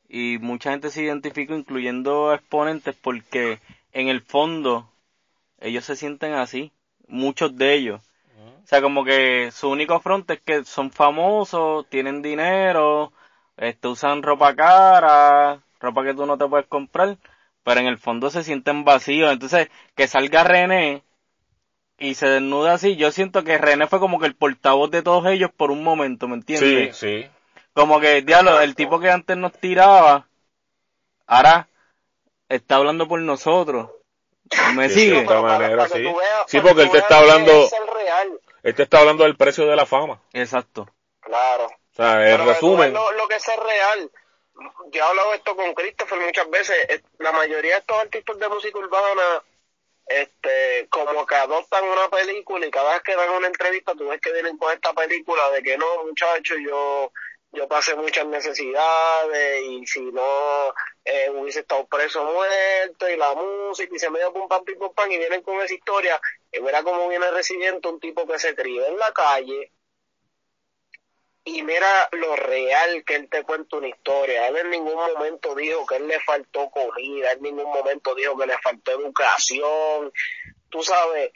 y 0.10 0.38
mucha 0.42 0.72
gente 0.72 0.90
se 0.90 1.04
identificó, 1.04 1.56
incluyendo 1.56 2.34
exponentes, 2.34 2.94
porque 3.02 3.60
en 3.94 4.10
el 4.10 4.20
fondo 4.20 4.90
ellos 5.62 5.86
se 5.86 5.96
sienten 5.96 6.34
así, 6.34 6.74
muchos 7.08 7.58
de 7.58 7.74
ellos. 7.74 8.02
O 8.66 8.68
sea, 8.68 8.82
como 8.82 9.06
que 9.06 9.50
su 9.54 9.70
único 9.70 9.94
afronte 9.94 10.34
es 10.34 10.42
que 10.42 10.66
son 10.66 10.92
famosos, 10.92 11.88
tienen 11.88 12.22
dinero, 12.22 13.14
este, 13.56 13.88
usan 13.88 14.24
ropa 14.24 14.54
cara, 14.54 15.62
ropa 15.80 16.04
que 16.04 16.14
tú 16.14 16.26
no 16.26 16.38
te 16.38 16.48
puedes 16.48 16.68
comprar, 16.68 17.18
pero 17.64 17.80
en 17.82 17.88
el 17.88 17.98
fondo 17.98 18.30
se 18.30 18.44
sienten 18.44 18.84
vacíos. 18.86 19.32
Entonces, 19.32 19.70
que 19.96 20.08
salga 20.08 20.44
René 20.44 21.04
y 21.98 22.16
se 22.16 22.28
desnuda 22.28 22.74
así, 22.74 22.96
yo 22.96 23.12
siento 23.12 23.44
que 23.44 23.58
René 23.58 23.88
fue 23.88 24.00
como 24.00 24.20
que 24.20 24.26
el 24.28 24.36
portavoz 24.36 24.92
de 24.92 25.02
todos 25.02 25.26
ellos 25.28 25.50
por 25.56 25.72
un 25.72 25.84
momento, 25.84 26.28
¿me 26.28 26.36
Sí, 26.36 26.40
entiendes? 26.56 26.98
sí. 26.98 27.30
Como 27.74 28.00
que, 28.00 28.22
diablo, 28.22 28.62
el 28.62 28.76
tipo 28.76 29.00
que 29.00 29.10
antes 29.12 29.36
nos 29.38 29.52
tiraba, 29.54 30.28
ahora 31.28 31.68
está 32.50 32.76
hablando 32.78 33.08
por 33.08 33.20
nosotros. 33.22 33.90
¿Me 34.76 34.88
Sí, 34.90 35.00
sigue? 35.02 35.22
sí, 35.22 35.26
para- 35.26 35.42
manera, 35.42 35.88
sí. 35.88 36.04
veas- 36.04 36.16
Sí, 36.48 36.60
porque 36.60 36.76
que 36.76 36.82
él 36.84 36.92
te 36.92 36.98
está 37.00 37.18
hablando- 37.20 37.52
es 37.66 37.74
el 37.74 37.88
real. 37.88 38.40
Este 38.64 38.84
está 38.84 39.00
hablando 39.00 39.24
del 39.24 39.36
precio 39.36 39.66
de 39.68 39.76
la 39.76 39.86
fama. 39.86 40.22
Exacto. 40.34 40.82
O 40.84 41.26
Claro. 41.26 41.68
sea, 41.92 42.30
el 42.30 42.46
resumen. 42.46 42.94
Lo, 42.94 43.12
lo 43.14 43.28
que 43.28 43.36
es 43.36 43.48
el 43.48 43.60
real. 43.60 44.12
Yo 44.92 45.02
he 45.02 45.02
hablado 45.02 45.34
esto 45.34 45.56
con 45.56 45.74
Christopher 45.74 46.20
muchas 46.20 46.50
veces. 46.50 46.76
eh, 46.90 47.02
La 47.20 47.32
mayoría 47.32 47.74
de 47.74 47.80
estos 47.80 47.98
artistas 47.98 48.38
de 48.40 48.50
música 48.50 48.78
urbana, 48.80 49.44
este, 50.08 50.88
como 50.90 51.26
que 51.26 51.36
adoptan 51.36 51.84
una 51.86 52.10
película 52.10 52.66
y 52.66 52.72
cada 52.72 52.94
vez 52.94 53.04
que 53.04 53.16
dan 53.16 53.30
una 53.32 53.48
entrevista, 53.48 53.94
tú 53.96 54.08
ves 54.08 54.22
que 54.22 54.32
vienen 54.32 54.58
con 54.58 54.72
esta 54.74 54.94
película 54.94 55.50
de 55.52 55.64
que 55.64 55.78
no, 55.78 56.04
muchachos, 56.06 56.58
yo 56.66 57.12
yo 57.52 57.68
pasé 57.70 57.96
muchas 57.96 58.26
necesidades 58.28 59.64
y 59.64 59.88
si 59.88 60.02
no 60.12 60.74
eh, 61.06 61.30
hubiese 61.32 61.62
estado 61.62 61.88
preso 61.88 62.24
muerto 62.26 63.10
y 63.10 63.16
la 63.16 63.34
música 63.34 63.96
y 63.96 64.00
se 64.00 64.10
me 64.10 64.20
dio 64.20 64.34
pum 64.34 64.48
pam 64.50 64.64
pim 64.66 64.78
pam 64.94 65.10
y 65.12 65.18
vienen 65.18 65.42
con 65.42 65.62
esa 65.62 65.74
historia 65.74 66.20
y 66.52 66.60
mira 66.60 66.84
cómo 66.84 67.08
viene 67.08 67.32
Residente 67.32 67.88
un 67.88 68.00
tipo 68.02 68.28
que 68.28 68.40
se 68.40 68.54
crió 68.56 68.86
en 68.86 68.98
la 68.98 69.12
calle 69.14 69.72
y 71.48 71.62
mira 71.62 72.10
lo 72.12 72.36
real 72.36 73.04
que 73.06 73.16
él 73.16 73.30
te 73.30 73.44
cuenta 73.44 73.78
una 73.78 73.88
historia. 73.88 74.48
Él 74.48 74.58
en 74.58 74.72
ningún 74.72 74.96
momento 74.96 75.54
dijo 75.54 75.86
que 75.86 75.98
él 75.98 76.08
le 76.08 76.20
faltó 76.22 76.72
comida, 76.72 77.32
él 77.32 77.38
en 77.38 77.44
ningún 77.44 77.72
momento 77.72 78.16
dijo 78.16 78.36
que 78.36 78.48
le 78.48 78.58
faltó 78.58 78.92
educación, 78.92 80.12
tú 80.70 80.84
sabes. 80.84 81.32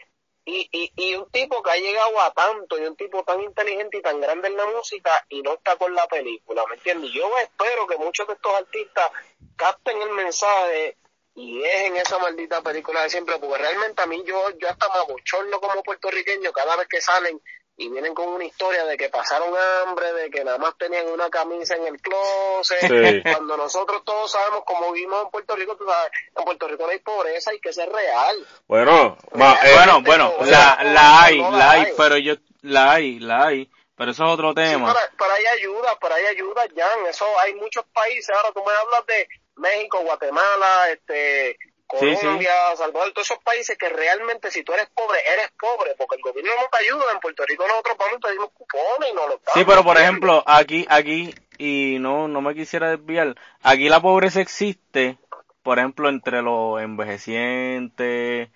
Y, 0.45 0.67
y, 0.72 0.91
y 0.95 1.15
un 1.15 1.30
tipo 1.30 1.62
que 1.62 1.69
ha 1.69 1.76
llegado 1.76 2.19
a 2.22 2.34
tanto, 2.34 2.80
y 2.80 2.86
un 2.88 2.95
tipo 2.95 3.24
tan 3.24 3.39
inteligente 3.39 3.98
y 3.98 4.02
tan 4.02 4.19
grande 4.19 4.48
en 4.48 4.58
la 4.58 4.65
música, 4.65 5.12
y 5.30 5.43
no 5.43 5.54
está 5.54 5.76
con 5.76 5.93
la 5.93 6.08
película, 6.08 6.65
¿me 6.67 6.76
entiendes? 6.76 7.12
Yo 7.12 7.30
espero 7.38 7.86
que 7.86 7.98
muchos 7.98 8.26
de 8.28 8.34
estos 8.34 8.56
artistas 8.56 9.12
capten 9.56 10.02
el 10.02 10.10
mensaje 10.10 10.98
y 11.36 11.60
dejen 11.60 11.98
esa 11.98 12.17
maldita 12.17 12.63
película 12.63 13.04
de 13.04 13.12
siempre, 13.12 13.38
porque 13.38 13.60
realmente 13.60 14.02
a 14.02 14.08
mí 14.08 14.24
yo, 14.26 14.50
yo 14.58 14.69
hasta 14.69 14.89
me 14.89 14.95
abochorno 14.95 15.62
como 15.62 15.84
puertorriqueño 15.84 16.52
cada 16.52 16.76
vez 16.78 16.88
que 16.88 17.00
salen 17.00 17.39
y 17.82 17.89
vienen 17.89 18.13
con 18.13 18.28
una 18.28 18.44
historia 18.44 18.84
de 18.86 18.98
que 18.98 19.08
pasaron 19.10 19.54
hambre, 19.86 20.12
de 20.13 20.30
que 20.30 20.44
nada 20.44 20.58
más 20.58 20.78
tenían 20.78 21.08
una 21.08 21.30
camisa 21.30 21.76
en 21.78 21.88
el 21.88 22.02
closet, 22.02 22.80
Sí. 22.82 23.22
cuando 23.24 23.56
nosotros 23.56 24.04
todos 24.04 24.30
sabemos 24.32 24.63
cómo 24.65 24.92
vivimos 24.92 25.24
en 25.24 25.30
Puerto 25.32 25.56
Rico, 25.56 25.78
tú 25.78 25.86
sabes, 25.86 26.12
en 26.38 26.44
Puerto 26.44 26.68
Rico 26.68 26.84
no 26.84 26.89
hay 26.89 27.00
pobreza, 27.00 27.52
hay 27.52 27.60
que 27.62 27.72
ser 27.72 27.89
real. 27.89 28.46
Bueno, 28.68 29.18
ma- 29.34 29.58
eh, 29.63 29.74
Bueno, 29.76 30.02
bueno, 30.02 30.34
la, 30.42 30.78
la 30.84 31.24
hay, 31.24 31.39
no 31.42 31.52
la 31.52 31.58
la 31.58 31.72
hay, 31.72 31.82
hay. 31.86 31.94
pero 31.98 32.18
yo, 32.18 32.34
la 32.63 32.92
hay, 32.92 33.20
la 33.20 33.48
hay, 33.48 33.70
pero 33.96 34.12
eso 34.12 34.26
es 34.26 34.30
otro 34.32 34.50
Sí, 34.50 34.56
tema. 34.56 34.94
para, 34.94 35.10
para 35.18 35.34
ahí 35.36 35.46
ayuda, 35.46 35.96
para 36.00 36.15
ahí 36.15 36.26
ayuda, 36.26 36.63
Jan. 36.76 37.06
Eso 37.08 37.26
hay 37.39 37.54
muchos 37.56 37.86
países. 37.94 38.30
Ahora 38.36 38.52
tú 38.54 38.62
me 38.65 38.74
hablas 38.74 39.06
de 39.08 39.28
México, 39.56 40.00
Guatemala, 40.02 40.89
este, 40.92 41.58
Sí, 41.99 42.15
Colombia, 42.21 42.52
Salvador, 42.75 43.12
todos 43.13 43.28
esos 43.32 43.43
países 43.43 43.78
que 43.78 43.89
realmente 43.89 44.52
si 44.52 44.63
tú 44.63 44.73
eres 44.73 44.88
pobre, 44.93 45.19
eres 45.34 45.49
pobre, 45.60 45.95
porque 45.97 46.17
el 46.17 46.21
gobierno 46.21 46.52
no 46.62 46.67
te 46.71 46.78
ayuda. 46.86 47.06
En 47.13 47.19
Puerto 47.19 47.43
Rico 47.47 47.65
nosotros 47.67 47.95
vamos 47.97 48.17
y 48.17 48.21
pedimos 48.21 48.49
cupones 48.52 49.10
y 49.12 49.13
no 49.15 49.28
los 49.28 49.39
Sí, 49.54 49.63
pero 49.65 49.84
por 49.84 49.97
ejemplo, 49.97 50.43
aquí, 50.45 50.86
aquí, 50.89 51.34
y 51.58 51.97
no, 51.99 52.28
no 52.28 52.41
me 52.41 52.54
quisiera 52.54 52.89
desviar, 52.95 53.36
aquí 53.63 53.89
la 53.89 53.99
pobreza 54.02 54.39
existe, 54.39 55.17
por 55.63 55.80
ejemplo, 55.80 56.10
entre 56.10 56.41
los 56.43 56.80
envejecientes, 56.80 58.49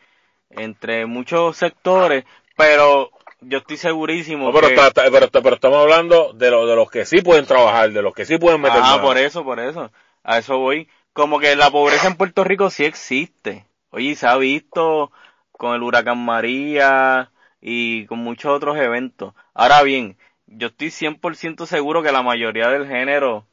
entre 0.49 1.05
muchos 1.05 1.57
sectores, 1.57 2.25
pero 2.55 3.11
yo 3.41 3.57
estoy 3.59 3.77
segurísimo 3.77 4.47
no, 4.47 4.53
pero, 4.53 4.67
que... 4.67 4.73
está- 4.75 4.87
está- 4.87 5.11
pero, 5.11 5.25
está- 5.25 5.41
pero 5.41 5.55
estamos 5.55 5.79
hablando 5.79 6.33
de, 6.33 6.51
lo, 6.51 6.65
de 6.67 6.75
los 6.75 6.89
que 6.89 7.05
sí 7.05 7.21
pueden 7.21 7.45
trabajar, 7.45 7.89
de 7.91 8.01
los 8.01 8.13
que 8.13 8.25
sí 8.25 8.37
pueden 8.37 8.61
meter 8.61 8.79
Ah, 8.83 8.91
mano. 8.91 9.01
por 9.03 9.17
eso, 9.17 9.43
por 9.43 9.59
eso. 9.59 9.91
A 10.23 10.37
eso 10.37 10.57
voy. 10.57 10.87
Como 11.13 11.39
que 11.39 11.55
la 11.55 11.69
pobreza 11.69 12.07
en 12.07 12.17
Puerto 12.17 12.43
Rico 12.43 12.71
sí 12.71 12.85
existe. 12.85 13.67
Oye, 13.91 14.15
se 14.15 14.25
ha 14.25 14.35
visto 14.37 15.11
con 15.51 15.75
el 15.75 15.83
huracán 15.83 16.25
María 16.25 17.31
y 17.61 18.07
con 18.07 18.17
muchos 18.19 18.51
otros 18.51 18.77
eventos. 18.77 19.35
Ahora 19.53 19.83
bien, 19.83 20.17
yo 20.47 20.67
estoy 20.67 20.89
100% 20.89 21.67
seguro 21.67 22.01
que 22.01 22.11
la 22.11 22.23
mayoría 22.23 22.67
del 22.69 22.87
género 22.87 23.45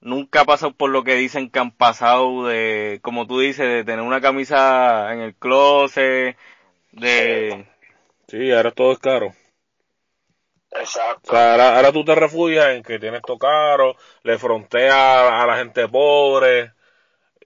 nunca 0.00 0.40
ha 0.40 0.44
pasado 0.44 0.72
por 0.72 0.90
lo 0.90 1.04
que 1.04 1.14
dicen 1.14 1.48
que 1.50 1.60
han 1.60 1.70
pasado 1.70 2.46
de, 2.46 2.98
como 3.02 3.28
tú 3.28 3.38
dices, 3.38 3.68
de 3.68 3.84
tener 3.84 4.04
una 4.04 4.20
camisa 4.20 5.12
en 5.12 5.20
el 5.20 5.34
closet, 5.36 6.36
de... 6.90 7.66
Sí, 8.26 8.50
ahora 8.50 8.72
todo 8.72 8.92
es 8.92 8.98
caro. 8.98 9.32
Exacto. 10.72 11.30
O 11.30 11.34
sea, 11.34 11.52
ahora, 11.52 11.76
ahora 11.76 11.92
tú 11.92 12.04
te 12.04 12.14
refugias 12.16 12.70
en 12.70 12.82
que 12.82 12.98
tienes 12.98 13.22
todo 13.22 13.38
caro, 13.38 13.94
le 14.24 14.38
fronteas 14.38 14.96
a 14.96 15.46
la 15.46 15.56
gente 15.56 15.86
pobre 15.86 16.72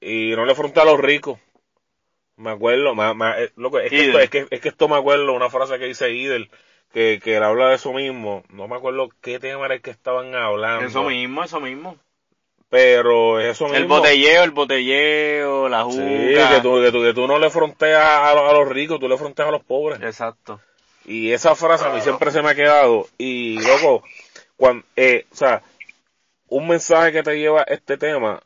y 0.04 0.34
no 0.36 0.44
le 0.44 0.54
fronteas 0.54 0.86
a 0.86 0.90
los 0.90 1.00
ricos. 1.00 1.38
Me 2.36 2.50
acuerdo, 2.50 2.94
me- 2.94 3.14
me- 3.14 3.44
eh, 3.44 3.52
loco, 3.56 3.78
es, 3.78 3.90
que 3.90 4.06
esto, 4.06 4.18
es, 4.18 4.30
que, 4.30 4.46
es 4.50 4.60
que 4.60 4.68
esto 4.68 4.88
me 4.88 4.96
acuerdo, 4.96 5.32
una 5.32 5.50
frase 5.50 5.78
que 5.78 5.86
dice 5.86 6.10
Idel, 6.10 6.50
que, 6.92 7.20
que 7.22 7.36
él 7.36 7.42
habla 7.42 7.68
de 7.68 7.76
eso 7.76 7.92
mismo. 7.92 8.42
No 8.48 8.66
me 8.68 8.76
acuerdo 8.76 9.08
qué 9.20 9.38
tema 9.38 9.66
era 9.66 9.74
el 9.74 9.82
que 9.82 9.90
estaban 9.90 10.34
hablando. 10.34 10.84
Eso 10.86 11.04
mismo, 11.04 11.44
eso 11.44 11.60
mismo. 11.60 11.96
Pero 12.68 13.38
es 13.40 13.52
eso 13.52 13.64
mismo. 13.66 13.78
El 13.78 13.86
botelleo, 13.86 14.42
el 14.42 14.50
botelleo, 14.50 15.68
la 15.68 15.84
Sí, 15.84 15.90
juca. 15.90 16.56
que 16.56 16.60
tú, 16.60 16.80
que, 16.82 16.90
tú, 16.90 17.02
que 17.02 17.14
tú 17.14 17.26
no 17.28 17.38
le 17.38 17.50
fronteas 17.50 18.02
a, 18.02 18.30
a 18.30 18.52
los 18.52 18.68
ricos, 18.68 18.98
tú 18.98 19.08
le 19.08 19.16
fronteas 19.16 19.48
a 19.48 19.52
los 19.52 19.62
pobres. 19.62 20.00
Exacto. 20.02 20.60
Y 21.04 21.30
esa 21.30 21.54
frase 21.54 21.84
a 21.84 21.90
mí 21.90 22.00
siempre 22.00 22.32
se 22.32 22.42
me 22.42 22.50
ha 22.50 22.54
quedado. 22.54 23.06
Y, 23.16 23.60
loco, 23.64 24.02
cuando, 24.56 24.84
eh, 24.96 25.26
o 25.30 25.36
sea, 25.36 25.62
un 26.48 26.66
mensaje 26.66 27.12
que 27.12 27.22
te 27.22 27.38
lleva 27.38 27.62
este 27.62 27.96
tema 27.96 28.42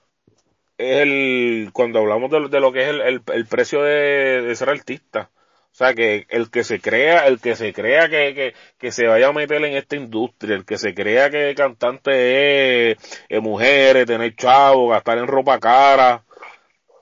es 0.78 0.96
el, 1.02 1.70
cuando 1.72 1.98
hablamos 1.98 2.30
de, 2.30 2.40
lo- 2.40 2.48
de 2.48 2.60
lo 2.60 2.72
que 2.72 2.82
es 2.82 2.88
el, 2.88 3.00
el, 3.02 3.22
el 3.34 3.46
precio 3.46 3.82
de, 3.82 4.42
de 4.42 4.56
ser 4.56 4.70
artista. 4.70 5.30
O 5.70 5.74
sea, 5.78 5.94
que 5.94 6.26
el 6.30 6.50
que 6.50 6.64
se 6.64 6.80
crea, 6.80 7.26
el 7.28 7.40
que 7.40 7.54
se 7.54 7.72
crea 7.72 8.08
que, 8.08 8.34
que, 8.34 8.54
que 8.78 8.90
se 8.90 9.06
vaya 9.06 9.28
a 9.28 9.32
meter 9.32 9.62
en 9.64 9.76
esta 9.76 9.94
industria, 9.96 10.56
el 10.56 10.64
que 10.64 10.76
se 10.78 10.92
crea 10.94 11.30
que 11.30 11.54
cantante 11.54 12.90
es, 12.92 12.98
es 13.28 13.40
mujeres, 13.42 14.06
tener 14.06 14.34
chavo, 14.34 14.88
gastar 14.88 15.18
en 15.18 15.26
ropa 15.28 15.60
cara, 15.60 16.24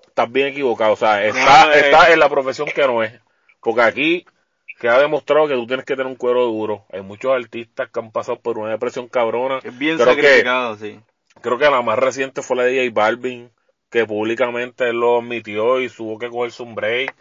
estás 0.07 0.31
bien 0.31 0.49
equivocado. 0.49 0.93
O 0.93 0.97
sea, 0.97 1.25
está, 1.25 1.67
No, 1.67 1.73
eh. 1.73 1.81
está 1.81 2.13
en 2.13 2.19
la 2.21 2.29
profesión 2.29 2.69
que 2.75 2.87
no 2.87 3.03
es. 3.03 3.13
Porque 3.61 3.81
aquí 3.83 4.27
queda 4.79 4.99
demostrado 5.01 5.49
que 5.49 5.55
tú 5.55 5.67
tienes 5.67 5.87
que 5.87 5.95
tener 5.95 6.07
un 6.07 6.17
cuero 6.17 6.45
duro. 6.45 6.85
Hay 6.93 7.01
muchos 7.03 7.33
artistas 7.33 7.89
que 7.91 8.01
han 8.01 8.11
pasado 8.13 8.41
por 8.41 8.59
una 8.59 8.71
depresión 8.73 9.09
cabrona. 9.09 9.59
Es 9.65 9.77
bien 9.79 9.97
Creo 9.97 10.17
que- 10.17 10.45
sí. 10.79 11.01
Creo 11.41 11.57
que 11.59 11.65
la 11.71 11.81
más 11.83 11.99
reciente 11.99 12.43
fue 12.43 12.57
la 12.57 12.65
de 12.65 12.85
J 12.87 12.91
Balvin, 12.95 13.51
que 13.97 14.05
públicamente 14.05 14.91
él 14.91 15.01
lo 15.01 15.21
admitió 15.21 15.81
y 15.81 15.89
tuvo 15.89 16.19
que 16.19 16.29
cogerse 16.29 16.63
un 16.63 16.75
break. 16.75 17.15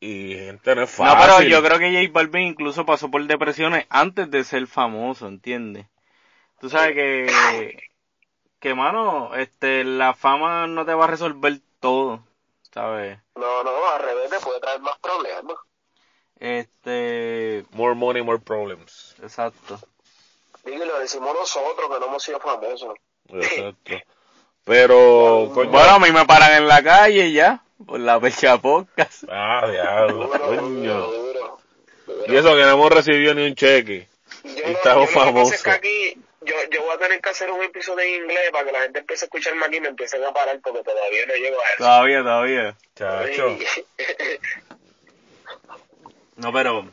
Y 0.00 0.34
gente 0.34 0.74
no 0.74 0.82
es 0.82 0.90
fácil. 0.90 1.14
No, 1.14 1.36
pero 1.36 1.42
yo 1.46 1.62
creo 1.62 1.78
que 1.78 1.92
J 1.92 2.10
Balvin 2.10 2.46
incluso 2.46 2.86
pasó 2.86 3.10
por 3.10 3.22
depresiones 3.26 3.84
antes 3.90 4.30
de 4.30 4.44
ser 4.44 4.66
famoso, 4.66 5.26
¿entiendes? 5.26 5.86
Tú 6.58 6.70
sabes 6.70 6.94
que, 6.94 7.78
que 8.60 8.74
mano, 8.74 9.34
este, 9.34 9.84
la 9.84 10.14
fama 10.14 10.66
no 10.66 10.86
te 10.86 10.94
va 10.94 11.04
a 11.04 11.08
resolver 11.08 11.60
todo, 11.80 12.24
¿sabes? 12.72 13.18
No, 13.34 13.62
no, 13.62 13.90
al 13.90 14.02
revés, 14.02 14.30
te 14.30 14.40
puede 14.40 14.60
traer 14.60 14.80
más 14.80 14.98
problemas. 15.00 15.56
Este, 16.40 17.66
More 17.72 17.94
money, 17.94 18.22
more 18.22 18.38
problems. 18.38 19.14
exacto. 19.22 19.78
Y 20.64 20.78
lo 20.78 20.98
decimos 20.98 21.34
nosotros 21.34 21.90
que 21.92 22.00
no 22.00 22.06
hemos 22.06 22.22
sido 22.22 22.40
famosos. 22.40 22.94
Exacto. 23.28 23.96
Pero, 24.64 25.50
coño. 25.54 25.70
Bueno, 25.70 25.90
a 25.90 25.98
mí 25.98 26.10
me 26.12 26.24
paran 26.26 26.52
en 26.62 26.68
la 26.68 26.82
calle 26.82 27.32
ya, 27.32 27.62
por 27.86 28.00
la 28.00 28.20
pecha 28.20 28.58
podcast. 28.58 29.24
Ah, 29.30 29.66
diablo, 29.70 30.28
coño. 30.30 31.06
Y 32.26 32.36
eso 32.36 32.54
que 32.54 32.62
no 32.62 32.70
hemos 32.72 32.90
recibido 32.92 33.34
ni 33.34 33.46
un 33.46 33.54
cheque. 33.54 34.08
Yo, 34.44 34.50
Y 34.50 34.60
no- 34.60 34.68
estamos 34.68 35.10
famosos. 35.10 35.62
que 35.62 35.70
aquí 35.70 36.14
yo, 36.42 36.54
yo 36.70 36.82
voy 36.82 36.94
a 36.94 36.98
tener 36.98 37.20
que 37.20 37.28
hacer 37.30 37.50
un 37.50 37.62
episodio 37.62 38.00
en 38.06 38.22
inglés 38.22 38.50
para 38.52 38.64
que 38.66 38.72
la 38.72 38.80
gente 38.82 38.98
empiece 39.00 39.24
a 39.24 39.26
escucharme 39.26 39.64
aquí 39.66 39.76
y 39.76 39.80
me 39.80 39.88
empiecen 39.88 40.22
a 40.24 40.32
parar 40.32 40.58
porque 40.62 40.82
todavía 40.82 41.26
no 41.26 41.34
llego 41.34 41.56
a 41.56 41.64
eso. 41.74 41.78
Todavía, 41.78 42.22
todavía. 42.22 42.76
Chacho. 42.94 43.56
No, 46.36 46.52
pero, 46.52 46.84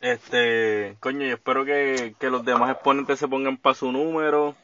este, 0.00 0.96
coño, 1.00 1.26
yo 1.26 1.34
espero 1.34 1.66
que, 1.66 2.14
que 2.18 2.30
los 2.30 2.44
demás 2.46 2.70
exponentes 2.72 3.18
se 3.18 3.28
pongan 3.28 3.58
para 3.58 3.74
su 3.74 3.92
número, 3.92 4.56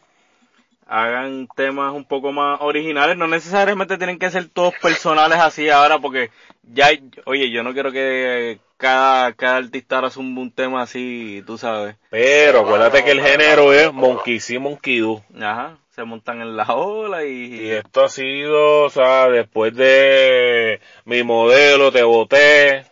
hagan 0.86 1.48
temas 1.56 1.92
un 1.92 2.04
poco 2.04 2.32
más 2.32 2.60
originales, 2.60 3.16
no 3.16 3.26
necesariamente 3.26 3.96
tienen 3.98 4.18
que 4.18 4.30
ser 4.30 4.48
todos 4.48 4.74
personales 4.82 5.38
así 5.38 5.68
ahora, 5.70 5.98
porque 5.98 6.30
ya, 6.62 6.86
hay- 6.86 7.02
oye, 7.24 7.50
yo 7.50 7.62
no 7.62 7.72
quiero 7.72 7.90
que 7.92 8.58
cada, 8.76 9.32
cada 9.32 9.56
artista 9.56 9.96
ahora 9.96 10.10
un 10.16 10.50
tema 10.50 10.82
así, 10.82 11.42
tú 11.46 11.56
sabes, 11.58 11.96
Pero 12.10 12.60
acuérdate 12.60 13.04
que 13.04 13.12
el 13.12 13.20
género 13.22 13.72
es 13.72 13.92
Monkey 13.92 14.40
See, 14.40 14.58
Monkey 14.58 14.98
Do. 14.98 15.22
ajá, 15.40 15.78
se 15.90 16.04
montan 16.04 16.40
en 16.40 16.56
la 16.56 16.64
ola 16.74 17.24
Y 17.24 17.54
y, 17.62 17.70
esto 17.70 18.04
ha 18.04 18.08
sido, 18.08 18.82
o 18.82 18.90
sea, 18.90 19.28
después 19.28 19.74
de 19.74 20.80
mi 21.04 21.22
modelo, 21.22 21.92
te 21.92 22.02
boté. 22.02 22.84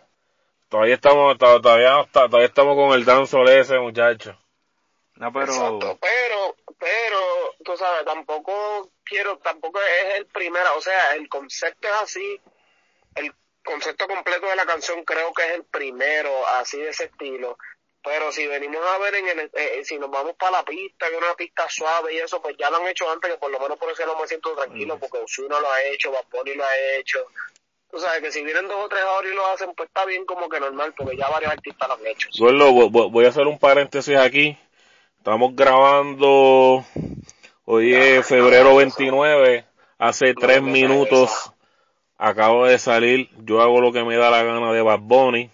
Todavía 0.69 0.95
estamos, 0.95 1.37
to- 1.37 1.61
todavía, 1.61 2.03
todavía 2.11 2.47
estamos 2.47 2.75
con 2.75 2.97
el 2.97 3.05
danzol 3.05 3.47
ese, 3.49 3.77
muchacho. 3.77 4.35
No, 5.15 5.31
pero, 5.31 5.45
Exacto, 5.53 5.99
pero, 6.01 6.55
pero, 6.79 7.55
tú 7.63 7.77
sabes, 7.77 8.05
tampoco 8.05 8.89
quiero, 9.03 9.37
tampoco 9.39 9.79
es 9.81 10.15
el 10.15 10.25
primero, 10.27 10.75
o 10.75 10.81
sea, 10.81 11.15
el 11.15 11.29
concepto 11.29 11.87
es 11.87 11.93
así, 11.93 12.41
el 13.15 13.33
concepto 13.63 14.07
completo 14.07 14.47
de 14.47 14.55
la 14.55 14.65
canción 14.65 15.03
creo 15.03 15.33
que 15.33 15.43
es 15.45 15.51
el 15.51 15.63
primero, 15.65 16.45
así 16.47 16.77
de 16.79 16.89
ese 16.89 17.05
estilo, 17.05 17.57
pero 18.03 18.31
si 18.31 18.45
venimos 18.47 18.81
a 18.85 18.97
ver 18.97 19.15
en 19.15 19.27
el, 19.29 19.51
eh, 19.53 19.81
si 19.85 19.97
nos 19.97 20.11
vamos 20.11 20.35
para 20.35 20.51
la 20.57 20.63
pista, 20.65 21.07
que 21.07 21.15
es 21.15 21.21
una 21.21 21.35
pista 21.35 21.69
suave 21.69 22.13
y 22.13 22.17
eso, 22.17 22.41
pues 22.41 22.55
ya 22.57 22.69
lo 22.69 22.77
han 22.77 22.87
hecho 22.87 23.09
antes, 23.09 23.31
que 23.31 23.37
por 23.37 23.51
lo 23.51 23.59
menos 23.59 23.77
por 23.77 23.91
eso 23.91 24.05
no 24.05 24.17
me 24.19 24.27
siento 24.27 24.53
tranquilo, 24.55 24.97
porque 24.99 25.19
Ozuna 25.19 25.59
lo 25.59 25.71
ha 25.71 25.81
hecho, 25.83 26.11
Bunny 26.31 26.55
lo 26.55 26.65
ha 26.65 26.77
hecho, 26.97 27.25
tú 27.89 27.99
sabes 27.99 28.19
que 28.21 28.31
si 28.31 28.43
vienen 28.43 28.67
dos 28.67 28.77
o 28.85 28.89
tres 28.89 29.03
ahora 29.03 29.29
y 29.29 29.33
lo 29.33 29.45
hacen, 29.47 29.73
pues 29.75 29.87
está 29.87 30.03
bien 30.05 30.25
como 30.25 30.49
que 30.49 30.59
normal, 30.59 30.93
porque 30.97 31.15
ya 31.15 31.29
varios 31.29 31.51
artistas 31.51 31.87
lo 31.87 31.93
han 31.93 32.05
hecho. 32.07 32.27
Vo- 32.91 33.11
voy 33.11 33.25
a 33.25 33.29
hacer 33.29 33.45
un 33.47 33.59
paréntesis 33.59 34.17
aquí. 34.17 34.57
Estamos 35.23 35.55
grabando, 35.55 36.85
hoy 37.63 37.95
es 37.95 38.27
febrero 38.27 38.75
29, 38.75 39.63
hace 39.97 40.33
tres 40.33 40.61
minutos 40.61 41.53
acabo 42.17 42.65
de 42.65 42.77
salir, 42.77 43.29
yo 43.45 43.61
hago 43.61 43.79
lo 43.79 43.93
que 43.93 44.03
me 44.03 44.17
da 44.17 44.29
la 44.29 44.43
gana 44.43 44.73
de 44.73 44.81
Bad 44.81 44.99
Bunny, 44.99 45.49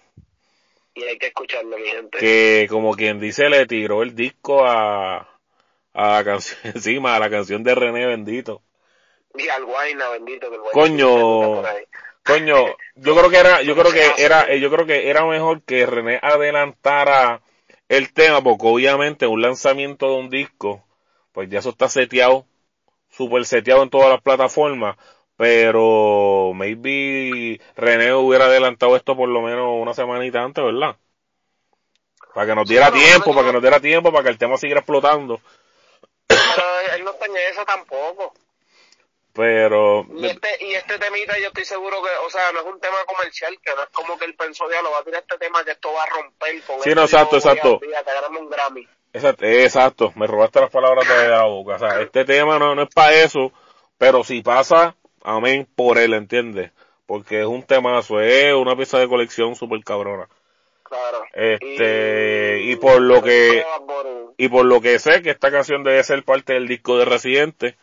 Y 0.95 1.03
hay 1.03 1.19
que 1.19 1.27
escucharlo, 1.27 1.77
mi 1.77 1.85
gente. 1.85 2.17
que 2.17 2.65
como 2.67 2.95
quien 2.95 3.19
dice 3.19 3.47
le 3.47 3.67
tiró 3.67 4.01
el 4.01 4.15
disco 4.15 4.65
a, 4.65 5.17
a 5.93 6.13
la 6.13 6.23
canción, 6.23 6.59
encima, 6.73 7.15
a 7.15 7.19
la 7.19 7.29
canción 7.29 7.63
de 7.63 7.75
René 7.75 8.07
Bendito. 8.07 8.63
Y 9.35 9.47
al 9.49 9.65
Guayna, 9.65 10.09
bendito 10.09 10.49
que 10.49 10.55
el 10.55 10.61
Coño. 10.73 11.61
Coño, 12.25 12.75
yo 12.95 13.15
creo 13.15 13.29
que 13.29 13.37
era, 13.37 13.61
yo 13.61 13.75
creo 13.75 13.91
que 13.93 14.13
era, 14.17 14.55
yo 14.55 14.71
creo 14.71 14.87
que 14.87 15.11
era 15.11 15.23
mejor 15.25 15.61
que 15.61 15.85
René 15.85 16.19
adelantara 16.23 17.43
el 17.89 18.13
tema, 18.13 18.41
porque 18.43 18.67
obviamente 18.67 19.27
un 19.27 19.41
lanzamiento 19.41 20.09
de 20.09 20.15
un 20.17 20.29
disco, 20.29 20.85
pues 21.33 21.49
ya 21.49 21.59
eso 21.59 21.69
está 21.71 21.89
seteado, 21.89 22.45
super 23.09 23.45
seteado 23.45 23.83
en 23.83 23.89
todas 23.91 24.09
las 24.09 24.21
plataformas, 24.21 24.97
pero 25.37 26.53
maybe 26.55 27.61
René 27.77 28.13
hubiera 28.13 28.45
adelantado 28.45 28.95
esto 28.97 29.15
por 29.17 29.29
lo 29.29 29.41
menos 29.41 29.69
una 29.81 29.93
semanita 29.93 30.41
antes, 30.43 30.63
¿verdad? 30.63 30.97
Para 32.33 32.47
que 32.47 32.55
nos 32.55 32.67
Sí, 32.67 32.73
diera 32.73 32.91
tiempo, 32.91 33.33
bueno, 33.33 33.35
para 33.35 33.47
que 33.47 33.53
nos 33.53 33.61
diera 33.61 33.79
tiempo, 33.79 34.11
para 34.11 34.23
que 34.23 34.29
el 34.31 34.37
tema 34.39 34.57
siguiera 34.57 34.79
explotando. 34.79 35.41
Pero 36.27 36.95
él 36.95 37.03
no 37.03 37.11
está 37.11 37.25
en 37.25 37.37
eso 37.37 37.65
tampoco. 37.65 38.33
Pero, 39.39 40.05
Y 40.17 40.25
este, 40.25 40.49
y 40.59 40.73
este 40.73 40.99
temita 40.99 41.39
yo 41.39 41.47
estoy 41.47 41.63
seguro 41.63 41.95
que, 42.03 42.09
o 42.25 42.29
sea, 42.29 42.51
no 42.51 42.59
es 42.59 42.65
un 42.65 42.77
tema 42.81 42.97
comercial, 43.07 43.57
que 43.63 43.73
no 43.73 43.83
es 43.83 43.89
como 43.93 44.19
que 44.19 44.25
él 44.25 44.35
pensó, 44.35 44.65
lo 44.65 44.91
va 44.91 44.99
a 44.99 45.03
tirar 45.05 45.21
este 45.21 45.37
tema 45.37 45.63
que 45.63 45.71
esto 45.71 45.93
va 45.93 46.03
a 46.03 46.07
romper 46.07 46.61
con 46.63 46.81
Sí, 46.81 46.89
esto 46.89 46.95
no, 46.95 47.01
y 47.01 47.05
exacto, 47.05 47.35
exacto. 47.37 47.79
un 48.37 48.49
Grammy. 48.49 48.85
Exacto, 49.13 49.45
exacto, 49.45 50.11
me 50.17 50.27
robaste 50.27 50.59
las 50.59 50.69
palabras 50.69 51.07
de 51.07 51.29
la 51.29 51.45
boca. 51.45 51.75
O 51.75 51.79
sea, 51.79 52.01
este 52.01 52.25
tema 52.25 52.59
no, 52.59 52.75
no 52.75 52.81
es 52.81 52.93
para 52.93 53.13
eso, 53.13 53.53
pero 53.97 54.25
si 54.25 54.41
pasa, 54.41 54.97
amén 55.23 55.65
por 55.73 55.97
él, 55.99 56.15
¿entiendes? 56.15 56.73
Porque 57.05 57.39
es 57.39 57.47
un 57.47 57.63
temazo, 57.63 58.19
es 58.19 58.53
una 58.53 58.75
pieza 58.75 58.99
de 58.99 59.07
colección 59.07 59.55
súper 59.55 59.81
cabrona. 59.85 60.27
Claro. 60.83 61.23
Este, 61.31 62.59
y 62.63 62.75
por 62.75 62.99
lo 62.99 63.23
que-. 63.23 63.63
Y 64.37 64.49
por 64.49 64.65
lo 64.65 64.81
que 64.81 64.99
sé 64.99 65.21
que 65.21 65.29
esta 65.29 65.49
canción 65.49 65.85
debe 65.85 66.03
ser 66.03 66.25
parte 66.25 66.53
del 66.53 66.67
disco 66.67 66.97
de 66.97 67.05
Residente, 67.05 67.77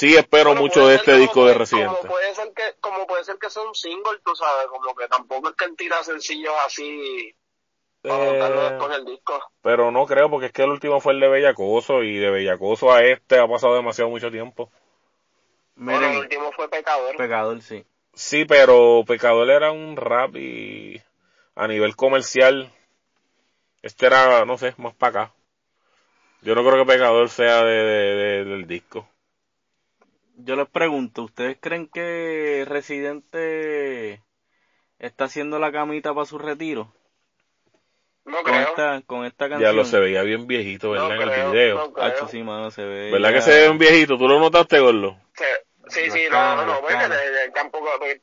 sí 0.00 0.16
espero 0.16 0.50
Bueno, 0.50 0.62
mucho 0.62 0.88
de 0.88 0.96
este 0.96 1.16
disco 1.18 1.44
de 1.46 1.54
Residente. 1.54 1.90
Como 1.90 2.08
puede 2.08 2.34
ser 2.34 2.52
que, 2.54 2.62
como 2.80 3.06
puede 3.06 3.24
ser 3.24 3.36
que 3.38 3.50
sea 3.50 3.62
un 3.62 3.74
single, 3.74 4.18
tú 4.24 4.34
sabes, 4.34 4.66
como 4.68 4.94
que 4.94 5.06
tampoco 5.08 5.50
es 5.50 5.56
que 5.56 5.66
él 5.66 5.76
tira 5.76 6.02
sencillos 6.02 6.54
así 6.66 7.34
Eh, 8.02 8.10
después 8.10 8.80
en 8.86 8.92
el 8.92 9.04
disco. 9.04 9.38
pero 9.60 9.90
no 9.90 10.06
creo, 10.06 10.30
porque 10.30 10.46
es 10.46 10.52
que 10.52 10.62
el 10.62 10.70
último 10.70 11.00
fue 11.00 11.12
el 11.12 11.20
de 11.20 11.28
Bellacoso, 11.28 12.02
y 12.02 12.16
de 12.16 12.30
Bellacoso 12.30 12.90
a 12.90 13.02
este 13.04 13.38
ha 13.38 13.46
pasado 13.46 13.74
demasiado 13.74 14.08
mucho 14.08 14.30
tiempo. 14.30 14.70
Bueno, 15.76 15.98
el 16.00 16.06
miren, 16.06 16.22
último 16.22 16.52
fue 16.52 16.68
Pecador. 16.70 17.16
pecador, 17.16 17.60
sí. 17.60 17.84
Sí, 18.14 18.44
pero 18.46 19.04
Pecador 19.06 19.50
era 19.50 19.70
un 19.70 19.96
rap 19.96 20.34
y 20.36 21.00
a 21.54 21.68
nivel 21.68 21.94
comercial, 21.94 22.72
este 23.82 24.06
era, 24.06 24.46
no 24.46 24.56
sé, 24.56 24.74
más 24.78 24.94
para 24.94 25.22
acá. 25.24 25.34
Yo 26.42 26.54
no 26.54 26.62
creo 26.64 26.84
que 26.84 26.92
Pecador 26.92 27.28
sea 27.28 27.62
de, 27.64 27.72
de- 27.72 28.14
de- 28.16 28.44
del 28.44 28.66
disco. 28.66 29.08
Yo 30.44 30.56
les 30.56 30.68
pregunto, 30.68 31.22
¿ustedes 31.24 31.58
creen 31.60 31.88
que 31.88 32.64
Residente 32.66 34.22
está 34.98 35.24
haciendo 35.24 35.58
la 35.58 35.72
camita 35.72 36.14
para 36.14 36.26
su 36.26 36.38
retiro? 36.38 36.92
No 38.24 38.42
Con 38.42 38.52
creo. 38.52 38.68
esta, 38.68 39.02
con 39.06 39.24
esta 39.24 39.48
canción. 39.48 39.70
Ya 39.70 39.76
lo 39.76 39.84
se 39.84 39.98
veía 39.98 40.22
bien 40.22 40.46
viejito, 40.46 40.90
¿verdad? 40.90 41.08
No 41.08 41.14
en 41.14 41.22
el 41.22 41.52
video. 41.52 41.78
no 41.78 41.92
creo. 41.92 42.06
Hacho, 42.06 42.28
sí, 42.28 42.42
mano, 42.42 42.70
se 42.70 42.84
ve. 42.84 43.10
¿Verdad 43.10 43.30
ya- 43.30 43.34
que 43.36 43.42
se 43.42 43.50
ve 43.50 43.60
bien 43.66 43.78
viejito? 43.78 44.16
¿Tú 44.18 44.28
lo 44.28 44.38
notaste, 44.38 44.78
Gordo? 44.78 45.18
Sí, 45.88 46.10
sí, 46.10 46.20
no, 46.30 46.64
no, 46.66 46.80
porque 46.80 46.94
canas. 46.94 47.18
de- 47.20 47.30
de- 47.30 47.50
tampoco, 47.50 47.88
porque 47.98 48.20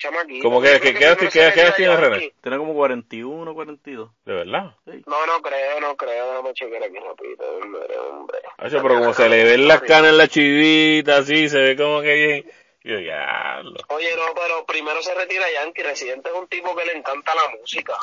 chamaquito. 0.00 0.42
¿Cómo 0.42 0.60
que- 0.60 0.80
que- 0.80 0.94
qué 0.94 1.04
edad- 1.04 1.16
primero 1.16 1.30
qué 1.32 1.60
edad- 1.60 1.74
tiene. 1.76 1.96
René? 1.96 2.32
Tiene 2.42 2.58
como 2.58 2.74
41, 2.74 3.54
42. 3.54 4.10
¿De 4.24 4.32
verdad? 4.34 4.74
Sí. 4.86 5.02
No, 5.06 5.26
no 5.26 5.40
creo, 5.42 5.80
no 5.80 5.96
creo, 5.96 6.26
déjame 6.30 6.52
chequear 6.54 6.82
aquí 6.82 6.98
rapidito, 6.98 7.44
hombre, 7.62 7.98
hombre. 7.98 8.38
Pero 8.58 8.88
como 8.88 9.14
se 9.14 9.28
le 9.28 9.44
ven 9.44 9.68
las 9.68 9.80
canas 9.82 10.10
en 10.10 10.18
la 10.18 10.26
chivita, 10.26 11.18
así, 11.18 11.48
se 11.48 11.58
ve 11.58 11.76
como 11.76 12.00
que 12.00 12.14
bien. 12.14 12.50
Yo, 12.82 12.98
ya, 12.98 13.60
lo- 13.62 13.76
Oye, 13.94 14.16
no, 14.16 14.34
pero 14.34 14.64
primero 14.66 15.02
se 15.02 15.14
retira 15.14 15.44
Yankee, 15.52 15.82
Residente 15.82 16.30
es 16.30 16.34
un 16.34 16.48
tipo 16.48 16.74
que 16.74 16.86
le 16.86 16.92
encanta 16.96 17.32
la 17.34 17.56
música. 17.60 17.94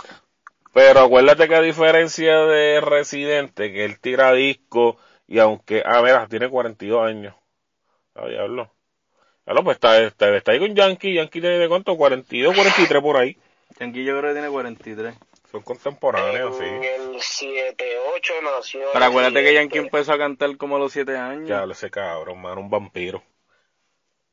Pero 0.72 1.00
acuérdate 1.00 1.48
que 1.48 1.56
a 1.56 1.62
diferencia 1.62 2.38
de 2.46 2.80
Residente, 2.82 3.74
que 3.74 3.84
él 3.86 4.00
tira 4.00 4.32
disco 4.34 4.98
y 5.26 5.40
aunque, 5.40 5.82
ah, 5.84 6.02
mira, 6.04 6.28
tiene 6.30 6.48
42 6.50 7.04
años. 7.08 7.34
Ah, 8.14 8.28
diablo. 8.28 8.72
Diablo, 9.48 9.64
pues 9.64 9.76
está, 9.76 10.04
está, 10.04 10.36
está 10.36 10.52
ahí 10.52 10.60
con 10.60 10.76
Yankee. 10.76 11.14
Yankee 11.14 11.40
tiene 11.40 11.58
de 11.58 11.70
cuánto? 11.70 11.96
42, 11.96 12.54
43 12.54 13.02
por 13.02 13.16
ahí. 13.16 13.38
Yankee 13.80 14.04
yo 14.04 14.20
creo 14.20 14.32
que 14.32 14.40
tiene 14.42 14.50
43. 14.50 15.16
Son 15.50 15.62
contemporáneos, 15.62 16.60
En 16.60 16.82
sí. 16.82 16.88
el 17.56 17.76
7-8 17.78 18.44
nació. 18.44 18.82
Pero 18.92 19.06
acuérdate 19.06 19.42
que 19.46 19.54
Yankee 19.54 19.78
empezó 19.78 20.12
a 20.12 20.18
cantar 20.18 20.58
como 20.58 20.76
a 20.76 20.80
los 20.80 20.92
7 20.92 21.16
años. 21.16 21.48
Ya, 21.48 21.64
ese 21.64 21.90
cabrón, 21.90 22.42
mano, 22.42 22.60
un 22.60 22.70
vampiro. 22.70 23.24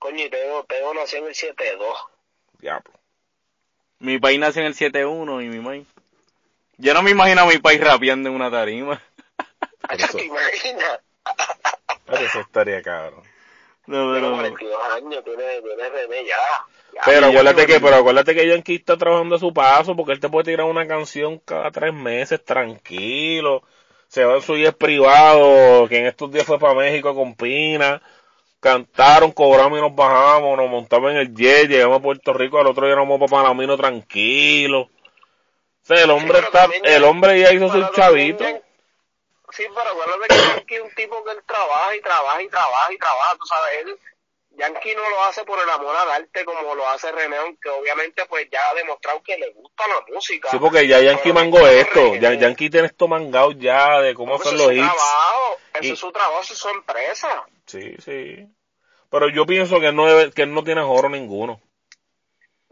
Coño, 0.00 0.24
y 0.24 0.30
Teo, 0.30 0.64
Teo 0.64 0.92
nació 0.94 1.20
en 1.20 1.26
el 1.26 1.34
7-2. 1.34 1.78
Diablo. 2.58 2.90
Mi 4.00 4.18
país 4.18 4.40
nació 4.40 4.62
en 4.62 4.66
el 4.66 4.74
7-1 4.74 5.44
y 5.44 5.48
mi 5.48 5.60
maíz. 5.60 5.86
Yo 6.76 6.92
no 6.92 7.04
me 7.04 7.12
imagino 7.12 7.42
a 7.42 7.46
mi 7.46 7.58
país 7.58 7.80
rapeando 7.80 8.30
en 8.30 8.34
una 8.34 8.50
tarima. 8.50 9.00
¿Te 10.12 10.24
imaginas? 10.24 10.98
Eso 12.08 12.40
estaría 12.40 12.82
cabrón. 12.82 13.22
No, 13.86 14.12
pero... 14.12 14.32
42 14.32 14.78
años, 14.96 15.24
tiene, 15.24 15.60
tiene 15.60 15.88
René 15.90 16.24
ya. 16.24 16.36
Ya, 16.94 17.00
Pero 17.04 17.20
yo 17.20 17.26
acuérdate 17.40 17.66
que, 17.66 17.80
pero 17.80 17.96
acuérdate 17.96 18.34
que 18.34 18.48
Yankee 18.48 18.76
está 18.76 18.96
trabajando 18.96 19.36
a 19.36 19.38
su 19.38 19.52
paso, 19.52 19.94
porque 19.96 20.12
él 20.12 20.20
te 20.20 20.28
puede 20.28 20.52
tirar 20.52 20.66
una 20.66 20.86
canción 20.86 21.38
cada 21.44 21.70
tres 21.70 21.92
meses, 21.92 22.42
tranquilo. 22.44 23.62
Se 24.08 24.24
va 24.24 24.36
en 24.36 24.42
su 24.42 24.56
jet 24.56 24.76
privado, 24.76 25.88
que 25.88 25.98
en 25.98 26.06
estos 26.06 26.30
días 26.30 26.46
fue 26.46 26.58
para 26.58 26.74
México 26.74 27.14
con 27.14 27.34
Pina. 27.34 28.00
Cantaron, 28.60 29.32
cobramos 29.32 29.78
y 29.78 29.82
nos 29.82 29.94
bajamos, 29.94 30.56
nos 30.56 30.70
montamos 30.70 31.10
en 31.10 31.18
el 31.18 31.34
jet, 31.34 31.68
llegamos 31.68 31.98
a 31.98 32.02
Puerto 32.02 32.32
Rico, 32.32 32.58
al 32.58 32.68
otro 32.68 32.86
día 32.86 32.96
nos 32.96 33.08
vamos 33.08 33.30
para 33.30 33.42
Panamino 33.42 33.76
tranquilo. 33.76 34.82
O 34.82 35.86
sea, 35.86 36.02
el 36.02 36.10
hombre 36.10 36.32
pero 36.32 36.46
está, 36.46 36.62
también 36.62 36.82
el 36.86 37.04
hombre 37.04 37.38
ya 37.40 37.52
hizo 37.52 37.68
Pero 37.70 37.88
su 37.88 37.92
chavito. 37.92 38.44
Sí, 39.56 39.64
pero 39.74 39.90
acuérdate 39.90 40.28
que 40.28 40.34
Yankee 40.36 40.74
es 40.76 40.80
un 40.82 40.94
tipo 40.94 41.24
que 41.24 41.30
él 41.32 41.42
trabaja 41.46 41.96
y 41.96 42.00
trabaja 42.00 42.42
y 42.42 42.48
trabaja 42.48 42.92
y 42.92 42.98
trabaja, 42.98 43.36
tú 43.38 43.46
sabes, 43.46 43.70
él, 43.82 43.98
Yankee 44.56 44.94
no 44.94 45.08
lo 45.10 45.22
hace 45.24 45.44
por 45.44 45.58
el 45.60 45.68
amor 45.70 45.94
al 45.96 46.10
arte 46.10 46.44
como 46.44 46.74
lo 46.74 46.88
hace 46.88 47.10
René, 47.12 47.36
aunque 47.36 47.68
obviamente 47.70 48.24
pues 48.26 48.48
ya 48.50 48.70
ha 48.70 48.74
demostrado 48.74 49.22
que 49.22 49.36
le 49.38 49.50
gusta 49.52 49.86
la 49.88 50.00
música. 50.14 50.50
Sí, 50.50 50.58
porque 50.58 50.86
ya 50.86 51.00
Yankee 51.00 51.32
mangó 51.32 51.66
esto, 51.66 52.14
ya, 52.16 52.34
Yankee 52.34 52.70
tiene 52.70 52.86
esto 52.88 53.08
mangado 53.08 53.52
ya 53.52 54.00
de 54.00 54.14
cómo 54.14 54.36
hacer 54.36 54.52
es 54.54 54.58
los 54.58 54.66
su 54.66 54.72
hits. 54.72 54.84
trabajo, 54.86 55.58
ese 55.74 55.86
Y- 55.86 55.92
es 55.92 55.98
su 55.98 56.12
trabajo, 56.12 56.40
esa 56.42 56.52
es 56.52 56.58
su 56.58 56.68
empresa. 56.68 57.44
Sí, 57.66 57.96
sí. 58.04 58.48
Pero 59.10 59.28
yo 59.28 59.46
pienso 59.46 59.78
que 59.80 59.88
él 59.88 59.96
no 59.96 60.06
debe, 60.06 60.32
que 60.32 60.42
él 60.42 60.52
no 60.54 60.64
tiene 60.64 60.82
joro 60.82 61.08
ninguno. 61.08 61.60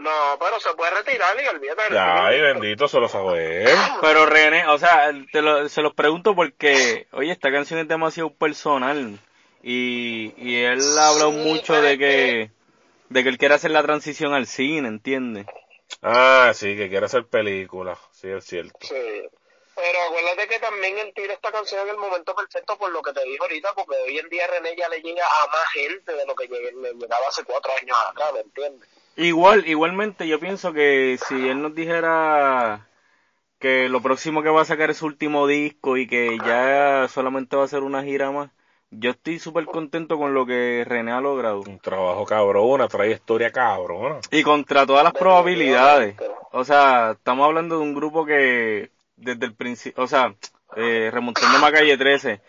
No, 0.02 0.36
pero 0.40 0.58
se 0.58 0.74
puede 0.74 0.90
retirar 0.90 1.40
y 1.40 1.46
olvídate. 1.46 1.94
Ya, 1.94 2.26
ay, 2.26 2.40
bendito, 2.40 2.88
se 2.88 2.98
lo 2.98 3.08
sabe 3.08 3.64
él. 3.70 3.78
Pero 4.00 4.26
René, 4.26 4.66
o 4.66 4.78
sea, 4.78 5.12
te 5.30 5.42
lo- 5.42 5.68
se 5.68 5.80
los 5.82 5.94
pregunto 5.94 6.34
porque, 6.34 7.06
oye, 7.12 7.30
esta 7.30 7.52
canción 7.52 7.78
es 7.80 7.86
demasiado 7.88 8.34
personal 8.34 9.18
y, 9.62 10.34
y 10.36 10.62
él 10.64 10.80
ha 10.98 11.08
hablado 11.08 11.30
Sí, 11.30 11.36
mucho 11.36 11.80
de 11.80 11.98
que, 11.98 12.50
de 13.10 13.22
que 13.22 13.28
él 13.28 13.38
quiere 13.38 13.54
hacer 13.54 13.70
la 13.70 13.82
transición 13.82 14.34
al 14.34 14.46
cine, 14.46 14.88
¿entiendes? 14.88 15.46
Ah, 16.02 16.50
sí, 16.54 16.76
que 16.76 16.88
quiere 16.88 17.06
hacer 17.06 17.26
película. 17.26 17.96
Sí, 18.10 18.28
es 18.28 18.44
cierto. 18.44 18.76
Sí. 18.80 19.22
Pero 19.74 19.98
acuérdate 20.08 20.48
que 20.48 20.58
también 20.58 20.98
él 20.98 21.12
tira 21.14 21.32
esta 21.34 21.50
canción 21.52 21.82
en 21.82 21.90
el 21.90 21.96
momento 21.96 22.34
perfecto 22.34 22.76
por 22.76 22.90
lo 22.90 23.00
que 23.02 23.12
te 23.12 23.24
dijo 23.24 23.44
ahorita, 23.44 23.72
porque 23.74 23.96
hoy 24.06 24.18
en 24.18 24.28
día 24.28 24.46
René 24.48 24.74
ya 24.76 24.88
le 24.88 25.00
llega 25.00 25.24
a 25.24 25.46
más 25.46 25.68
gente 25.72 26.12
de 26.12 26.26
lo 26.26 26.34
que 26.34 26.46
le 26.48 26.92
llegaba 26.94 27.28
hace 27.28 27.44
cuatro 27.44 27.72
años 27.80 27.96
acá, 28.10 28.32
¿me 28.32 28.40
entiendes? 28.40 28.88
Igual, 29.16 29.66
igualmente 29.66 30.26
yo 30.26 30.40
pienso 30.40 30.72
que 30.72 31.18
si 31.28 31.48
él 31.48 31.60
nos 31.62 31.74
dijera 31.74 32.88
que 33.58 33.88
lo 33.88 34.00
próximo 34.00 34.42
que 34.42 34.48
va 34.48 34.62
a 34.62 34.66
sacar 34.66 34.90
es 34.90 34.98
su 34.98 35.06
último 35.06 35.46
disco 35.46 35.96
y 35.96 36.06
que 36.06 36.38
ya 36.44 37.06
solamente 37.08 37.56
va 37.56 37.64
a 37.64 37.68
ser 37.68 37.82
una 37.82 38.02
gira 38.02 38.30
más, 38.30 38.50
yo 38.90 39.10
estoy 39.10 39.38
súper 39.38 39.64
contento 39.66 40.18
con 40.18 40.34
lo 40.34 40.44
que 40.44 40.84
René 40.86 41.12
ha 41.12 41.20
logrado. 41.20 41.60
Un 41.60 41.78
trabajo 41.78 42.24
cabrón, 42.26 42.68
una 42.68 42.88
trayectoria 42.88 43.50
cabrona. 43.50 44.20
Y 44.30 44.42
contra 44.42 44.86
todas 44.86 45.04
las 45.04 45.12
probabilidades. 45.12 46.16
O 46.50 46.64
sea, 46.64 47.12
estamos 47.12 47.46
hablando 47.46 47.76
de 47.76 47.82
un 47.82 47.94
grupo 47.94 48.26
que 48.26 48.90
desde 49.16 49.46
el 49.46 49.54
principio, 49.54 50.02
o 50.02 50.06
sea, 50.06 50.34
eh, 50.76 51.10
remontándome 51.12 51.66
a 51.66 51.72
calle 51.72 51.96
13, 51.96 52.40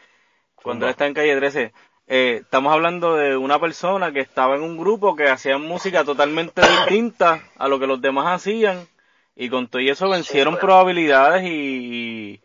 cuando 0.56 0.86
él 0.86 0.92
está 0.92 1.08
en 1.08 1.14
calle 1.14 1.36
13, 1.36 1.74
eh, 2.08 2.40
estamos 2.42 2.74
hablando 2.74 3.16
de 3.16 3.38
una 3.38 3.60
persona 3.60 4.12
que 4.12 4.20
estaba 4.20 4.56
en 4.56 4.62
un 4.62 4.78
grupo 4.78 5.16
que 5.16 5.30
hacía 5.30 5.58
música 5.58 6.04
totalmente 6.04 6.62
distinta 6.62 7.44
a 7.58 7.68
lo 7.68 7.80
que 7.80 7.88
los 7.88 8.02
demás 8.02 8.28
hacían 8.42 8.88
y 9.36 9.50
con 9.50 9.68
todo 9.68 9.82
y 9.82 9.90
eso 9.90 10.10
vencieron 10.10 10.58
probabilidades 10.58 11.44
y, 11.44 11.48
y- 11.50 12.42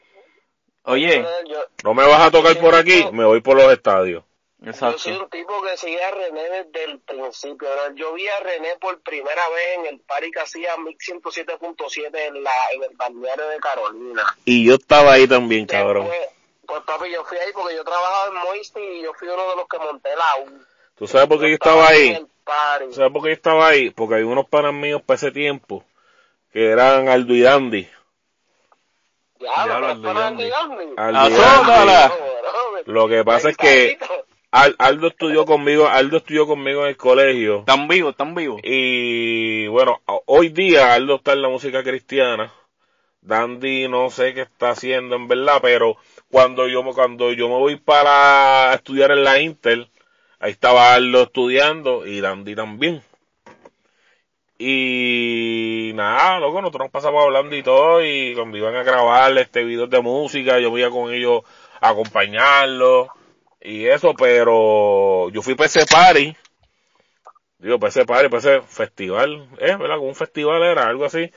oye, 0.84 1.24
Yo, 1.48 1.58
No 1.84 1.94
me 1.94 2.06
vas 2.06 2.20
a 2.20 2.30
tocar 2.30 2.56
por 2.58 2.74
aquí, 2.74 3.04
me 3.12 3.24
voy 3.24 3.40
por 3.40 3.56
los 3.56 3.70
estadios. 3.72 4.24
yo 4.58 4.70
exacto. 4.70 4.98
soy 4.98 5.12
un 5.16 5.28
tipo 5.28 5.60
que 5.62 5.76
sigue 5.76 6.02
a 6.02 6.10
René 6.12 6.42
desde 6.42 6.84
el 6.90 7.00
principio. 7.00 7.68
¿verdad? 7.68 7.92
Yo 7.94 8.14
vi 8.14 8.26
a 8.28 8.40
René 8.40 8.76
por 8.80 9.00
primera 9.02 9.42
vez 9.50 9.78
en 9.80 9.86
el 9.94 10.00
party 10.00 10.30
que 10.30 10.40
hacía 10.40 10.76
Mix 10.78 11.08
107.7 11.10 12.10
en, 12.28 12.42
la, 12.42 12.50
en 12.74 12.82
el 12.84 12.96
balneario 12.96 13.48
de 13.48 13.58
Carolina. 13.58 14.22
Y 14.44 14.64
yo 14.64 14.76
estaba 14.76 15.12
ahí 15.12 15.26
también, 15.28 15.66
cabrón. 15.66 16.08
Pues 16.68 16.82
papi, 16.82 17.10
yo 17.10 17.24
fui 17.24 17.38
ahí 17.38 17.50
porque 17.54 17.74
yo 17.74 17.82
trabajaba 17.82 18.28
en 18.28 18.34
Moisty 18.46 18.80
y 18.80 19.02
yo 19.02 19.14
fui 19.14 19.26
uno 19.26 19.48
de 19.50 19.56
los 19.56 19.66
que 19.66 19.78
monté 19.78 20.10
la 20.14 20.44
U. 20.44 20.60
¿Tú 20.96 21.06
sabes 21.06 21.26
por 21.26 21.40
qué 21.40 21.48
yo 21.48 21.54
estaba 21.54 21.84
estaba 21.84 21.96
ahí? 21.96 22.08
el 22.10 22.26
party. 22.44 22.84
¿Tú 22.88 22.92
¿Sabes 22.92 23.12
por 23.12 23.22
qué 23.22 23.28
yo 23.30 23.34
estaba 23.34 23.68
ahí? 23.68 23.90
Porque 23.90 24.16
hay 24.16 24.22
unos 24.22 24.46
panas 24.48 24.74
míos 24.74 25.00
para 25.04 25.16
ese 25.16 25.30
tiempo 25.30 25.82
que 26.52 26.66
eran 26.70 27.08
Aldo 27.08 27.34
y 27.34 27.40
Dandy. 27.40 27.88
Diablo, 29.38 29.78
Diablo, 29.78 30.02
pero 30.02 30.18
Aldo. 30.18 30.42
Aldo. 30.98 31.42
Aldo 31.42 31.84
y. 31.84 31.86
Dandy. 31.88 32.92
Lo 32.92 33.08
que 33.08 33.24
pasa 33.24 33.48
es 33.50 33.56
que 33.56 33.98
Al- 34.50 34.76
Aldo 34.78 35.08
estudió 35.08 35.46
conmigo, 35.46 35.86
Aldo 35.88 36.18
estudió 36.18 36.46
conmigo 36.46 36.82
en 36.82 36.88
el 36.88 36.96
colegio. 36.98 37.60
Están 37.60 37.88
vivos, 37.88 38.10
están 38.12 38.34
vivos. 38.34 38.60
Y 38.62 39.68
bueno, 39.68 40.00
hoy 40.26 40.48
día 40.50 40.92
Aldo 40.94 41.16
está 41.16 41.32
en 41.32 41.42
la 41.42 41.48
música 41.48 41.82
cristiana. 41.82 42.52
Dandy 43.20 43.88
no 43.88 44.10
sé 44.10 44.32
qué 44.34 44.42
está 44.42 44.70
haciendo 44.70 45.16
en 45.16 45.28
verdad, 45.28 45.58
pero 45.60 45.96
cuando 46.30 46.68
yo, 46.68 46.84
cuando 46.94 47.32
yo 47.32 47.48
me 47.48 47.56
voy 47.56 47.76
para 47.76 48.74
estudiar 48.74 49.10
en 49.12 49.24
la 49.24 49.40
Intel, 49.40 49.90
ahí 50.38 50.52
estaba 50.52 50.94
Aldo 50.94 51.22
estudiando 51.22 52.06
y 52.06 52.20
Dandy 52.20 52.54
también. 52.54 53.02
Y 54.58 55.92
nada, 55.94 56.40
loco, 56.40 56.60
nosotros 56.60 56.86
nos 56.86 56.92
pasamos 56.92 57.22
hablando 57.24 57.54
y 57.56 57.62
todo, 57.62 58.04
y 58.04 58.34
cuando 58.34 58.56
iban 58.58 58.74
a 58.74 58.82
grabar 58.82 59.36
este 59.38 59.64
video 59.64 59.86
de 59.86 60.00
música, 60.00 60.58
yo 60.58 60.76
iba 60.76 60.90
con 60.90 61.12
ellos 61.12 61.42
a 61.80 61.90
acompañarlos 61.90 63.08
y 63.60 63.86
eso, 63.86 64.14
pero 64.14 65.30
yo 65.30 65.42
fui 65.42 65.54
para 65.54 65.66
ese 65.66 65.86
party, 65.86 66.36
digo, 67.58 67.78
para 67.78 67.90
ese 67.90 68.04
party, 68.04 68.28
para 68.28 68.38
ese 68.38 68.60
festival, 68.62 69.48
eh, 69.60 69.76
¿verdad? 69.76 69.96
Como 69.96 70.08
un 70.08 70.16
festival 70.16 70.62
era, 70.64 70.88
algo 70.88 71.04
así, 71.04 71.30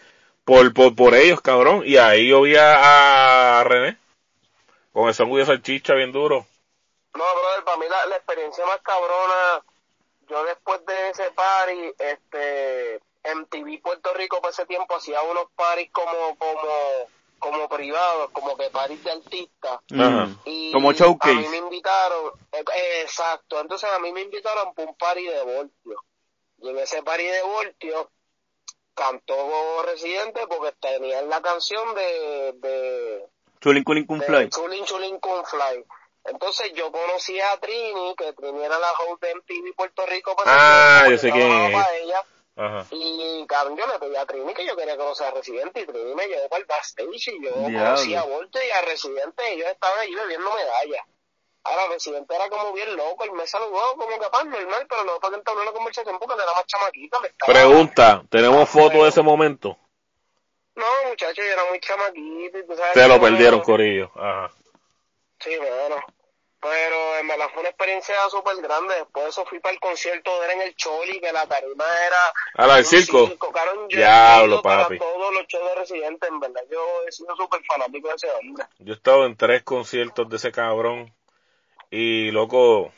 por, 0.43 0.73
por, 0.73 0.95
por 0.95 1.13
ellos, 1.13 1.41
cabrón, 1.41 1.83
y 1.85 1.97
ahí 1.97 2.27
yo 2.29 2.41
vi 2.41 2.55
a 2.57 3.63
René, 3.65 3.97
con 4.93 5.07
el 5.07 5.13
sanguíneo 5.13 5.39
de 5.39 5.45
salchicha 5.45 5.93
bien 5.93 6.11
duro. 6.11 6.45
No, 7.13 7.23
brother, 7.23 7.63
para 7.65 7.77
mí 7.77 7.85
la, 7.89 8.05
la 8.05 8.15
experiencia 8.17 8.65
más 8.65 8.79
cabrona, 8.81 9.63
yo 10.29 10.43
después 10.45 10.85
de 10.85 11.09
ese 11.09 11.31
party, 11.31 11.93
este, 11.99 13.01
MTV 13.35 13.81
Puerto 13.81 14.13
Rico 14.13 14.39
para 14.41 14.51
ese 14.51 14.65
tiempo 14.65 14.95
hacía 14.95 15.21
unos 15.23 15.45
parties 15.55 15.91
como, 15.91 16.37
como, 16.37 16.69
como 17.39 17.69
privados, 17.69 18.31
como 18.31 18.55
que 18.57 18.69
parties 18.69 19.03
de 19.03 19.11
artistas. 19.11 19.79
Ajá. 19.93 20.29
Y 20.45 20.71
Como 20.71 20.89
A 20.89 20.93
mí 20.93 20.97
showcase. 20.97 21.49
me 21.49 21.57
invitaron, 21.57 22.31
eh, 22.53 23.01
exacto, 23.03 23.59
entonces 23.59 23.89
a 23.89 23.99
mí 23.99 24.11
me 24.11 24.21
invitaron 24.21 24.73
para 24.73 24.87
un 24.89 24.95
party 24.95 25.25
de 25.27 25.43
Voltio. 25.43 26.03
Y 26.59 26.69
en 26.69 26.77
ese 26.77 27.03
party 27.03 27.23
de 27.23 27.41
Voltio 27.41 28.11
cantó 28.93 29.83
Residente 29.83 30.45
porque 30.47 30.73
tenían 30.79 31.27
la 31.29 31.41
canción 31.41 31.93
de, 31.95 32.53
de, 32.57 33.25
Chulin 33.61 33.83
Culin 33.83 34.05
Kun 34.05 34.21
Fly. 34.21 34.49
Chulin 34.49 34.83
Chulin 34.85 35.19
Kun 35.19 35.45
Fly. 35.45 35.85
Entonces 36.25 36.71
yo 36.73 36.91
conocí 36.91 37.39
a 37.39 37.57
Trini, 37.59 38.15
que 38.15 38.33
Trini 38.33 38.63
era 38.63 38.77
la 38.79 38.91
host 38.91 39.21
de 39.23 39.33
MTV 39.35 39.73
Puerto 39.75 40.05
Rico. 40.05 40.35
para 40.35 40.51
Ah, 41.03 41.09
yo 41.09 41.17
sé 41.17 41.27
yo 41.29 41.33
quién 41.33 41.51
es. 41.51 41.87
ella. 42.03 42.23
Ajá. 42.57 42.85
Y 42.91 43.45
cabrón, 43.47 43.77
yo 43.77 43.87
le 43.87 43.97
pedí 43.97 44.15
a 44.15 44.25
Trini 44.25 44.53
que 44.53 44.65
yo 44.67 44.75
quería 44.75 44.97
conocer 44.97 45.27
a 45.27 45.31
Residente 45.31 45.81
y 45.81 45.85
Trini 45.85 46.13
me 46.13 46.27
llevó 46.27 46.49
para 46.49 46.59
el 46.61 46.65
backstage 46.65 47.27
y 47.29 47.43
yo 47.43 47.51
Diablo. 47.51 47.79
conocí 47.79 48.13
a 48.15 48.23
Voltio 48.23 48.61
y 48.63 48.69
a 48.71 48.81
Residente 48.81 49.49
y 49.49 49.53
ellos 49.57 49.69
estaban 49.71 49.99
allí 49.99 50.13
bebiendo 50.13 50.49
medallas. 50.53 51.05
Ahora 51.63 51.87
Residente 51.89 52.35
era 52.35 52.49
como 52.49 52.73
bien 52.73 52.95
loco, 52.95 53.23
él 53.23 53.31
me 53.33 53.45
saludó 53.47 53.93
como 53.95 54.17
capaz 54.17 54.43
normal, 54.45 54.85
pero 54.89 55.03
no 55.05 55.19
para 55.19 55.31
que 55.33 55.37
entabló 55.39 55.61
una 55.61 55.71
conversación 55.71 56.17
porque 56.19 56.33
era 56.35 56.51
más 56.53 56.65
estaba- 56.65 56.91
Pregunta, 57.45 58.23
¿tenemos 58.29 58.69
fotos 58.69 59.03
de 59.03 59.07
ese 59.09 59.21
momento? 59.21 59.77
No, 60.75 60.85
muchacho, 61.09 61.41
yo 61.41 61.43
era 61.51 61.65
muy 61.69 61.79
chamaquito 61.79 62.57
y 62.59 62.65
tú 62.65 62.75
sabes. 62.75 62.93
Se 62.93 63.07
lo 63.07 63.19
perdieron, 63.19 63.61
Corillo. 63.61 64.11
Ajá. 64.15 64.51
Sí, 65.39 65.55
bueno. 65.57 65.97
Pero 66.61 67.17
en 67.19 67.27
verdad 67.27 67.47
fue 67.51 67.61
una 67.61 67.69
experiencia 67.69 68.15
súper 68.29 68.55
grande. 68.57 68.93
Después 68.93 69.25
de 69.25 69.29
eso 69.31 69.45
fui 69.45 69.59
para 69.59 69.73
el 69.73 69.79
concierto 69.79 70.39
de 70.39 70.45
él 70.45 70.51
en 70.51 70.61
el 70.61 70.75
Choli, 70.75 71.19
que 71.19 71.33
la 71.33 71.47
tarima 71.47 71.85
era... 72.05 72.33
Ah, 72.53 72.67
la 72.67 72.75
del 72.75 72.85
circo. 72.85 73.27
Yo 73.27 73.33
he 73.89 73.95
Diablo, 73.97 74.53
ido 74.53 74.61
para 74.61 74.83
papi. 74.83 74.99
todos 74.99 75.33
los 75.33 75.47
shows 75.47 75.69
de 75.69 75.75
Residente, 75.75 76.27
en 76.27 76.39
verdad. 76.39 76.61
Yo 76.71 76.79
he 77.07 77.11
sido 77.11 77.35
súper 77.35 77.61
fanático 77.65 78.09
de 78.09 78.13
ese 78.13 78.27
hombre. 78.31 78.65
Yo 78.77 78.93
he 78.93 78.95
estado 78.95 79.25
en 79.25 79.35
tres 79.35 79.63
conciertos 79.63 80.29
de 80.29 80.35
ese 80.37 80.51
cabrón. 80.51 81.11
Y 81.89 82.29
loco, 82.29 82.93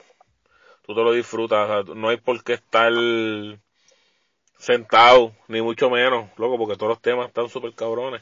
tú 0.86 0.94
te 0.94 1.02
lo 1.02 1.14
disfrutas, 1.14 1.70
o 1.70 1.84
sea, 1.86 1.96
no 1.96 2.10
hay 2.10 2.18
por 2.18 2.44
qué 2.44 2.54
estar 2.54 2.92
sentado, 4.64 5.34
ni 5.48 5.62
mucho 5.62 5.90
menos, 5.90 6.30
loco, 6.38 6.58
porque 6.58 6.76
todos 6.78 6.90
los 6.90 7.02
temas 7.02 7.28
están 7.28 7.50
súper 7.50 7.74
cabrones. 7.74 8.22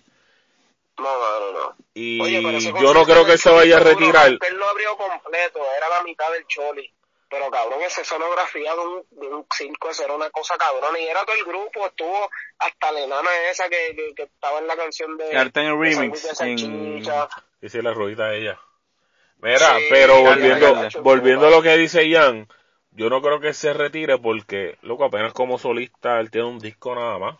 No, 0.98 1.04
no, 1.04 1.52
no. 1.52 1.76
Y 1.94 2.20
Oye, 2.22 2.72
yo 2.82 2.94
no 2.94 3.06
creo 3.06 3.26
que 3.26 3.34
él 3.34 3.40
se 3.40 3.50
vaya 3.52 3.78
a 3.78 3.80
retirar. 3.80 4.28
Él 4.28 4.58
lo 4.58 4.68
abrió 4.70 4.98
completo, 4.98 5.60
era 5.78 5.90
la 5.90 6.04
mitad 6.04 6.32
del 6.32 6.46
Choli. 6.48 6.92
Pero 7.30 7.50
cabrón, 7.50 7.82
esa 7.84 8.02
escenografía 8.02 8.74
de 8.74 8.80
un, 8.82 9.06
de 9.12 9.28
un 9.28 9.46
circo, 9.56 9.90
esa 9.90 10.04
era 10.04 10.16
una 10.16 10.30
cosa 10.32 10.58
cabrona. 10.58 11.00
Y 11.00 11.08
era 11.08 11.24
todo 11.24 11.36
el 11.38 11.46
grupo, 11.46 11.88
estuvo 11.88 12.30
hasta 12.60 12.92
la 12.92 13.00
enana 13.00 13.30
esa 13.50 13.70
que, 13.70 13.96
que, 13.96 14.14
que 14.16 14.24
estaba 14.24 14.60
en 14.60 14.68
la 14.68 14.76
canción 14.76 15.16
de... 15.18 15.38
Arte 15.38 15.62
en 15.62 15.68
el 15.68 15.80
de 15.80 15.86
remix, 15.86 16.38
de 16.38 16.52
en- 16.52 17.84
la 17.84 17.94
ruedita 17.94 18.26
a 18.26 18.36
ella. 18.36 18.60
Mira, 19.38 19.78
Sí, 19.78 19.86
pero 19.90 20.22
volviendo, 20.22 20.76
volviendo 21.02 21.48
a 21.48 21.52
lo 21.52 21.62
que 21.62 21.78
dice 21.78 22.08
Ian, 22.08 22.48
yo 22.92 23.10
no 23.10 23.22
creo 23.22 23.40
que 23.40 23.54
se 23.54 23.74
retire 23.74 24.18
porque, 24.18 24.78
loco, 24.82 25.06
apenas 25.06 25.34
como 25.34 25.58
solista 25.58 26.20
él 26.20 26.30
tiene 26.32 26.48
un 26.48 26.60
disco 26.60 26.94
nada 26.96 27.18
más. 27.20 27.40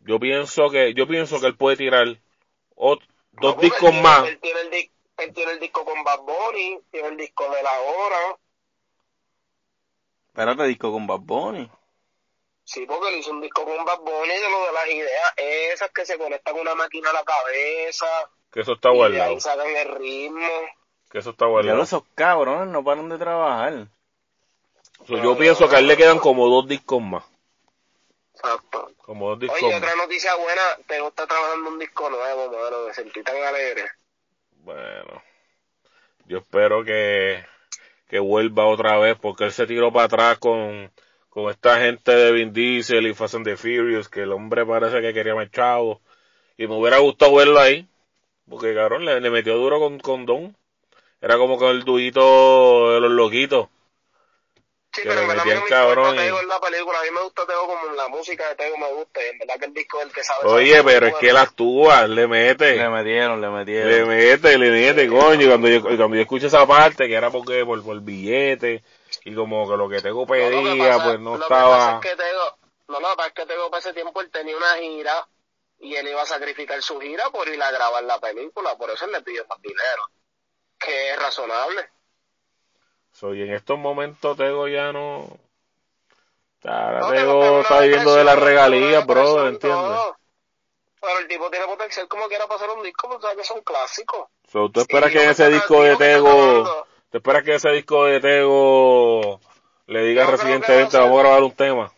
Yo 0.00 0.18
pienso 0.18 0.70
que, 0.70 0.94
yo 0.94 1.06
pienso 1.06 1.40
que 1.40 1.46
él 1.46 1.56
puede 1.56 1.76
tirar 1.76 2.06
dos 2.76 3.58
discos 3.60 3.90
tiene- 3.90 4.02
más. 4.02 4.28
Él 4.28 4.38
tiene, 4.40 4.60
el, 4.60 4.70
di- 4.70 4.90
él 5.18 5.32
tiene 5.34 5.52
el 5.52 5.60
disco 5.60 5.84
con 5.84 6.02
Bad 6.04 6.20
Bunny, 6.20 6.80
tiene 6.90 7.08
el 7.08 7.16
disco 7.16 7.44
de 7.50 7.62
la 7.62 7.80
hora. 7.80 8.38
Espérate, 10.28 10.64
disco 10.64 10.92
con 10.92 11.06
Bad 11.06 11.20
Bunny. 11.20 11.70
Sí, 12.64 12.86
porque 12.86 13.08
él 13.08 13.16
hizo 13.16 13.30
un 13.32 13.40
disco 13.40 13.64
con 13.64 13.84
Bad 13.84 13.98
Bunny 14.00 14.32
de 14.34 14.50
lo 14.50 14.66
de 14.66 14.72
las 14.72 14.86
ideas 14.90 15.34
esas 15.36 15.90
que 15.90 16.06
se 16.06 16.16
conectan 16.18 16.56
una 16.56 16.74
máquina 16.74 17.10
a 17.10 17.14
la 17.14 17.24
cabeza. 17.24 18.06
Que 18.52 18.60
eso 18.60 18.74
está 18.74 18.92
y 18.92 18.96
guardado. 18.96 19.30
ahí 19.30 19.40
sacan 19.40 19.66
el 19.76 19.94
ritmo. 19.96 20.46
Que 21.10 21.18
eso 21.18 21.30
está 21.30 21.46
Ya 21.46 21.50
guardado. 21.50 21.82
esos 21.82 22.02
cabrones 22.14 22.68
no 22.68 22.84
paran 22.84 23.08
de 23.08 23.18
trabajar. 23.18 23.88
So, 25.06 25.16
yo 25.16 25.36
pienso 25.36 25.68
que 25.68 25.76
a 25.76 25.78
él 25.78 25.86
le 25.86 25.96
quedan 25.96 26.18
como 26.18 26.48
dos 26.48 26.68
discos 26.68 27.02
más. 27.02 27.24
Exacto. 28.34 28.90
Como 28.98 29.30
dos 29.30 29.40
discos 29.40 29.62
Oye, 29.62 29.72
más. 29.72 29.82
otra 29.82 29.96
noticia 29.96 30.34
buena, 30.36 30.62
Tego 30.86 31.08
está 31.08 31.26
trabajando 31.26 31.70
un 31.70 31.78
disco 31.78 32.08
nuevo, 32.10 32.50
mano, 32.50 32.86
me 32.86 32.94
sentí 32.94 33.22
tan 33.22 33.36
alegre. 33.36 33.84
Bueno, 34.62 35.22
yo 36.26 36.38
espero 36.38 36.84
que, 36.84 37.44
que 38.08 38.18
vuelva 38.18 38.66
otra 38.66 38.98
vez 38.98 39.16
porque 39.20 39.44
él 39.44 39.52
se 39.52 39.66
tiró 39.66 39.92
para 39.92 40.04
atrás 40.06 40.38
con, 40.38 40.92
con 41.28 41.50
esta 41.50 41.80
gente 41.80 42.12
de 42.12 42.32
Vin 42.32 42.52
Diesel 42.52 43.06
y 43.06 43.14
Fast 43.14 43.34
and 43.36 43.44
the 43.44 43.56
Furious, 43.56 44.08
que 44.08 44.22
el 44.22 44.32
hombre 44.32 44.64
parece 44.66 45.00
que 45.00 45.14
quería 45.14 45.34
más 45.34 45.50
chavo. 45.50 46.00
Y 46.56 46.66
me 46.66 46.76
hubiera 46.78 46.98
gustado 46.98 47.34
verlo 47.34 47.58
ahí, 47.58 47.88
porque 48.48 48.74
cabrón, 48.74 49.06
le, 49.06 49.20
le 49.20 49.30
metió 49.30 49.56
duro 49.56 49.80
con, 49.80 49.98
con 49.98 50.26
Don. 50.26 50.56
Era 51.22 51.36
como 51.36 51.58
con 51.58 51.70
el 51.70 51.84
duito 51.84 52.92
de 52.92 53.00
los 53.00 53.10
loquitos. 53.10 53.68
Sí, 54.92 55.02
pero 55.04 55.14
le 55.14 55.22
en 55.22 55.28
verdad 55.28 55.42
a 55.42 55.44
mí 55.44 55.50
no 55.54 55.60
metían 55.60 55.62
me 55.64 55.68
cabrón 55.70 56.04
importa 56.06 56.22
y- 56.22 56.26
Tego 56.26 56.40
en 56.40 56.48
la 56.48 56.60
película, 56.60 56.98
a 56.98 57.02
mí 57.04 57.10
me 57.12 57.22
gusta 57.22 57.46
Tego 57.46 57.66
como 57.66 57.92
la 57.94 58.08
música 58.08 58.48
de 58.48 58.54
Tego 58.56 58.76
me 58.76 58.92
gusta, 58.92 59.24
y 59.24 59.28
en 59.28 59.38
verdad 59.38 59.54
que 59.58 59.64
el 59.66 59.74
disco 59.74 59.98
es 60.00 60.06
el 60.06 60.12
que 60.12 60.24
sabe. 60.24 60.48
Oye, 60.48 60.76
sabe 60.76 60.84
pero 60.92 61.06
es 61.06 61.14
que 61.16 61.28
él 61.30 61.36
actúa, 61.36 62.06
le 62.08 62.26
mete. 62.26 62.76
Le 62.76 62.88
metieron, 62.88 63.40
le 63.40 63.46
Le 63.48 63.52
metieron. 63.52 64.08
mete, 64.08 64.58
le 64.58 64.70
mete, 64.70 65.08
coño. 65.08 65.42
Y 65.42 65.48
cuando 65.48 65.68
yo, 65.68 65.82
cuando 65.82 66.14
yo 66.16 66.22
escuché 66.22 66.46
esa 66.48 66.66
parte, 66.66 67.06
que 67.06 67.14
era 67.14 67.30
porque 67.30 67.64
por, 67.64 67.82
por 67.84 68.00
billete, 68.00 68.82
y 69.24 69.34
como 69.34 69.68
que 69.68 69.76
lo 69.76 69.88
que 69.88 69.96
No, 70.02 70.26
que 70.26 70.32
pedía, 70.32 70.92
pasa- 70.94 71.04
pues 71.04 71.20
no 71.20 71.36
lo 71.36 71.46
que 71.46 71.48
pasa 71.48 71.64
estaba. 71.76 71.94
es 71.94 72.00
que 72.10 72.16
Tego, 72.16 72.58
no, 72.88 73.00
pasa 73.00 73.26
es 73.28 73.32
que 73.34 73.46
Tego 73.46 73.70
para 73.70 73.78
ese 73.80 73.92
tiempo 73.92 74.20
él 74.20 74.30
tenía 74.30 74.56
una 74.56 74.74
gira 74.76 75.28
y 75.78 75.94
él 75.94 76.08
iba 76.08 76.22
a 76.22 76.26
sacrificar 76.26 76.82
su 76.82 76.98
gira 77.00 77.30
por 77.30 77.48
ir 77.48 77.62
a 77.62 77.70
grabar 77.70 78.02
la 78.02 78.18
película, 78.18 78.76
por 78.76 78.90
eso 78.90 79.04
él 79.04 79.12
le 79.12 79.22
pidió 79.22 79.46
más 79.46 79.60
dinero, 79.62 80.02
que 80.78 81.10
es 81.12 81.18
razonable. 81.18 81.88
So, 83.20 83.34
y 83.34 83.42
en 83.42 83.52
estos 83.52 83.78
momentos 83.78 84.34
Tego 84.34 84.66
ya 84.66 84.92
no. 84.92 85.26
Ahora 86.64 87.00
No, 87.00 87.10
Tego 87.10 87.60
está 87.60 87.80
viviendo 87.80 88.14
de 88.14 88.24
las 88.24 88.38
regalías, 88.38 89.06
bro, 89.06 89.46
¿entiendes? 89.46 89.98
Pero 91.02 91.18
el 91.18 91.28
tipo 91.28 91.50
tiene 91.50 91.66
potencial 91.66 92.08
como 92.08 92.28
quiera 92.28 92.46
para 92.46 92.56
hacer 92.56 92.70
un 92.70 92.82
disco, 92.82 93.08
porque 93.08 93.22
sabes 93.22 93.36
que 93.36 93.44
son 93.44 93.60
clásicos. 93.60 94.26
So, 94.50 94.70
tú 94.70 94.80
esperas 94.80 95.10
Sí, 95.10 95.18
que 95.18 95.24
en 95.24 95.30
ese 95.30 95.50
disco 95.50 95.82
de 95.82 95.96
Tego, 95.96 96.86
tú 97.10 97.18
esperas 97.18 97.44
que 97.44 97.54
ese 97.56 97.70
disco 97.72 98.06
de 98.06 98.20
Tego 98.20 99.40
le 99.86 100.00
diga 100.02 100.24
recientemente, 100.24 100.96
vamos 100.96 101.18
a 101.18 101.22
grabar 101.22 101.42
un 101.42 101.52
tema. 101.52 101.92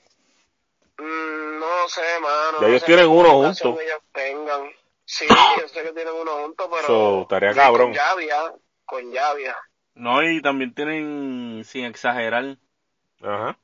Mm, 0.99 1.59
no 1.61 1.89
sé, 1.89 2.19
mano. 2.21 2.59
Ya 2.59 2.61
no 2.63 2.67
ellos 2.67 2.81
sé 2.81 2.87
tienen 2.87 3.07
uno 3.07 3.31
juntos. 3.31 3.81
ellos 3.81 4.01
tengan. 4.13 4.73
Sí, 5.05 5.27
yo 5.61 5.69
sé 5.69 5.83
que 5.85 5.93
tienen 5.93 6.15
uno 6.15 6.33
juntos, 6.43 6.69
pero... 6.69 6.87
So, 6.87 7.23
estaría 7.23 7.53
y 7.53 7.55
cabrón. 7.55 7.89
Con 7.89 7.95
Llavia, 7.95 8.55
con 8.85 9.13
Llavia. 9.13 9.57
No, 9.95 10.23
y 10.23 10.41
también 10.43 10.75
tienen, 10.75 11.65
sin 11.65 11.85
exagerar, 11.87 12.59
Ajá. 13.23 13.59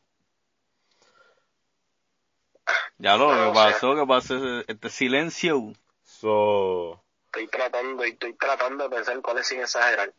ya 2.98 3.16
lo 3.16 3.28
No 3.28 3.48
que 3.50 3.54
pasó, 3.54 3.94
que 3.94 4.06
pasó 4.06 4.36
ese- 4.36 4.64
este 4.72 4.90
silencio. 4.90 5.72
So, 6.02 7.02
Estoy 7.26 7.46
tratando, 7.48 8.04
y 8.06 8.10
estoy 8.10 8.34
tratando 8.34 8.84
de 8.84 8.90
pensar 8.96 9.20
cuál 9.20 9.38
es 9.38 9.46
sin 9.46 9.60
exagerar. 9.60 10.12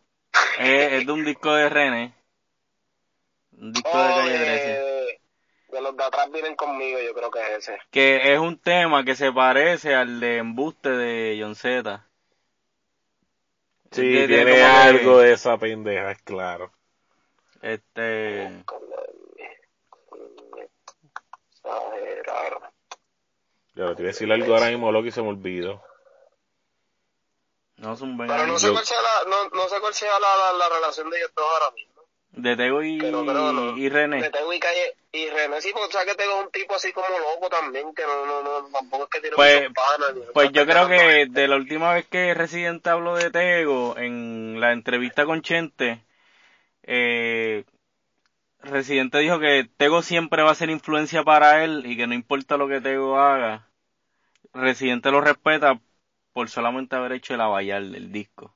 Es, 0.60 0.94
es 0.94 1.06
de 1.06 1.12
un 1.12 1.26
disco 1.26 1.54
de 1.54 1.70
René. 1.70 2.14
Un 3.58 3.74
disco 3.74 3.90
de 3.90 4.04
Oh, 4.04 4.16
Calle 4.16 4.40
de, 4.40 4.46
13. 4.46 5.20
de 5.72 5.82
los 5.82 5.96
de 5.98 6.04
atrás 6.04 6.32
vienen 6.32 6.56
conmigo, 6.56 7.00
yo 7.00 7.14
creo 7.14 7.30
que 7.32 7.40
es 7.42 7.50
ese. 7.70 7.80
Que 7.92 8.34
es 8.34 8.40
un 8.40 8.58
tema 8.58 9.04
que 9.06 9.16
se 9.16 9.32
parece 9.32 9.96
al 9.96 10.20
de 10.20 10.38
Embuste 10.38 10.90
de 10.90 11.38
John 11.42 11.56
Z. 11.56 12.09
sí, 13.92 14.12
De- 14.12 14.28
de- 14.28 14.28
tiene 14.28 14.64
algo 14.64 15.20
de 15.20 15.34
esa 15.34 15.58
pendeja, 15.58 16.12
es 16.12 16.22
claro. 16.22 16.72
Este. 17.62 18.64
Lo 23.74 23.96
te 23.96 24.02
iba 24.02 24.10
a 24.10 24.12
decir 24.12 24.32
algo 24.32 24.54
ahora 24.54 24.70
mismo, 24.70 24.92
loco, 24.92 25.08
y 25.08 25.12
se 25.12 25.22
me 25.22 25.30
olvidó. 25.30 25.82
No 27.78 27.96
son 27.96 28.18
Pero 28.18 28.46
no 28.46 28.60
sé 28.60 28.72
cuál 28.72 28.86
sea 28.86 29.02
la, 29.02 29.30
no, 29.30 29.50
no 29.52 29.70
sé 29.70 29.80
cuál 29.80 29.94
sea 29.94 30.20
la, 30.20 30.36
la, 30.36 30.54
la 30.54 30.70
relación 30.70 31.10
de 31.10 31.18
ellos 31.18 31.32
dos 31.34 31.46
ahora 31.46 31.72
mismo. 31.74 31.89
De 32.32 32.56
Tego 32.56 32.84
y, 32.84 32.98
no. 32.98 33.78
y 33.78 33.90
René. 33.90 34.22
De 34.22 34.30
Tego 34.30 34.54
y 34.54 34.60
Calle 34.60 34.96
y 35.12 35.28
René, 35.30 35.62
sí, 35.62 35.72
porque 35.74 35.92
sabes 35.92 36.10
que 36.10 36.16
Tego 36.16 36.40
es 36.40 36.46
un 36.46 36.52
tipo 36.52 36.76
así 36.76 36.94
como 36.94 37.08
loco 37.10 37.50
también, 37.50 37.94
que 37.96 38.04
no, 38.04 38.26
no, 38.26 38.44
no, 38.44 38.68
tampoco 38.70 39.06
es 39.06 39.10
que 39.10 39.20
tiene 39.20 39.36
Pues- 39.36 39.68
panas. 39.74 40.16
Pues 40.34 40.52
yo 40.52 40.66
creo 40.66 40.88
que 40.88 41.26
de 41.28 41.48
la 41.48 41.56
última 41.56 41.94
vez 41.94 42.08
que 42.08 42.34
Residente 42.34 42.90
habló 42.90 43.16
de 43.16 43.32
Tego, 43.32 43.98
en 43.98 44.60
la 44.60 44.72
entrevista 44.72 45.26
con 45.26 45.42
Chente, 45.42 46.06
eh, 46.84 47.66
Residente 48.62 49.20
dijo 49.20 49.40
que 49.40 49.68
Tego 49.78 50.02
siempre 50.02 50.44
va 50.44 50.52
a 50.52 50.56
ser 50.56 50.70
influencia 50.70 51.24
para 51.24 51.64
él 51.64 51.84
y 51.86 51.98
que 51.98 52.08
no 52.08 52.14
importa 52.14 52.58
lo 52.58 52.68
que 52.68 52.82
Tego 52.82 53.20
haga, 53.20 53.68
Residente 54.54 55.12
lo 55.12 55.22
respeta 55.22 55.80
por 56.34 56.50
solamente 56.50 56.96
haber 56.96 57.14
hecho 57.14 57.34
el 57.34 57.42
avallar 57.42 57.84
del 57.84 58.12
disco. 58.12 58.56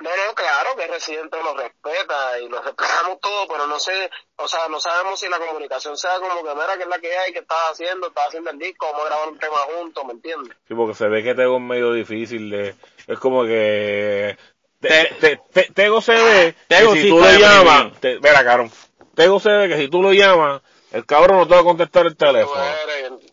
No, 0.00 0.08
no, 0.08 0.34
claro 0.34 0.70
que 0.76 0.86
Residente 0.86 1.36
lo 1.44 1.54
respeta 1.54 2.38
y 2.40 2.48
lo 2.48 2.62
respetamos 2.62 3.20
todo, 3.20 3.46
pero 3.48 3.66
no 3.66 3.78
sé, 3.78 4.10
o 4.36 4.48
sea, 4.48 4.66
no 4.68 4.80
sabemos 4.80 5.20
si 5.20 5.28
la 5.28 5.38
comunicación 5.38 5.96
sea 5.96 6.18
como 6.18 6.42
que, 6.42 6.54
mira, 6.54 6.76
que 6.76 6.84
es 6.84 6.88
la 6.88 6.98
que 6.98 7.16
hay, 7.18 7.32
que 7.32 7.40
estás 7.40 7.72
haciendo, 7.72 8.08
estás 8.08 8.28
haciendo 8.28 8.50
el 8.50 8.58
disco, 8.58 8.86
vamos 8.86 9.02
a 9.02 9.08
grabar 9.08 9.28
un 9.28 9.38
tema 9.38 9.56
juntos, 9.76 10.04
¿me 10.06 10.12
entiendes? 10.14 10.56
Sí, 10.66 10.74
porque 10.74 10.94
se 10.94 11.06
ve 11.08 11.22
que 11.22 11.34
Tego 11.34 11.56
es 11.56 11.62
medio 11.62 11.92
difícil 11.92 12.48
de... 12.50 12.74
Es 13.06 13.18
como 13.18 13.44
que... 13.44 14.38
Te- 14.80 15.14
te- 15.20 15.40
te- 15.52 15.72
Tego 15.74 16.00
se 16.00 16.12
ve 16.14 16.54
Tego 16.66 16.94
que 16.94 17.02
si 17.02 17.08
tú 17.10 17.18
lo 17.18 17.30
llamas... 17.30 17.92
Mira, 18.02 18.42
cabrón. 18.44 18.72
Tego 19.14 19.38
se 19.38 19.50
ve 19.50 19.68
que 19.68 19.76
si 19.76 19.88
tú 19.88 20.02
lo 20.02 20.14
llamas, 20.14 20.62
el 20.92 21.04
cabrón 21.04 21.36
no 21.40 21.46
te 21.46 21.54
va 21.54 21.60
a 21.60 21.64
contestar 21.64 22.06
el 22.06 22.16
Tú 22.16 22.24
teléfono. 22.24 22.64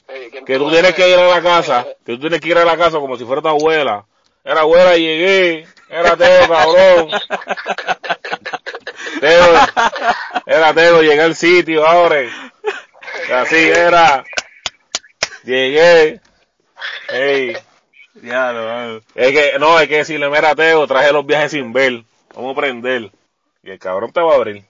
eh, 0.10 0.28
¿quién 0.32 0.44
Que 0.44 0.58
tú 0.58 0.70
tienes 0.70 0.94
que 0.94 1.10
ir 1.10 1.18
a 1.18 1.28
la 1.28 1.42
casa, 1.42 1.86
que 2.06 2.14
tú 2.16 2.20
tienes 2.20 2.42
que 2.42 2.50
ir 2.50 2.58
a 2.58 2.66
la 2.66 2.76
casa 2.78 3.00
como 3.00 3.16
si 3.16 3.24
fuera 3.24 3.42
tu 3.42 3.48
abuela. 3.48 4.06
Era 4.48 4.62
abuela, 4.62 4.96
llegué. 4.96 5.68
Era 5.90 6.16
Tego, 6.16 6.48
cabrón. 6.48 7.10
Tego, 9.20 9.46
era 10.46 10.74
Tego, 10.74 11.02
llegué 11.02 11.22
al 11.22 11.36
sitio 11.36 11.86
ahora. 11.86 12.22
Así 13.34 13.58
era. 13.58 14.24
Llegué. 15.44 16.22
Ey. 17.10 17.58
Ya 18.24 18.54
lo 18.54 18.98
Es 19.16 19.32
que, 19.32 19.60
no, 19.60 19.76
hay 19.76 19.90
que 19.90 19.98
decirle, 19.98 20.30
mira, 20.30 20.56
Teo, 20.56 20.88
traje 20.88 21.12
los 21.12 21.26
viajes 21.26 21.52
sin 21.52 21.74
ver. 21.74 22.04
Vamos 22.34 22.58
a 22.58 22.62
prender. 22.62 23.12
Y 23.64 23.72
el 23.72 23.80
cabrón 23.80 24.14
te 24.14 24.22
va 24.22 24.32
a 24.32 24.36
abrir. 24.36 24.64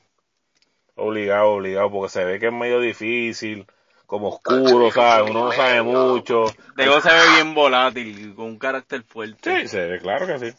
Obligado, 0.95 1.51
obligado, 1.51 1.91
porque 1.91 2.09
se 2.09 2.25
ve 2.25 2.39
que 2.39 2.47
es 2.47 2.53
medio 2.53 2.80
difícil, 2.80 3.67
como 4.07 4.29
oscuro, 4.29 4.89
¿sabes? 4.89 5.29
Uno 5.29 5.45
no 5.45 5.51
sabe 5.51 5.83
mucho. 5.83 6.45
Tego 6.75 7.01
se 7.01 7.09
ve 7.11 7.35
bien 7.35 7.53
volátil, 7.53 8.33
con 8.35 8.45
un 8.45 8.57
carácter 8.57 9.03
fuerte. 9.03 9.61
Sí, 9.61 9.67
se 9.67 9.85
ve, 9.85 9.99
claro 9.99 10.25
que 10.25 10.39
sí. 10.39 10.57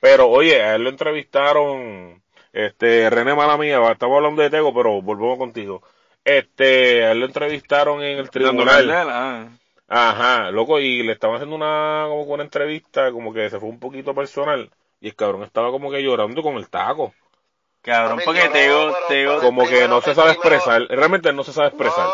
Pero, 0.00 0.28
oye, 0.28 0.62
a 0.62 0.76
él 0.76 0.82
lo 0.82 0.90
entrevistaron, 0.90 2.22
este, 2.52 3.08
René 3.10 3.34
Malamía, 3.34 3.80
estamos 3.90 4.18
hablando 4.18 4.42
de 4.42 4.50
Tego, 4.50 4.72
pero 4.74 5.00
volvemos 5.00 5.38
contigo. 5.38 5.82
Este, 6.22 7.04
a 7.06 7.12
él 7.12 7.20
lo 7.20 7.26
entrevistaron 7.26 8.02
en 8.02 8.18
el 8.18 8.30
tribunal. 8.30 8.90
ah. 8.90 9.48
Ajá, 9.88 10.50
loco, 10.50 10.78
y 10.78 11.02
le 11.02 11.12
estaban 11.12 11.36
haciendo 11.36 11.56
una, 11.56 12.06
como 12.08 12.26
que 12.26 12.32
una 12.32 12.42
entrevista, 12.42 13.10
como 13.10 13.32
que 13.32 13.48
se 13.48 13.58
fue 13.58 13.68
un 13.68 13.78
poquito 13.78 14.14
personal, 14.14 14.70
y 15.00 15.08
el 15.08 15.14
cabrón 15.14 15.44
estaba 15.44 15.70
como 15.70 15.90
que 15.90 16.02
llorando 16.02 16.42
con 16.42 16.56
el 16.56 16.68
taco. 16.68 17.14
Cabrón, 17.86 18.20
porque 18.24 18.48
Tego, 18.48 18.92
Tego, 19.06 19.40
Como 19.40 19.64
que 19.64 19.86
no 19.86 20.00
se 20.00 20.12
sabe 20.12 20.32
expresar. 20.32 20.82
Realmente 20.88 21.32
no 21.32 21.44
se 21.44 21.52
sabe 21.52 21.68
expresar. 21.68 22.08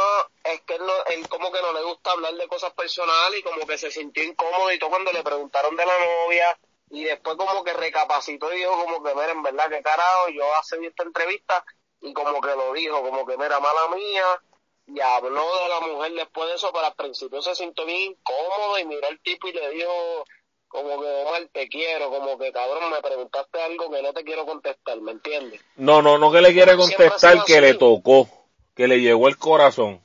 Es 0.44 0.60
que 0.62 0.74
él, 0.74 0.84
no- 0.84 1.04
él 1.06 1.28
como 1.28 1.52
que 1.52 1.62
no 1.62 1.72
le 1.72 1.82
gusta 1.84 2.10
hablar 2.12 2.34
de 2.34 2.48
cosas 2.48 2.72
personales 2.72 3.40
y 3.40 3.42
como 3.42 3.66
que 3.66 3.78
se 3.78 3.90
sintió 3.90 4.24
incómodo 4.24 4.72
y 4.72 4.78
todo 4.78 4.90
cuando 4.90 5.12
le 5.12 5.22
preguntaron 5.22 5.76
de 5.76 5.86
la 5.86 5.92
novia 5.98 6.58
y 6.90 7.04
después 7.04 7.36
como 7.36 7.62
que 7.64 7.72
recapacitó 7.72 8.52
y 8.52 8.58
dijo 8.58 8.72
como 8.72 9.02
que, 9.02 9.14
mira, 9.14 9.30
en 9.30 9.42
verdad, 9.42 9.70
que 9.70 9.82
carajo, 9.82 10.28
yo 10.30 10.52
hace 10.56 10.84
esta 10.84 11.04
entrevista 11.04 11.64
y 12.00 12.12
como 12.12 12.40
que 12.40 12.48
lo 12.48 12.72
dijo, 12.72 13.00
como 13.02 13.24
que, 13.24 13.36
mira, 13.38 13.60
mala 13.60 13.88
mía, 13.94 14.24
y 14.88 15.00
habló 15.00 15.62
de 15.62 15.68
la 15.68 15.80
mujer 15.80 16.12
después 16.12 16.48
de 16.48 16.56
eso, 16.56 16.70
pero 16.72 16.86
al 16.86 16.94
principio 16.94 17.40
se 17.40 17.54
sintió 17.54 17.86
bien 17.86 18.10
incómodo 18.12 18.78
y 18.80 18.84
miró 18.84 19.06
al 19.06 19.20
tipo 19.20 19.46
y 19.46 19.52
le 19.52 19.70
dijo 19.70 20.24
como 20.66 21.00
que, 21.00 21.06
Omar, 21.08 21.48
te 21.52 21.68
quiero, 21.68 22.10
como 22.10 22.36
que, 22.36 22.50
cabrón, 22.52 22.90
me 22.90 23.00
preguntaste 23.00 23.62
algo 23.62 23.90
que 23.90 24.02
no 24.02 24.12
te 24.12 24.24
quiero 24.24 24.44
contestar, 24.44 25.00
¿me 25.00 25.12
entiendes? 25.12 25.60
No, 25.76 26.02
no, 26.02 26.18
no 26.18 26.32
que 26.32 26.40
le 26.40 26.52
quiere 26.52 26.76
contestar 26.76 27.12
que 27.46 27.60
le 27.60 27.74
tocó, 27.78 28.28
que 28.74 28.88
le 28.88 29.00
llegó 29.00 29.28
el 29.28 29.38
corazón. 29.38 30.01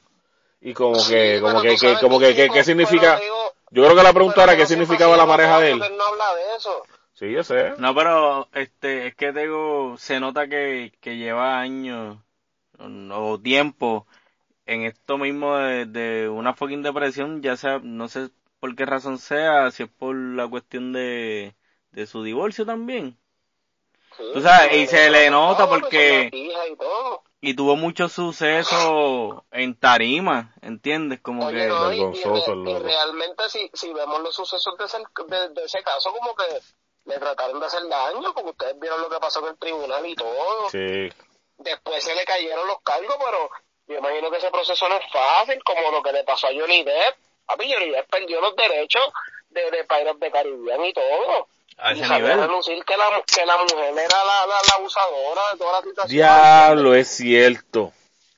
Y 0.61 0.73
como 0.73 0.97
que, 1.07 1.39
como 1.41 1.61
que, 1.61 1.75
que- 1.77 1.97
como 2.01 2.19
que 2.19 2.35
que, 2.35 2.49
¿qué 2.49 2.63
significa? 2.63 3.19
digo, 3.19 3.53
Yo 3.71 3.83
creo 3.83 3.95
que 3.95 4.03
la 4.03 4.13
pregunta 4.13 4.43
era 4.43 4.57
qué 4.57 4.65
significaba 4.65 5.15
la 5.17 5.27
pareja 5.27 5.59
de 5.59 5.71
él. 5.71 5.79
no 5.79 5.85
habla 5.85 6.35
de 6.35 6.55
eso. 6.57 6.83
Sí, 7.13 7.31
yo 7.31 7.43
sé. 7.43 7.73
No, 7.77 7.95
pero 7.95 8.47
este 8.53 9.07
es 9.07 9.15
que 9.15 9.33
Tego 9.33 9.97
se 9.97 10.19
nota 10.19 10.47
que, 10.47 10.93
que 11.01 11.17
lleva 11.17 11.59
años 11.59 12.17
o, 12.79 13.39
tiempo 13.39 14.05
en 14.65 14.83
esto 14.83 15.17
mismo 15.17 15.57
de, 15.57 15.85
de 15.85 16.29
una 16.29 16.53
fucking 16.53 16.83
depresión, 16.83 17.41
ya 17.41 17.55
sea, 17.57 17.79
no 17.81 18.07
sé 18.07 18.29
por 18.59 18.75
qué 18.75 18.85
razón 18.85 19.17
sea, 19.17 19.71
si 19.71 19.83
es 19.83 19.89
por 19.89 20.15
la 20.15 20.47
cuestión 20.47 20.93
de, 20.93 21.55
de 21.91 22.05
su 22.07 22.23
divorcio 22.23 22.65
también. 22.65 23.17
Sí, 24.17 24.23
Tú 24.33 24.41
sabes, 24.41 24.75
y 24.75 24.87
se 24.87 25.09
le 25.09 25.29
nota 25.29 25.63
no, 25.63 25.69
porque- 25.69 26.29
y 26.33 26.75
todo. 26.75 27.23
Y 27.39 27.53
tuvo 27.53 27.75
mucho 27.75 28.09
suceso 28.09 29.45
en 29.51 29.79
tarima, 29.79 30.55
¿entiendes? 30.61 31.19
Como 31.21 31.45
Oye, 31.45 31.59
que... 31.59 31.67
no, 31.67 31.93
y, 31.93 31.99
y 31.99 32.19
y 32.19 32.79
realmente 32.79 33.49
si, 33.49 33.69
si 33.73 33.93
vemos 33.93 34.21
los 34.21 34.35
sucesos 34.35 34.75
de 34.77 34.85
ese, 34.85 34.97
de, 34.97 35.49
de 35.49 35.63
ese 35.63 35.83
caso, 35.83 36.11
como 36.13 36.35
que 36.35 36.45
le 37.05 37.19
trataron 37.19 37.59
de 37.59 37.65
hacer 37.67 37.87
daño, 37.87 38.33
como 38.33 38.49
ustedes 38.49 38.79
vieron 38.79 39.01
lo 39.01 39.09
que 39.09 39.19
pasó 39.19 39.39
en 39.41 39.47
el 39.53 39.57
tribunal 39.57 40.05
y 40.05 40.15
todo. 40.15 40.69
Sí. 40.71 41.09
Después 41.59 42.03
se 42.03 42.15
le 42.15 42.25
cayeron 42.25 42.67
los 42.67 42.81
cargos, 42.81 43.15
pero 43.23 43.49
yo 43.87 43.97
imagino 43.99 44.29
que 44.31 44.37
ese 44.37 44.51
proceso 44.51 44.89
no 44.89 44.95
es 44.95 45.11
fácil, 45.11 45.63
como 45.63 45.91
lo 45.91 46.01
que 46.01 46.13
le 46.13 46.23
pasó 46.23 46.47
a 46.47 46.51
Johnny 46.51 46.83
Depp. 46.83 47.17
A 47.47 47.55
mí 47.55 47.71
Johnny 47.71 47.91
Depp 47.91 48.09
perdió 48.09 48.41
los 48.41 48.55
derechos 48.55 49.03
de, 49.57 49.77
de 49.77 49.83
Pirates 49.83 50.19
de 50.19 50.31
Caribbean 50.31 50.85
y 50.85 50.93
todo. 50.93 51.47
A 51.79 51.93
y 51.93 52.01
ese 52.01 52.11
a 52.11 52.17
nivel. 52.17 52.39
relucir 52.39 52.83
que 52.85 52.97
la, 52.97 53.05
que 53.25 53.45
la 53.45 53.57
mujer 53.57 53.93
era 53.93 54.23
la, 54.23 54.47
la, 54.47 54.55
la 54.67 54.73
abusadora 54.77 55.41
de 55.51 55.57
toda 55.59 55.71
la 55.73 55.81
situación. 55.81 56.09
Diablo, 56.09 56.95
es 56.95 57.07
cierto. 57.07 57.93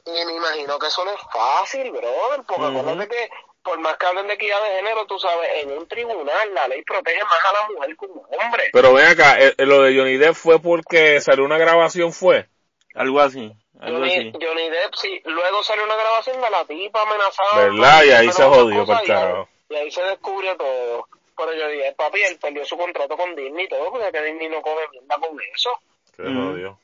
Y 0.05 0.25
me 0.25 0.35
imagino 0.35 0.77
que 0.79 0.87
eso 0.87 1.05
no 1.05 1.11
es 1.11 1.21
fácil, 1.31 1.91
brother, 1.91 2.41
porque 2.47 2.65
acuérdate 2.65 3.07
que 3.07 3.29
por 3.63 3.77
más 3.79 3.97
que 3.97 4.05
hablen 4.07 4.27
de 4.27 4.33
equidad 4.33 4.61
de 4.63 4.75
género, 4.77 5.05
tú 5.05 5.19
sabes, 5.19 5.49
en 5.61 5.71
un 5.71 5.87
tribunal 5.87 6.53
la 6.53 6.67
ley 6.67 6.81
protege 6.83 7.23
más 7.23 7.39
a 7.45 7.53
la 7.53 7.69
mujer 7.69 7.95
que 7.95 8.05
un 8.05 8.21
hombre. 8.41 8.69
Pero 8.73 8.93
ven 8.93 9.05
acá, 9.07 9.39
eh, 9.39 9.53
eh, 9.57 9.65
lo 9.65 9.83
de 9.83 9.95
Johnny 9.97 10.17
Depp 10.17 10.33
fue 10.33 10.59
porque 10.59 11.21
salió 11.21 11.45
una 11.45 11.57
grabación, 11.57 12.11
fue. 12.11 12.47
Algo 12.95 13.19
así, 13.19 13.51
algo 13.79 13.99
Johnny, 13.99 14.13
así. 14.13 14.31
Johnny 14.33 14.69
Depp, 14.69 14.95
sí, 14.95 15.21
luego 15.25 15.63
salió 15.63 15.83
una 15.85 15.95
grabación 15.95 16.41
de 16.41 16.49
la 16.49 16.65
tipa 16.65 17.01
amenazada. 17.03 17.67
¿Verdad? 17.69 18.03
Y 18.03 18.11
ahí 18.11 18.31
se 18.31 18.43
jodió 18.43 18.85
pa'l 18.85 19.47
y 19.69 19.75
ahí- 19.75 19.91
se 19.91 20.01
descubrió 20.01 20.55
todo. 20.57 21.07
Pero 21.37 21.53
yo 21.53 21.67
dije, 21.69 21.93
papi, 21.97 22.19
él 22.21 22.37
perdió 22.41 22.65
su 22.65 22.75
contrato 22.77 23.15
con 23.15 23.33
Disney 23.35 23.65
y 23.65 23.69
todo, 23.69 23.89
porque 23.91 24.11
que 24.11 24.21
Disney 24.23 24.49
no 24.49 24.61
come 24.61 24.81
mierda 24.91 25.15
con 25.15 25.37
eso. 25.55 25.69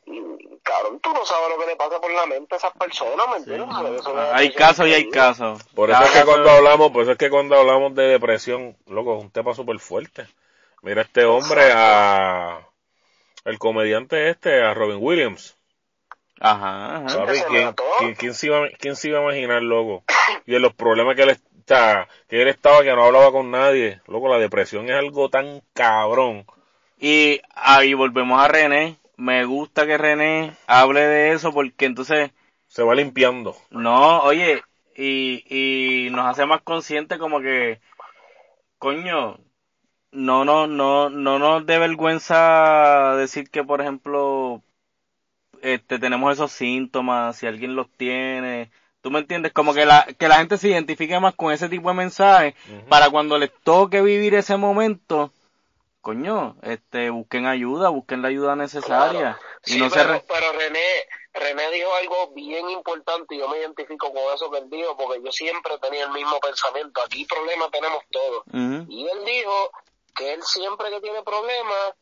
Y, 0.05 0.57
cabrón, 0.63 0.99
tú 1.01 1.11
no 1.13 1.25
sabes 1.25 1.49
lo 1.49 1.59
que 1.59 1.65
le 1.65 1.75
pasa 1.75 1.99
por 1.99 2.09
la 2.11 2.25
mente 2.25 2.55
a 2.55 2.57
esas 2.57 2.71
personas, 2.71 3.27
¿me 3.29 3.37
entiendes? 3.37 3.67
Hay 4.31 4.53
casos 4.53 4.87
y 4.87 4.93
hay 4.93 5.09
casos. 5.09 5.61
Por 5.75 5.89
eso 5.89 5.99
Cada 5.99 6.05
es 6.09 6.13
que 6.13 6.19
caso- 6.19 6.31
cuando 6.31 6.49
hablamos, 6.51 6.91
por 6.91 7.01
eso 7.03 7.11
es 7.11 7.17
que 7.17 7.29
cuando 7.29 7.57
hablamos 7.59 7.93
de 7.95 8.03
depresión, 8.03 8.77
loco, 8.87 9.17
es 9.17 9.23
un 9.23 9.31
tema 9.31 9.53
súper 9.53 9.77
fuerte. 9.79 10.25
Mira 10.83 11.01
este 11.01 11.25
hombre 11.25 11.71
a 11.73 12.65
el 13.43 13.59
comediante 13.59 14.29
este, 14.29 14.61
a 14.63 14.73
Robin 14.73 14.99
Williams. 15.01 15.57
Ajá, 16.39 16.97
ajá. 16.97 17.25
¿quién, 17.49 17.73
quién, 17.99 18.15
quién 18.15 18.33
se 18.33 18.47
iba, 18.47 18.67
quién 18.79 18.95
se 18.95 19.09
iba 19.09 19.19
a 19.19 19.23
imaginar, 19.23 19.61
loco? 19.61 20.03
Y 20.45 20.55
en 20.55 20.61
los 20.61 20.73
problemas 20.73 21.15
que 21.15 21.23
él 21.23 21.37
está, 21.65 22.07
que 22.27 22.41
él 22.41 22.47
estaba, 22.47 22.83
que 22.83 22.93
no 22.93 23.03
hablaba 23.05 23.31
con 23.31 23.51
nadie. 23.51 24.01
Loco, 24.07 24.29
la 24.29 24.37
depresión 24.39 24.87
es 24.89 24.95
algo 24.95 25.29
tan 25.29 25.61
cabrón. 25.73 26.45
Y 26.99 27.41
ahí 27.55 27.93
volvemos 27.93 28.39
a 28.39 28.47
René. 28.47 28.97
Me 29.17 29.45
gusta 29.45 29.85
que 29.85 29.97
René 29.97 30.55
hable 30.67 31.01
de 31.01 31.31
eso 31.31 31.51
porque 31.53 31.85
entonces, 31.85 32.31
Se 32.67 32.83
va 32.83 32.95
limpiando. 32.95 33.55
no, 33.69 34.19
oye, 34.21 34.61
y, 34.95 35.43
y 36.07 36.09
nos 36.11 36.25
hace 36.27 36.45
más 36.45 36.61
conscientes 36.61 37.17
como 37.17 37.39
que, 37.41 37.79
coño, 38.77 39.37
no, 40.11 40.45
no, 40.45 40.67
no, 40.67 41.09
no 41.09 41.39
nos 41.39 41.65
dé 41.65 41.79
vergüenza 41.79 43.15
decir 43.17 43.49
que, 43.49 43.63
por 43.63 43.81
ejemplo, 43.81 44.63
este, 45.61 45.99
tenemos 45.99 46.33
esos 46.33 46.51
síntomas, 46.51 47.37
si 47.37 47.47
alguien 47.47 47.75
los 47.75 47.89
tiene. 47.91 48.71
¿Tú 49.05 49.11
me 49.11 49.19
entiendes? 49.19 49.53
Como 49.53 49.71
que 49.75 49.85
la, 49.85 50.03
que 50.17 50.27
la 50.27 50.37
gente 50.37 50.57
se 50.57 50.69
identifique 50.69 51.19
más 51.19 51.35
con 51.35 51.51
ese 51.53 51.69
tipo 51.69 51.89
de 51.89 51.93
mensajes 51.93 52.55
para 52.89 53.11
cuando 53.11 53.37
les 53.37 53.51
toque 53.63 54.01
vivir 54.01 54.33
ese 54.33 54.57
momento, 54.57 55.31
coño, 56.01 56.55
este, 56.63 57.11
busquen 57.11 57.45
ayuda, 57.45 57.89
busquen 57.89 58.23
la 58.23 58.29
ayuda 58.29 58.55
necesaria. 58.55 59.19
Claro. 59.37 59.37
Y 59.67 59.73
Sí, 59.73 59.79
no 59.79 59.91
se 59.91 59.95
pero, 59.99 60.13
re- 60.13 60.23
pero 60.27 60.51
René, 60.53 60.79
René 61.35 61.69
dijo 61.69 61.89
algo 62.01 62.31
bien 62.33 62.67
importante 62.71 63.35
y 63.35 63.37
yo 63.37 63.47
me 63.47 63.59
identifico 63.59 64.11
con 64.11 64.23
eso 64.33 64.49
que 64.49 64.57
él 64.57 64.69
dijo 64.71 64.97
porque 64.97 65.21
yo 65.23 65.31
siempre 65.31 65.77
tenía 65.77 66.05
el 66.05 66.11
mismo 66.11 66.39
pensamiento. 66.39 66.99
Aquí 67.03 67.25
problemas 67.25 67.69
tenemos 67.69 68.01
todos. 68.09 68.43
Y 68.89 69.07
él 69.07 69.19
dijo 69.23 69.69
que 70.15 70.33
él 70.33 70.41
siempre 70.41 70.89
que 70.89 70.99
tiene 71.01 71.21
problemas, 71.21 71.93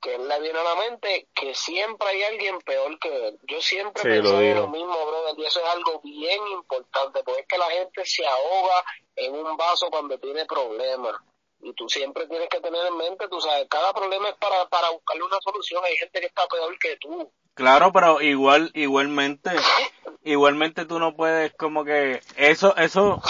que 0.00 0.16
él 0.16 0.28
le 0.28 0.38
viene 0.40 0.58
a 0.58 0.62
la 0.64 0.74
mente 0.90 1.28
que 1.34 1.54
siempre 1.54 2.06
hay 2.08 2.22
alguien 2.24 2.58
peor 2.60 2.98
que 2.98 3.28
él. 3.28 3.38
Yo 3.48 3.62
siempre 3.62 4.02
Sí, 4.02 4.08
pensé 4.08 4.54
lo 4.54 4.60
lo 4.60 4.68
mismo, 4.68 4.94
y 5.36 5.44
eso 5.44 5.60
es 5.60 5.66
algo 5.66 6.00
bien 6.02 6.40
importante, 6.52 7.22
porque 7.24 7.40
es 7.42 7.46
que 7.46 7.58
la 7.58 7.70
gente 7.70 8.04
se 8.04 8.26
ahoga 8.26 8.84
en 9.16 9.34
un 9.34 9.56
vaso 9.56 9.88
cuando 9.90 10.18
tiene 10.18 10.44
problemas. 10.46 11.14
Y 11.62 11.72
tú 11.74 11.88
siempre 11.88 12.26
tienes 12.26 12.48
que 12.50 12.60
tener 12.60 12.84
en 12.86 12.96
mente, 12.96 13.26
tú 13.28 13.40
sabes, 13.40 13.66
cada 13.70 13.92
problema 13.94 14.28
es 14.28 14.34
para, 14.36 14.66
para 14.68 14.90
buscarle 14.90 15.22
una 15.24 15.40
solución. 15.40 15.82
Hay 15.84 15.96
gente 15.96 16.20
que 16.20 16.26
está 16.26 16.46
peor 16.46 16.78
que 16.78 16.96
tú. 16.98 17.30
Claro, 17.54 17.90
pero 17.92 18.20
igual, 18.20 18.70
igualmente, 18.74 19.50
igualmente 20.24 20.84
tú 20.84 20.98
no 20.98 21.14
puedes 21.16 21.54
como 21.54 21.84
que, 21.84 22.20
eso, 22.36 22.76
eso, 22.76 23.22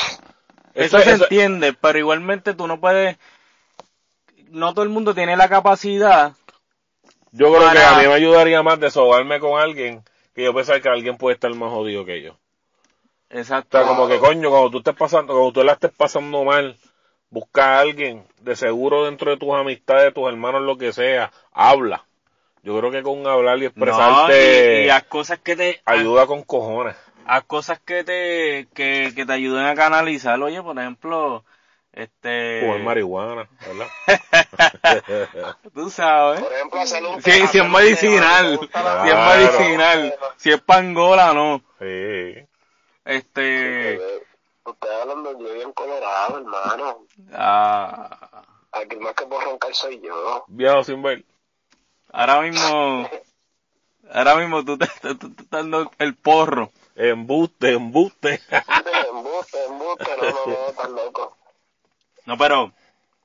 eso, 0.75 0.97
Eso- 0.97 0.99
se 1.01 1.11
eso- 1.13 1.25
entiende, 1.25 1.75
pero 1.75 1.99
igualmente 1.99 2.55
tú 2.55 2.67
no 2.67 2.81
puedes, 2.81 3.17
no 4.49 4.73
todo 4.73 4.83
el 4.83 4.89
mundo 4.91 5.15
tiene 5.15 5.37
la 5.37 5.49
capacidad 5.49 6.33
Yo 7.33 7.49
creo 7.53 7.61
que 7.71 7.77
Para- 7.77 7.97
a 7.97 8.01
mí 8.01 8.07
me 8.09 8.15
ayudaría 8.15 8.63
más 8.63 8.79
desahogarme 8.81 9.41
con 9.41 9.61
alguien 9.61 10.03
que 10.35 10.45
yo 10.45 10.55
pensar 10.55 10.81
que 10.83 10.89
alguien 10.89 11.17
puede 11.17 11.35
estar 11.35 11.53
más 11.55 11.71
jodido 11.71 12.05
que 12.05 12.23
yo. 12.23 12.33
O 12.33 12.39
Exacto. 13.31 13.79
sea, 13.79 13.87
como 13.87 14.09
que 14.09 14.19
coño, 14.19 14.51
cuando 14.51 14.71
tú 14.71 14.79
estés 14.79 14.95
pasando, 14.95 15.33
cuando 15.33 15.53
tú 15.53 15.65
la 15.65 15.73
estés 15.73 15.93
pasando 15.93 16.45
mal, 16.45 16.77
busca 17.31 17.77
a 17.77 17.81
alguien, 17.81 18.25
de 18.41 18.55
seguro 18.57 19.05
dentro 19.05 19.31
de 19.31 19.37
tus 19.37 19.53
amistades, 19.55 20.15
tus 20.15 20.29
hermanos, 20.29 20.63
lo 20.63 20.77
que 20.79 20.93
sea, 20.93 21.33
habla. 21.53 22.05
Yo 22.63 22.79
creo 22.79 22.91
que 22.91 23.03
con 23.03 23.27
hablar 23.27 23.59
y 23.59 23.63
No, 23.63 23.67
expresarte 23.67 24.87
y, 24.87 25.09
cosas 25.09 25.39
que 25.39 25.55
te, 25.55 25.83
ayuda 25.85 26.27
con 26.27 26.43
cojones. 26.43 26.97
haz 27.27 27.45
cosas 27.45 27.79
que 27.81 28.05
te, 28.05 28.69
que, 28.75 29.13
que 29.15 29.27
te 29.27 29.33
ayuden 29.33 29.67
a 29.67 29.75
canalizar. 29.75 30.41
Oye, 30.41 30.63
por 30.63 30.79
ejemplo, 30.79 31.45
este, 31.95 32.61
Fumar 32.63 32.81
marihuana, 32.81 33.49
¿verdad? 33.67 33.89
tú 35.75 35.91
sabes. 35.91 36.43
Por 36.43 36.53
ejemplo, 36.53 36.81
hacer 36.81 37.05
un 37.05 37.23
Si, 37.23 37.31
si 37.47 37.59
es 37.59 37.69
medicinal, 37.69 38.53
la- 38.73 39.03
si 39.03 39.09
es 39.09 39.15
Claro. 39.15 39.39
medicinal, 39.39 40.15
si 40.37 40.51
es 40.51 40.61
pangola, 40.61 41.33
no. 41.33 41.63
sí. 41.79 42.35
Este, 43.05 44.01
Ustedes 44.65 44.95
hablan 45.03 45.23
de 45.25 45.31
yo 45.45 45.53
bien 45.55 45.73
colorado, 45.73 46.39
hermano. 46.39 47.07
ah, 47.33 48.43
Aquí 48.73 48.97
más 48.97 49.15
que 49.15 49.27
por 49.27 49.45
roncar 49.45 49.75
soy 49.75 50.01
yo. 50.01 50.45
Viejo 50.49 50.83
sin 50.85 51.03
ver. 51.03 51.23
ahora 52.13 52.41
mismo, 52.41 53.09
ahora 54.11 54.37
mismo 54.37 54.65
tú 54.65 54.79
te, 54.79 54.87
tú 55.17 55.27
estás 55.29 55.47
dando 55.51 55.91
el 55.99 56.15
porro. 56.17 56.73
Embuste, 56.97 57.73
embuste. 57.73 58.41
embuste, 59.11 59.65
embuste, 59.67 60.17
no, 60.17 60.25
no, 60.31 60.47
no, 60.47 60.69
estás 60.69 60.91
loco. 60.91 61.37
No, 62.27 62.37
pero, 62.39 62.73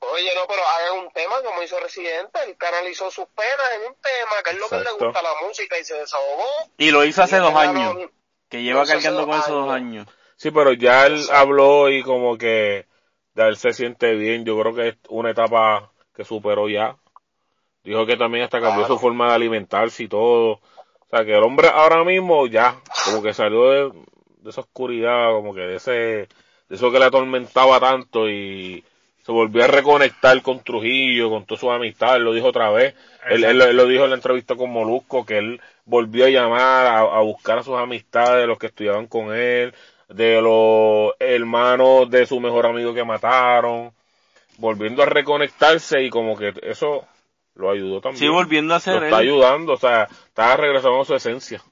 Oye, 0.00 0.30
no, 0.34 0.46
pero 0.48 0.62
hagan 0.66 1.04
un 1.04 1.12
tema 1.12 1.42
como 1.44 1.62
hizo 1.62 1.78
Residente, 1.78 2.40
él 2.46 2.56
canalizó 2.56 3.10
sus 3.10 3.26
penas 3.26 3.66
en 3.76 3.88
un 3.88 3.94
tema, 3.94 4.42
que 4.42 4.50
es 4.52 4.58
lo 4.58 4.68
que 4.68 4.82
le 4.82 4.92
gusta 4.92 5.22
la 5.22 5.46
música 5.46 5.78
y 5.78 5.84
se 5.84 5.94
desahogó. 5.94 6.48
y 6.78 6.90
lo 6.90 7.04
hizo 7.04 7.22
hace 7.22 7.36
dos 7.36 7.54
años, 7.54 8.08
que 8.48 8.62
lleva 8.62 8.86
cargando 8.86 9.26
con 9.26 9.38
esos 9.38 9.50
dos 9.50 9.70
años. 9.70 10.06
Sí, 10.36 10.50
pero 10.50 10.72
ya 10.72 11.06
él 11.06 11.16
Exacto. 11.16 11.36
habló 11.36 11.90
y 11.90 12.02
como 12.02 12.38
que 12.38 12.86
ya 13.34 13.44
él 13.46 13.58
se 13.58 13.74
siente 13.74 14.14
bien. 14.14 14.46
Yo 14.46 14.58
creo 14.58 14.74
que 14.74 14.88
es 14.88 14.96
una 15.10 15.32
etapa 15.32 15.92
que 16.14 16.24
superó 16.24 16.66
ya. 16.66 16.96
Dijo 17.84 18.06
que 18.06 18.16
también 18.16 18.44
hasta 18.44 18.60
cambió 18.60 18.86
su 18.86 18.98
forma 18.98 19.28
de 19.28 19.34
alimentarse 19.34 20.04
y 20.04 20.08
todo. 20.08 20.52
O 20.52 21.08
sea, 21.10 21.26
que 21.26 21.34
el 21.34 21.42
hombre 21.42 21.68
ahora 21.68 22.04
mismo 22.04 22.46
ya, 22.46 22.80
como 23.04 23.22
que 23.22 23.34
salió 23.34 23.68
de, 23.70 23.90
de 24.38 24.50
esa 24.50 24.62
oscuridad, 24.62 25.30
como 25.32 25.54
que 25.54 25.60
de 25.60 25.76
ese, 25.76 25.92
de 25.92 26.28
eso 26.70 26.90
que 26.90 26.98
le 26.98 27.04
atormentaba 27.04 27.78
tanto 27.78 28.26
y 28.30 28.82
se 29.30 29.34
volvió 29.34 29.62
a 29.62 29.68
reconectar 29.68 30.42
con 30.42 30.58
Trujillo, 30.58 31.30
con 31.30 31.44
todas 31.44 31.60
sus 31.60 31.70
amistades, 31.70 32.20
lo 32.20 32.34
dijo 32.34 32.48
otra 32.48 32.68
vez. 32.70 32.96
Él, 33.28 33.44
él, 33.44 33.76
lo 33.76 33.86
dijo 33.86 34.02
en 34.02 34.10
la 34.10 34.16
entrevista 34.16 34.56
con 34.56 34.72
Molusco, 34.72 35.24
que 35.24 35.38
él 35.38 35.60
volvió 35.84 36.26
a 36.26 36.30
llamar 36.30 36.86
a, 36.88 36.98
a 36.98 37.20
buscar 37.20 37.58
a 37.58 37.62
sus 37.62 37.76
amistades, 37.76 38.48
los 38.48 38.58
que 38.58 38.66
estudiaban 38.66 39.06
con 39.06 39.32
él, 39.32 39.72
de 40.08 40.42
los 40.42 41.12
hermanos 41.20 42.10
de 42.10 42.26
su 42.26 42.40
mejor 42.40 42.66
amigo 42.66 42.92
que 42.92 43.04
mataron, 43.04 43.92
volviendo 44.58 45.04
a 45.04 45.06
reconectarse 45.06 46.02
y 46.02 46.10
como 46.10 46.36
que 46.36 46.52
eso 46.62 47.06
lo 47.54 47.70
ayudó 47.70 48.00
también. 48.00 48.18
Sí, 48.18 48.28
volviendo 48.28 48.74
a 48.74 48.80
ser 48.80 48.96
Lo 48.96 49.04
está 49.04 49.18
ayudando, 49.18 49.74
o 49.74 49.78
sea, 49.78 50.08
está 50.26 50.56
regresando 50.56 51.02
a 51.02 51.04
su 51.04 51.14
esencia. 51.14 51.62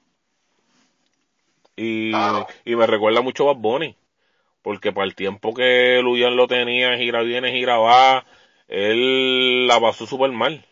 Y, 1.75 2.13
y 2.63 2.75
me 2.77 2.87
recuerda 2.87 3.19
mucho 3.19 3.43
a 3.49 3.53
Bad 3.53 3.61
Bunny, 3.61 3.97
porque 4.61 4.91
para 4.91 5.05
el 5.05 5.15
tiempo 5.15 5.53
que 5.53 5.99
Luyan 6.01 6.35
lo 6.35 6.47
tenía, 6.47 6.97
gira 6.97 7.21
viene, 7.21 7.51
gira 7.51 7.77
va, 7.77 8.25
él 8.67 9.67
la 9.67 9.79
pasó 9.79 10.05
súper 10.05 10.31
mal. 10.31 10.65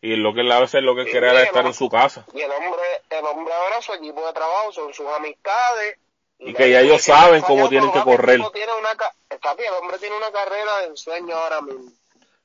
Y 0.00 0.16
lo 0.16 0.34
que 0.34 0.42
él 0.42 0.52
a 0.52 0.60
veces 0.60 0.82
lo 0.82 0.94
que 0.94 1.06
quería 1.06 1.30
era 1.30 1.42
estar 1.42 1.64
en 1.64 1.72
su 1.72 1.88
casa. 1.88 2.26
Y 2.34 2.40
el 2.40 2.50
hombre, 2.50 2.82
el 3.08 3.24
hombre 3.24 3.54
ahora 3.54 3.80
su 3.80 3.94
equipo 3.94 4.26
de 4.26 4.32
trabajo 4.34 4.70
son 4.72 4.92
sus 4.92 5.06
amistades. 5.06 5.96
Y, 6.38 6.52
que 6.52 6.70
ya 6.70 6.80
ellos 6.80 7.02
saben 7.02 7.40
cómo 7.42 7.70
tienen 7.70 7.90
que 7.90 8.02
correr. 8.02 8.40
Tiene 8.52 8.72
una, 8.78 8.90
está 9.30 9.54
bien, 9.54 9.72
el 9.72 9.78
hombre 9.78 9.98
tiene 9.98 10.16
una 10.16 10.30
carrera 10.30 10.78
de 10.80 10.86
ensueño 10.88 11.34
ahora 11.34 11.62
mismo. 11.62 11.90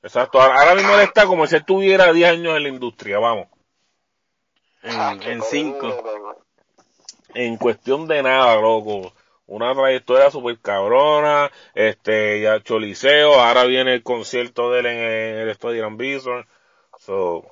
Exacto, 0.02 0.40
ahora 0.40 0.74
mismo 0.74 0.94
él 0.94 1.00
está 1.00 1.26
como 1.26 1.46
si 1.46 1.56
estuviera 1.56 2.10
10 2.10 2.30
años 2.30 2.56
en 2.56 2.62
la 2.62 2.68
industria, 2.70 3.18
vamos. 3.18 3.48
En 4.82 5.42
5. 5.42 6.32
En 7.34 7.56
cuestión 7.58 8.08
de 8.08 8.22
nada, 8.22 8.56
loco. 8.56 9.12
Una 9.50 9.74
trayectoria 9.74 10.30
super 10.30 10.60
cabrona, 10.60 11.50
este, 11.74 12.40
ya 12.40 12.62
Choliseo, 12.62 13.34
ahora 13.34 13.64
viene 13.64 13.94
el 13.94 14.04
concierto 14.04 14.70
de 14.70 14.78
él 14.78 14.86
en 14.86 14.98
el 15.40 15.48
Estadio 15.48 15.80
Gran 15.80 15.96
Bison. 15.96 16.48
So, 17.00 17.44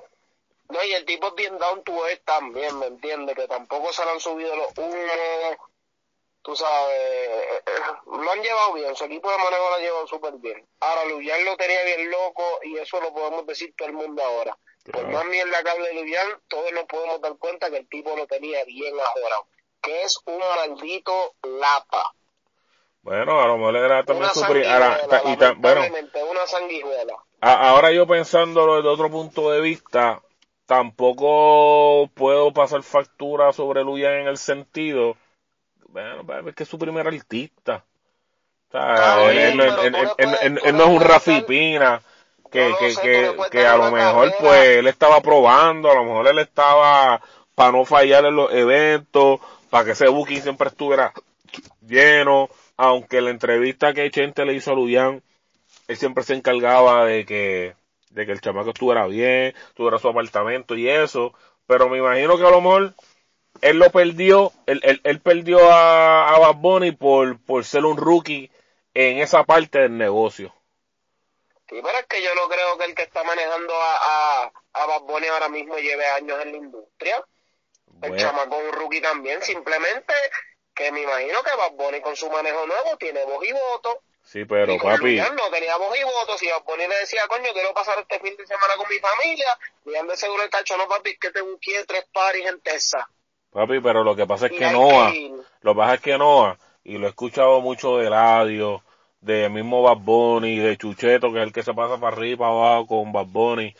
no, 0.69 0.83
y 0.85 0.93
el 0.93 1.03
tipo 1.03 1.27
es 1.27 1.35
bien 1.35 1.57
down 1.57 1.83
to 1.83 2.07
earth 2.07 2.23
también, 2.23 2.79
¿me 2.79 2.85
entiendes? 2.85 3.35
Que 3.35 3.47
tampoco 3.47 3.91
se 3.91 4.05
le 4.05 4.11
han 4.11 4.19
subido 4.21 4.55
los 4.55 4.77
humos, 4.77 5.57
tú 6.41 6.55
sabes, 6.55 7.63
lo 8.05 8.31
han 8.31 8.41
llevado 8.43 8.73
bien, 8.75 8.95
su 8.95 9.03
equipo 9.03 9.29
de 9.29 9.37
manejo 9.37 9.69
lo 9.69 9.75
ha 9.75 9.79
llevado 9.79 10.07
súper 10.07 10.33
bien. 10.35 10.65
Ahora, 10.79 11.03
Luyan 11.03 11.43
lo 11.43 11.57
tenía 11.57 11.83
bien 11.83 12.09
loco 12.09 12.59
y 12.63 12.77
eso 12.77 13.01
lo 13.01 13.13
podemos 13.13 13.45
decir 13.45 13.73
todo 13.75 13.89
el 13.89 13.95
mundo 13.95 14.23
ahora. 14.23 14.57
Por 14.89 15.05
más 15.09 15.25
mierda 15.25 15.63
que 15.63 15.69
hable 15.69 15.93
Luyan, 15.95 16.39
todos 16.47 16.71
nos 16.71 16.85
podemos 16.85 17.19
dar 17.19 17.35
cuenta 17.37 17.69
que 17.69 17.77
el 17.77 17.89
tipo 17.89 18.15
lo 18.15 18.25
tenía 18.25 18.63
bien 18.63 18.97
ajorado. 18.97 19.47
Que 19.81 20.03
es 20.03 20.19
un 20.25 20.39
maldito 20.39 21.33
lapa. 21.43 22.13
Bueno, 23.01 23.41
a 23.41 23.47
lo 23.47 23.57
mejor 23.57 23.77
era 23.77 24.03
también 24.03 24.29
su 24.31 24.41
y 24.41 25.35
bueno, 25.57 25.81
una 26.29 26.45
sanguijuela. 26.45 27.13
ahora 27.39 27.91
yo 27.91 28.05
pensándolo 28.05 28.75
desde 28.75 28.89
otro 28.89 29.09
punto 29.09 29.51
de 29.51 29.61
vista, 29.61 30.21
tampoco 30.65 32.09
puedo 32.13 32.51
pasar 32.51 32.83
factura 32.83 33.53
sobre 33.53 33.83
Luyan 33.83 34.13
en 34.13 34.27
el 34.27 34.37
sentido 34.37 35.15
bueno, 35.91 36.49
es 36.49 36.55
que 36.55 36.63
es 36.63 36.69
su 36.69 36.77
primer 36.77 37.07
artista. 37.07 37.83
O 38.69 38.71
sea, 38.71 39.31
él, 39.31 39.57
no 39.57 40.83
es 40.83 40.89
un 40.89 41.01
Rafi 41.01 41.41
Pina 41.41 42.01
que, 42.51 42.73
que, 42.79 42.95
que, 43.01 43.35
que 43.51 43.65
a 43.65 43.77
lo 43.77 43.91
mejor 43.91 44.33
pues 44.39 44.63
él 44.77 44.87
estaba 44.87 45.21
probando, 45.21 45.89
a 45.89 45.95
lo 45.95 46.03
mejor 46.03 46.27
él 46.27 46.39
estaba 46.39 47.19
para 47.55 47.71
no 47.71 47.85
fallar 47.85 48.25
en 48.25 48.35
los 48.35 48.53
eventos, 48.53 49.39
para 49.69 49.85
que 49.85 49.91
ese 49.91 50.07
booking 50.07 50.41
siempre 50.41 50.69
estuviera 50.69 51.13
lleno, 51.85 52.49
aunque 52.77 53.21
la 53.21 53.29
entrevista 53.29 53.93
que 53.93 54.09
Chente 54.11 54.45
le 54.45 54.53
hizo 54.53 54.71
a 54.71 54.75
Luyan, 54.75 55.21
él 55.87 55.97
siempre 55.97 56.23
se 56.23 56.33
encargaba 56.33 57.05
de 57.05 57.25
que, 57.25 57.75
de 58.11 58.25
que 58.25 58.31
el 58.31 58.41
chamaco 58.41 58.69
estuviera 58.69 59.07
bien, 59.07 59.53
tuviera 59.73 59.99
su 59.99 60.07
apartamento 60.07 60.75
y 60.75 60.89
eso, 60.89 61.33
pero 61.67 61.89
me 61.89 61.97
imagino 61.97 62.37
que 62.37 62.45
a 62.45 62.51
lo 62.51 62.61
mejor 62.61 62.93
él 63.61 63.77
lo 63.77 63.89
perdió, 63.91 64.51
él, 64.65 64.79
él, 64.83 65.01
él 65.03 65.19
perdió 65.19 65.71
a, 65.71 66.29
a 66.29 66.39
Bad 66.39 66.55
Bunny 66.55 66.91
por, 66.91 67.39
por 67.39 67.65
ser 67.65 67.85
un 67.85 67.97
rookie 67.97 68.51
en 68.93 69.19
esa 69.19 69.43
parte 69.43 69.79
del 69.79 69.97
negocio. 69.97 70.53
Sí, 71.69 71.75
pero 71.83 71.99
es 71.99 72.05
que 72.07 72.23
yo 72.23 72.33
no 72.33 72.47
creo 72.49 72.77
que 72.77 72.85
el 72.85 72.95
que 72.95 73.03
está 73.03 73.23
manejando 73.23 73.73
a, 73.75 74.43
a, 74.45 74.51
a 74.73 74.85
Bad 74.85 75.01
Bunny 75.01 75.27
ahora 75.27 75.49
mismo 75.49 75.75
lleve 75.77 76.05
años 76.07 76.39
en 76.41 76.51
la 76.51 76.57
industria. 76.57 77.23
El 78.01 78.15
chamaco 78.15 78.57
un 78.57 78.71
rookie 78.73 79.01
también, 79.01 79.41
simplemente 79.41 80.13
que 80.73 80.91
me 80.91 81.01
imagino 81.01 81.43
que 81.43 81.55
Bad 81.57 81.73
Bunny 81.73 82.01
con 82.01 82.15
su 82.15 82.29
manejo 82.29 82.65
nuevo 82.65 82.97
tiene 82.97 83.25
voz 83.25 83.45
y 83.45 83.51
voto. 83.51 84.01
Sí, 84.23 84.45
pero 84.45 84.77
papi. 84.77 85.17
no 85.17 85.49
tenía 85.51 85.75
voz 85.77 85.97
y 85.99 86.03
voto. 86.03 86.37
Si 86.37 86.47
Bad 86.47 86.63
Bunny 86.63 86.87
le 86.87 86.99
decía, 86.99 87.21
coño, 87.27 87.49
quiero 87.51 87.73
pasar 87.73 87.99
este 87.99 88.19
fin 88.19 88.35
de 88.37 88.47
semana 88.47 88.75
con 88.77 88.87
mi 88.87 88.97
familia, 88.99 89.57
y 89.85 90.07
de 90.07 90.17
seguro 90.17 90.43
el 90.43 90.49
tacho, 90.49 90.77
no 90.77 90.87
papi, 90.87 91.17
que 91.17 91.31
te 91.31 91.41
busqué 91.41 91.83
tres 91.85 92.05
paris 92.13 92.45
en 92.45 92.61
Texas. 92.61 93.03
Papi, 93.51 93.81
pero 93.81 94.03
lo 94.03 94.15
que 94.15 94.25
pasa 94.25 94.45
es 94.45 94.53
que 94.53 94.71
Noah, 94.71 95.11
lo 95.61 95.73
que 95.73 95.77
pasa 95.77 95.93
es 95.95 96.01
que 96.01 96.17
Noah, 96.17 96.57
y 96.83 96.97
lo 96.97 97.07
he 97.07 97.09
escuchado 97.09 97.59
mucho 97.59 97.97
de 97.97 98.09
radio, 98.09 98.83
de 99.19 99.49
mismo 99.49 99.81
Bad 99.81 99.97
Bunny, 99.97 100.59
de 100.59 100.77
Chucheto, 100.77 101.33
que 101.33 101.39
es 101.39 101.43
el 101.43 101.51
que 101.51 101.63
se 101.63 101.73
pasa 101.73 101.99
para 101.99 102.15
arriba 102.15 102.33
y 102.33 102.37
para 102.37 102.51
abajo 102.51 102.87
con 102.87 103.11
Bad 103.11 103.25
Bunny, 103.25 103.75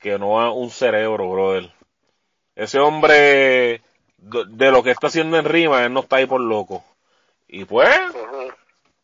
que 0.00 0.18
Noah 0.18 0.52
un 0.52 0.70
cerebro, 0.70 1.28
brother. 1.28 1.77
Ese 2.58 2.80
hombre, 2.80 3.82
de 4.16 4.70
lo 4.72 4.82
que 4.82 4.90
está 4.90 5.06
haciendo 5.06 5.38
en 5.38 5.44
rima, 5.44 5.84
él 5.84 5.92
no 5.92 6.00
está 6.00 6.16
ahí 6.16 6.26
por 6.26 6.40
loco. 6.40 6.84
Y 7.46 7.64
pues, 7.64 7.88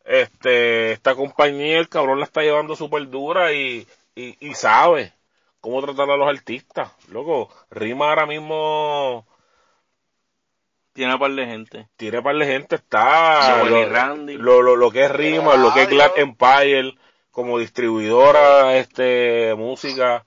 este, 0.05 0.91
esta 0.91 1.15
compañía, 1.15 1.79
el 1.79 1.89
cabrón 1.89 2.19
la 2.19 2.25
está 2.25 2.43
llevando 2.43 2.75
súper 2.75 3.09
dura 3.09 3.53
y, 3.53 3.87
y, 4.17 4.37
y 4.45 4.55
sabe 4.55 5.13
cómo 5.61 5.81
tratar 5.83 6.11
a 6.11 6.17
los 6.17 6.29
artistas. 6.29 6.91
Loco, 7.13 7.49
rima 7.71 8.09
ahora 8.09 8.27
mismo 8.27 9.25
tiene 10.93 11.17
par 11.17 11.31
de 11.31 11.47
gente. 11.47 11.89
Tiene 11.97 12.23
par 12.23 12.35
de 12.35 12.47
gente, 12.47 12.75
está 12.75 13.63
lo, 13.63 13.89
Randy. 13.89 14.37
Lo, 14.37 14.63
lo, 14.63 14.75
lo, 14.75 14.91
que 14.91 15.05
es 15.05 15.13
Rima, 15.13 15.55
lo 15.55 15.73
que 15.73 15.83
es 15.83 15.89
Glad 15.89 16.11
Empire, 16.17 16.93
como 17.31 17.61
distribuidora, 17.61 18.77
este, 18.79 19.55
música, 19.55 20.25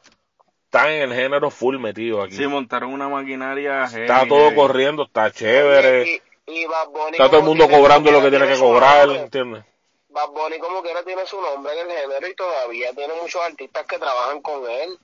está 0.67 0.93
en 0.93 1.01
el 1.01 1.13
género 1.13 1.49
full 1.49 1.77
metido 1.79 2.21
aquí. 2.21 2.35
Sí, 2.35 2.47
montaron 2.47 2.93
una 2.93 3.09
maquinaria. 3.09 3.85
Está 3.85 4.27
todo 4.27 4.53
corriendo, 4.53 5.03
está 5.03 5.31
chévere. 5.31 6.21
está 6.45 7.27
todo 7.29 7.39
el 7.39 7.45
mundo 7.45 7.67
cobrando 7.67 8.11
lo 8.11 8.21
que 8.21 8.29
tiene 8.29 8.47
que 8.47 8.59
cobrar, 8.59 9.09
¿entiendes? 9.09 9.65
Bad 10.09 10.29
Bunny 10.29 10.57
como 10.59 10.81
quiera 10.81 11.03
tiene 11.03 11.25
su 11.25 11.39
nombre 11.41 11.73
en 11.79 11.91
el 11.91 11.97
género 11.97 12.27
y 12.27 12.35
todavía 12.35 12.93
tiene 12.93 13.13
muchos 13.21 13.41
artistas 13.41 13.85
que 13.85 13.99
trabajan 13.99 14.41
con 14.41 14.69
él. 14.69 14.97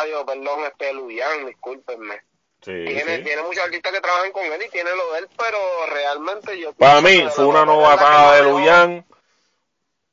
Adiós, 0.00 0.24
perdón, 0.24 0.64
este 0.64 0.92
Luyan, 0.92 1.46
discúlpenme 1.46 2.22
tiene, 2.62 3.18
tiene 3.18 3.42
muchos 3.42 3.64
artistas 3.64 3.92
que 3.92 4.00
trabajan 4.00 4.32
con 4.32 4.44
él 4.44 4.62
y 4.64 4.70
tiene 4.70 4.90
lo 4.94 5.12
de 5.12 5.20
él, 5.20 5.28
pero 5.36 5.58
realmente 5.92 6.58
yo... 6.58 6.72
Para 6.74 7.00
mí 7.00 7.26
fue 7.30 7.46
una 7.46 7.64
novatada 7.64 8.36
de 8.36 8.42
Luyan 8.42 9.04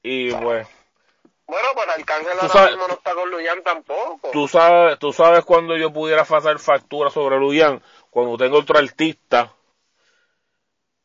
y 0.01 0.33
pues... 0.33 0.67
Bueno, 1.49 1.67
pues 1.73 1.87
Arcángel 1.87 2.39
ahora 2.39 2.69
mismo 2.69 2.87
no 2.87 2.93
está 2.93 3.15
con 3.15 3.31
Luyan 3.31 3.63
tampoco. 3.63 4.29
Tú 4.31 4.47
sabes, 4.47 4.99
tú 4.99 5.11
sabes 5.11 5.43
cuando 5.43 5.75
yo 5.75 5.91
pudiera 5.91 6.21
hacer 6.21 6.59
factura 6.59 7.09
sobre 7.09 7.39
Luyan, 7.39 7.81
cuando 8.11 8.37
tengo 8.37 8.59
otro 8.59 8.77
artista 8.77 9.51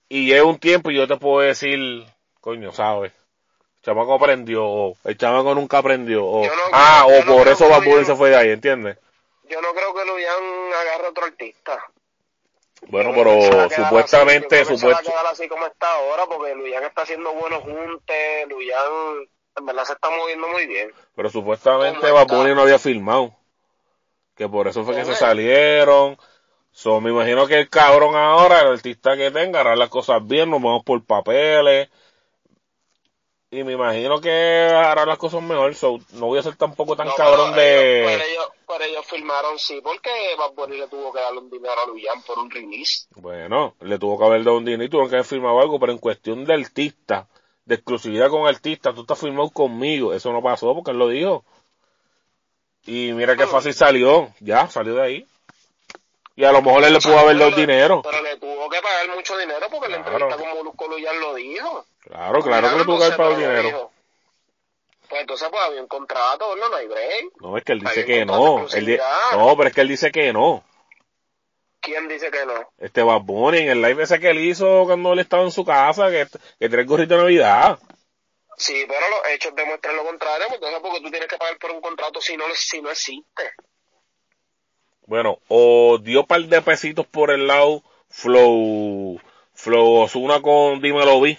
y 0.07 0.27
lleva 0.27 0.47
un 0.47 0.59
tiempo 0.59 0.91
y 0.91 0.97
yo 0.97 1.09
te 1.09 1.17
puedo 1.17 1.41
decir, 1.41 2.05
coño, 2.43 2.73
sabes, 2.73 3.13
el 3.13 3.83
chamaco 3.83 4.15
aprendió, 4.15 4.67
o 4.67 4.97
el 5.05 5.17
chamaco 5.17 5.55
nunca 5.55 5.79
aprendió, 5.79 6.27
o, 6.27 6.43
ah, 6.73 7.07
o 7.07 7.25
por 7.25 7.49
eso 7.49 7.67
Babur 7.67 8.05
se 8.05 8.15
fue 8.15 8.29
de 8.29 8.37
ahí, 8.37 8.51
¿entiendes? 8.51 8.99
yo 9.49 9.61
no 9.63 9.73
creo 9.73 9.95
que 9.95 10.05
Luyan 10.05 10.73
agarre 10.75 11.09
otro 11.09 11.25
artista. 11.25 11.91
Bueno, 12.89 13.13
pero 13.15 13.71
supuestamente, 13.71 14.63
supuestamente. 14.67 15.11
Se 15.11 15.17
va 15.17 15.29
a 15.29 15.33
así 15.33 15.49
como 15.49 15.67
está 15.67 15.91
ahora, 15.91 16.27
porque 16.27 16.55
Luyan 16.55 16.85
está 16.85 17.03
haciendo 17.03 17.33
buenos 17.33 17.63
juntes, 17.63 18.49
Luyan 18.49 19.27
en 19.57 19.67
verdad 19.67 19.85
se 19.85 19.93
está 19.95 20.11
moviendo 20.11 20.49
muy 20.49 20.67
bien. 20.67 20.93
Pero 21.15 21.31
supuestamente 21.31 22.11
Babuni 22.11 22.55
no 22.55 22.63
había 22.63 22.79
filmado. 22.79 23.35
Que 24.35 24.49
por 24.49 24.67
eso 24.67 24.85
fue 24.85 24.95
que 24.95 25.05
se 25.05 25.15
salieron. 25.15 26.19
So, 26.73 27.01
me 27.01 27.11
imagino 27.11 27.47
que 27.47 27.61
el 27.61 27.71
cabrón 27.71 28.17
ahora, 28.17 28.61
el 28.63 28.73
artista 28.73 29.17
que 29.17 29.31
tenga, 29.31 29.61
hará 29.61 29.77
las 29.77 29.89
cosas 29.89 30.27
bien, 30.27 30.51
nos 30.51 30.61
vamos 30.61 30.83
por 30.83 31.05
papeles, 31.05 31.89
y 33.55 33.63
me 33.63 33.75
imagino 33.75 34.21
que 34.21 34.29
hará 34.29 35.07
las 35.07 35.17
cosas 35.17 35.41
mejor, 35.41 35.73
so, 35.77 36.01
no 36.15 36.27
voy 36.27 36.41
a 36.41 36.43
ser 36.43 36.57
tampoco 36.57 36.97
tan 36.97 37.09
cabrón 37.17 37.55
de... 37.55 38.01
Ellos, 38.01 38.27
ellos, 38.29 38.49
pero 38.67 38.83
ellos 38.83 39.07
filmaron, 39.07 39.57
sí, 39.61 39.81
porque 39.81 40.11
Bad 40.37 40.55
Bunny 40.55 40.79
le 40.79 40.89
tuvo 40.89 41.13
que 41.13 41.21
darle 41.21 41.39
un 41.39 41.49
dinero 41.49 41.75
a 41.81 41.87
Luyan 41.87 42.21
por 42.23 42.41
un 42.41 42.51
release. 42.51 43.07
Bueno, 43.15 43.77
le 43.83 43.97
tuvo 44.01 44.19
que 44.19 44.25
haber 44.25 44.43
dado 44.43 44.57
un 44.57 44.65
dinero 44.65 44.83
y 44.83 44.89
tuvo 44.89 45.09
que 45.09 45.15
haber 45.15 45.27
firmado 45.27 45.61
algo, 45.61 45.79
pero 45.79 45.93
en 45.93 45.99
cuestión 45.99 46.45
de 46.45 46.55
artista, 46.55 47.29
de 47.65 47.75
exclusividad 47.77 48.29
con 48.29 48.47
artista, 48.47 48.93
tú 48.95 49.03
estás 49.03 49.19
firmado 49.19 49.51
conmigo, 49.51 50.13
eso 50.13 50.33
no 50.33 50.43
pasó 50.43 50.75
porque 50.75 50.91
él 50.91 50.99
lo 50.99 51.09
dijo. 51.09 51.45
Y 52.87 53.13
mira 53.13 53.37
qué 53.37 53.47
fácil 53.47 53.73
salió, 53.73 54.31
ya, 54.41 54.69
salió 54.69 54.95
de 54.95 55.03
ahí. 55.03 55.27
Y 56.37 56.45
a 56.45 56.53
lo 56.53 56.61
mejor 56.63 56.85
él 56.85 56.93
le 56.93 57.01
pudo 57.01 57.19
haber 57.19 57.39
dado 57.39 57.53
dinero. 57.53 58.03
Pero 58.03 58.23
le 58.23 58.37
tuvo 58.37 58.69
que 58.69 58.81
pagar 58.83 59.15
mucho 59.15 59.39
dinero 59.39 59.67
porque 59.71 59.89
la 59.89 60.03
Claro. 60.03 60.13
entrevista 60.27 60.37
con 60.51 60.59
Molusco 60.59 60.89
Luyan 60.89 61.21
lo 61.21 61.35
dijo. 61.35 61.87
Claro, 62.01 62.43
claro 62.43 62.71
que 62.71 62.77
le 62.79 62.85
tuvo 62.85 62.99
que 62.99 63.05
haber 63.05 63.17
pagado 63.17 63.37
dinero. 63.37 63.91
Pues 65.09 65.21
entonces 65.21 65.49
pues 65.49 65.63
había 65.63 65.81
un 65.81 65.87
contrato, 65.89 66.57
no, 66.57 66.69
no 66.69 66.77
hay 66.77 66.89
break. 66.89 67.25
No, 67.41 67.57
es 67.57 67.65
que 67.65 67.73
él 67.73 67.81
dice 67.81 68.05
que 68.05 68.25
no. 68.27 68.67
Él 68.75 69.01
no, 69.33 69.57
pero 69.57 69.69
es 69.69 69.75
que 69.75 69.81
él 69.81 69.89
dice 69.89 70.11
que 70.11 70.33
no. 70.33 70.65
¿Quién 71.85 72.09
dice 72.09 72.31
que 72.31 72.47
no? 72.47 72.73
Este 72.79 73.03
Bad 73.03 73.21
Bunny 73.21 73.59
en 73.59 73.69
el 73.69 73.83
live 73.83 74.05
ese 74.05 74.19
que 74.19 74.31
él 74.31 74.39
hizo 74.39 74.85
cuando 74.87 75.13
él 75.13 75.19
estaba 75.19 75.43
en 75.43 75.53
su 75.53 75.67
casa, 75.67 76.11
que, 76.11 76.27
que 76.59 76.69
tiene 76.69 76.81
el 76.81 76.87
gorrito 76.87 77.15
de 77.15 77.21
Navidad. 77.21 77.79
Sí, 78.57 78.87
pero 78.89 79.01
los 79.11 79.29
hechos 79.29 79.55
demuestran 79.55 79.95
lo 79.97 80.05
contrario, 80.05 80.47
entonces 80.51 80.81
porque 80.81 81.01
tú 81.01 81.11
tienes 81.11 81.29
que 81.29 81.37
pagar 81.37 81.59
por 81.59 81.73
un 81.73 81.83
contrato 81.83 82.23
si 82.23 82.39
no, 82.39 82.45
si 82.55 82.81
no 82.81 82.91
existe. 82.91 83.53
Bueno, 85.07 85.41
o 85.49 85.99
dio 85.99 86.25
par 86.25 86.41
de 86.41 86.63
pesitos 86.63 87.07
por 87.07 87.31
el 87.31 87.47
lado 87.47 87.83
Flow, 88.09 89.21
Flow 89.53 89.97
Osuna 89.97 90.41
con 90.41 90.81
Dímelo 90.81 91.21
Vi. 91.21 91.39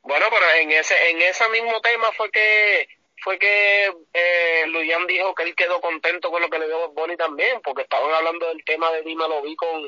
Bueno, 0.00 0.26
pero 0.30 0.50
en 0.62 0.72
ese 0.72 1.10
en 1.10 1.20
ese 1.20 1.46
mismo 1.50 1.80
tema 1.82 2.12
fue 2.12 2.30
que 2.30 2.88
fue 3.24 3.38
que 3.38 3.86
eh, 4.12 4.66
Luyan 4.68 5.06
dijo 5.06 5.34
que 5.34 5.42
él 5.44 5.56
quedó 5.56 5.80
contento 5.80 6.30
con 6.30 6.40
lo 6.42 6.48
que 6.48 6.58
le 6.58 6.66
dio 6.66 6.90
Bunny 6.90 7.16
también, 7.16 7.60
porque 7.62 7.82
estaban 7.82 8.12
hablando 8.12 8.46
del 8.48 8.62
tema 8.64 8.90
de 8.92 9.02
Dímelo 9.02 9.42
vi 9.42 9.56
con 9.56 9.82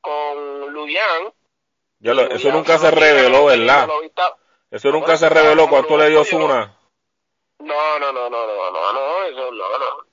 con 0.00 0.72
Luyan. 0.72 1.32
Ya 1.98 2.14
lo- 2.14 2.22
eso 2.30 2.50
nunca 2.50 2.78
se 2.78 2.90
reveló, 2.90 3.44
¿verdad? 3.46 3.88
Está- 4.04 4.34
Eso 4.70 4.90
nunca 4.90 5.16
se 5.18 5.28
reveló 5.28 5.68
cuánto 5.68 5.98
le 5.98 6.08
dio 6.08 6.20
Osuna. 6.22 6.76
No, 7.58 7.98
no, 7.98 8.12
no, 8.12 8.30
no, 8.30 8.46
no, 8.46 8.70
no, 8.70 8.92
no, 8.92 9.24
eso 9.24 9.50
no, 9.52 9.78
no. 9.78 10.06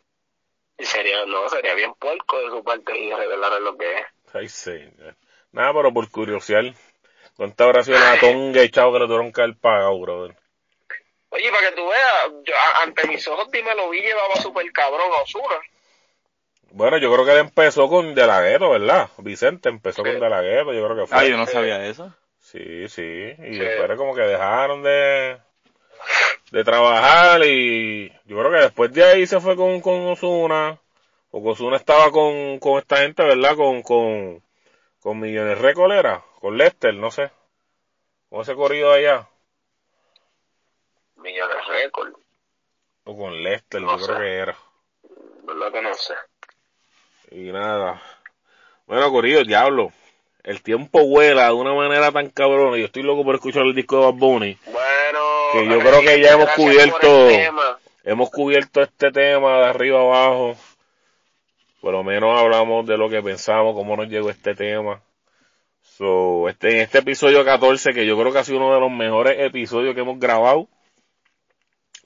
Sería, 0.79 1.25
no, 1.25 1.47
sería 1.49 1.73
bien 1.75 1.93
puerco 1.93 2.37
de 2.39 2.49
su 2.49 2.63
parte 2.63 2.97
y 2.97 3.11
revelar 3.13 3.61
lo 3.61 3.77
que 3.77 3.95
es. 3.95 4.05
Ay, 4.33 4.49
sí. 4.49 4.73
Nada, 5.51 5.73
pero 5.73 5.93
por 5.93 6.09
curiosidad. 6.11 6.63
¿Cuánta 7.35 7.63
habrá 7.65 7.83
sido 7.83 7.97
la 7.99 8.19
tonga 8.19 8.63
y 8.63 8.69
chavo 8.69 8.93
que 8.93 8.99
le 8.99 9.05
tuvieron 9.05 9.31
que 9.31 9.41
haber 9.41 9.55
pagado, 9.57 9.99
brother? 9.99 10.35
Oye, 11.29 11.51
para 11.51 11.69
que 11.69 11.75
tú 11.75 11.87
veas, 11.87 12.31
yo, 12.43 12.53
ante 12.83 13.07
mis 13.07 13.27
ojos, 13.27 13.51
dímelo, 13.51 13.89
vi 13.89 14.01
llevaba 14.01 14.35
super 14.37 14.71
cabrón 14.71 15.11
a 15.17 15.21
Osuna. 15.21 15.55
Bueno, 16.71 16.97
yo 16.97 17.11
creo 17.11 17.25
que 17.25 17.31
él 17.31 17.39
empezó 17.39 17.89
con 17.89 18.13
De 18.15 18.25
La 18.27 18.41
Ghetto, 18.41 18.69
¿verdad? 18.71 19.09
Vicente 19.17 19.69
empezó 19.69 20.03
Sí. 20.03 20.09
con 20.11 20.19
De 20.19 20.29
La 20.29 20.41
Ghetto, 20.41 20.73
yo 20.73 20.85
creo 20.85 20.95
que 20.97 21.07
fue. 21.07 21.17
Ah, 21.17 21.25
yo 21.25 21.37
no 21.37 21.45
sabía 21.45 21.85
eso. 21.85 22.13
Sí, 22.39 22.87
sí. 22.89 23.01
Y 23.39 23.53
Sí. 23.53 23.59
después 23.59 23.97
como 23.97 24.15
que 24.15 24.21
dejaron 24.21 24.83
de, 24.83 25.37
de 26.51 26.63
trabajar 26.63 27.43
y 27.45 28.09
yo 28.25 28.37
creo 28.37 28.51
que 28.51 28.57
después 28.61 28.93
de 28.93 29.03
ahí 29.03 29.27
se 29.27 29.39
fue 29.41 29.55
con, 29.55 29.81
con 29.81 30.07
Osuna. 30.07 30.79
Porque 31.29 31.49
Osuna 31.49 31.75
estaba 31.75 32.09
con, 32.11 32.57
con 32.59 32.79
esta 32.79 32.97
gente, 32.97 33.21
¿verdad? 33.23 33.55
Con, 33.57 33.81
con, 33.81 34.41
con 35.01 35.19
Millones 35.19 35.57
Record 35.59 35.91
era, 35.91 36.23
con 36.39 36.57
Lester, 36.57 36.93
no 36.93 37.11
sé. 37.11 37.31
Con 38.29 38.41
ese 38.41 38.55
corrido 38.55 38.91
allá. 38.93 39.27
Millones 41.17 41.57
récord, 41.67 42.13
O 43.05 43.17
con 43.17 43.43
Lester, 43.43 43.81
No 43.81 43.97
yo 43.97 44.05
creo 44.05 44.19
que 44.19 44.33
era. 44.35 44.57
¿verdad 45.43 45.71
que 45.71 45.81
no 45.81 45.93
sé? 45.93 46.13
Y 47.31 47.51
nada. 47.51 48.01
Bueno, 48.85 49.11
Corillo, 49.11 49.43
diablo. 49.43 49.91
El 50.43 50.61
tiempo 50.61 51.05
vuela 51.05 51.47
de 51.47 51.53
una 51.53 51.73
manera 51.73 52.11
tan 52.11 52.29
cabrona. 52.29 52.77
Yo 52.77 52.85
estoy 52.85 53.03
loco 53.03 53.23
por 53.23 53.35
escuchar 53.35 53.63
el 53.63 53.75
disco 53.75 53.97
de 53.97 54.05
Bad 54.05 54.13
Bunny. 54.13 54.57
Bueno, 54.65 55.19
Que 55.51 55.65
yo 55.67 55.79
creo 55.79 56.01
que 56.01 56.21
ya 56.21 56.33
hemos 56.33 56.49
cubierto-. 56.51 57.77
Hemos 58.03 58.29
cubierto 58.29 58.81
este 58.81 59.11
tema 59.11 59.57
de 59.57 59.65
arriba 59.65 59.99
abajo. 59.99 60.55
Por 61.81 61.91
lo 61.93 62.03
menos 62.03 62.39
hablamos 62.39 62.85
de 62.85 62.97
lo 62.97 63.09
que 63.09 63.21
pensamos, 63.21 63.73
cómo 63.75 63.97
nos 63.97 64.07
llegó 64.07 64.29
este 64.29 64.55
tema. 64.55 65.01
So, 65.81 66.47
este, 66.47 66.75
en 66.75 66.81
este 66.81 66.99
episodio 66.99 67.43
14, 67.43 67.93
que 67.93 68.05
yo 68.05 68.17
creo 68.17 68.31
que 68.31 68.39
ha 68.39 68.43
sido 68.43 68.59
uno 68.59 68.73
de 68.73 68.79
los 68.79 68.91
mejores 68.91 69.35
episodios 69.39 69.93
que 69.93 70.01
hemos 70.01 70.19
grabado. 70.19 70.67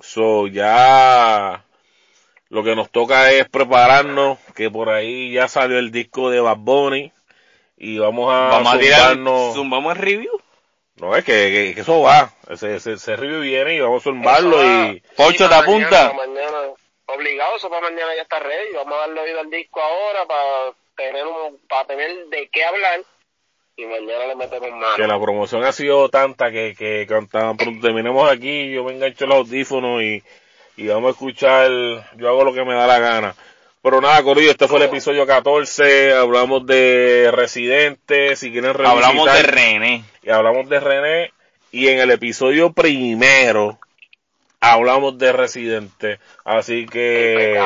So, 0.02 0.48
ya 0.48 1.64
lo 2.50 2.64
que 2.64 2.76
nos 2.76 2.90
toca 2.92 3.32
es 3.32 3.48
prepararnos, 3.50 4.38
que 4.56 4.70
por 4.70 4.90
ahí 4.90 5.32
ya 5.34 5.48
salió 5.48 5.80
el 5.80 5.92
disco 5.92 6.30
de 6.30 6.40
Bad 6.42 6.58
Bunny. 6.58 7.12
Y 7.78 7.98
vamos 7.98 8.32
a 8.34 8.50
Vamos 8.50 8.74
a 8.74 8.78
zumbarnos- 8.78 9.54
zumbamos 9.54 9.96
el 9.96 10.02
review. 10.02 10.42
No, 10.98 11.16
es 11.16 11.24
que, 11.24 11.32
que- 11.32 11.76
que 11.76 11.82
eso 11.82 12.02
va. 12.02 12.32
Ese, 12.50 12.76
ese, 12.76 12.94
ese 12.94 13.16
review 13.16 13.42
viene 13.42 13.76
y 13.76 13.80
vamos 13.80 14.02
a 14.02 14.04
zumbarlo 14.04 14.64
y... 14.64 15.02
Pocho, 15.16 15.50
te 15.50 15.56
apunta. 15.56 16.14
mañana. 16.14 16.58
obligado, 17.08 17.56
eso 17.58 17.70
para 17.70 17.90
mañana 17.90 18.16
ya 18.16 18.22
está 18.22 18.40
ready. 18.40 18.74
Vamos 18.76 18.94
a 18.94 18.98
darle 19.08 19.22
oído 19.22 19.40
al 19.40 19.50
disco 19.50 19.82
ahora 19.82 20.26
para 20.28 20.74
tener 20.96 21.26
un, 21.26 21.58
para 21.68 21.86
tener 21.88 22.28
de 22.28 22.50
qué 22.50 22.64
hablar 22.64 23.02
y 23.82 23.86
mañana 23.86 24.28
le 24.28 24.36
metemos 24.36 24.70
mano. 24.70 24.96
que 24.96 25.08
la 25.08 25.20
promoción 25.20 25.64
ha 25.64 25.72
sido 25.72 26.10
tanta 26.10 26.52
que, 26.52 26.76
que, 26.78 27.06
pronto 27.08 27.56
terminemos 27.82 28.30
aquí, 28.30 28.72
yo 28.72 28.84
me 28.84 28.94
engancho 28.94 29.26
los 29.26 29.38
audífonos 29.38 30.04
y, 30.04 30.24
y 30.78 30.88
vamos 30.88 31.10
a 31.10 31.12
escuchar, 31.12 31.72
yo 32.16 32.30
hago 32.30 32.44
lo 32.44 32.54
que 32.54 32.64
me 32.64 32.76
da 32.76 32.86
la 32.86 33.00
gana. 33.00 33.36
Pero 33.82 34.00
nada, 34.00 34.22
Corillo, 34.22 34.52
este 34.52 34.68
fue 34.68 34.78
el 34.78 34.86
episodio 34.86 35.26
14, 35.26 36.14
hablamos 36.14 36.68
de 36.68 37.32
Residente, 37.34 38.36
si 38.36 38.52
quieren 38.52 38.76
revisitar, 38.76 39.04
Hablamos 39.04 39.34
de 39.34 39.44
René. 39.44 40.04
y 40.22 40.30
hablamos 40.30 40.70
de 40.70 40.80
René, 40.80 41.34
y 41.72 41.88
en 41.88 41.98
el 41.98 42.12
episodio 42.12 42.74
primero 42.74 43.80
hablamos 44.60 45.18
de 45.18 45.32
Residente, 45.32 46.20
así 46.46 46.86
que... 46.86 47.60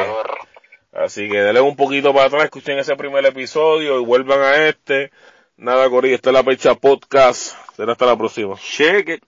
Así 0.94 1.30
que 1.30 1.42
denle 1.42 1.60
un 1.60 1.76
poquito 1.76 2.14
para 2.14 2.28
atrás, 2.28 2.46
escuchen 2.46 2.80
ese 2.80 2.96
primer 2.96 3.26
episodio 3.26 4.00
y 4.00 4.06
vuelvan 4.06 4.42
a 4.42 4.70
este. 4.70 5.12
Nada, 5.58 5.90
Corillo, 5.90 6.16
esta 6.16 6.32
es 6.32 6.34
la 6.34 6.44
Pecha 6.44 6.76
Podcast. 6.76 7.56
Será 7.76 7.94
hasta 7.94 8.06
la 8.06 8.18
próxima. 8.18 8.56
It. 8.80 9.24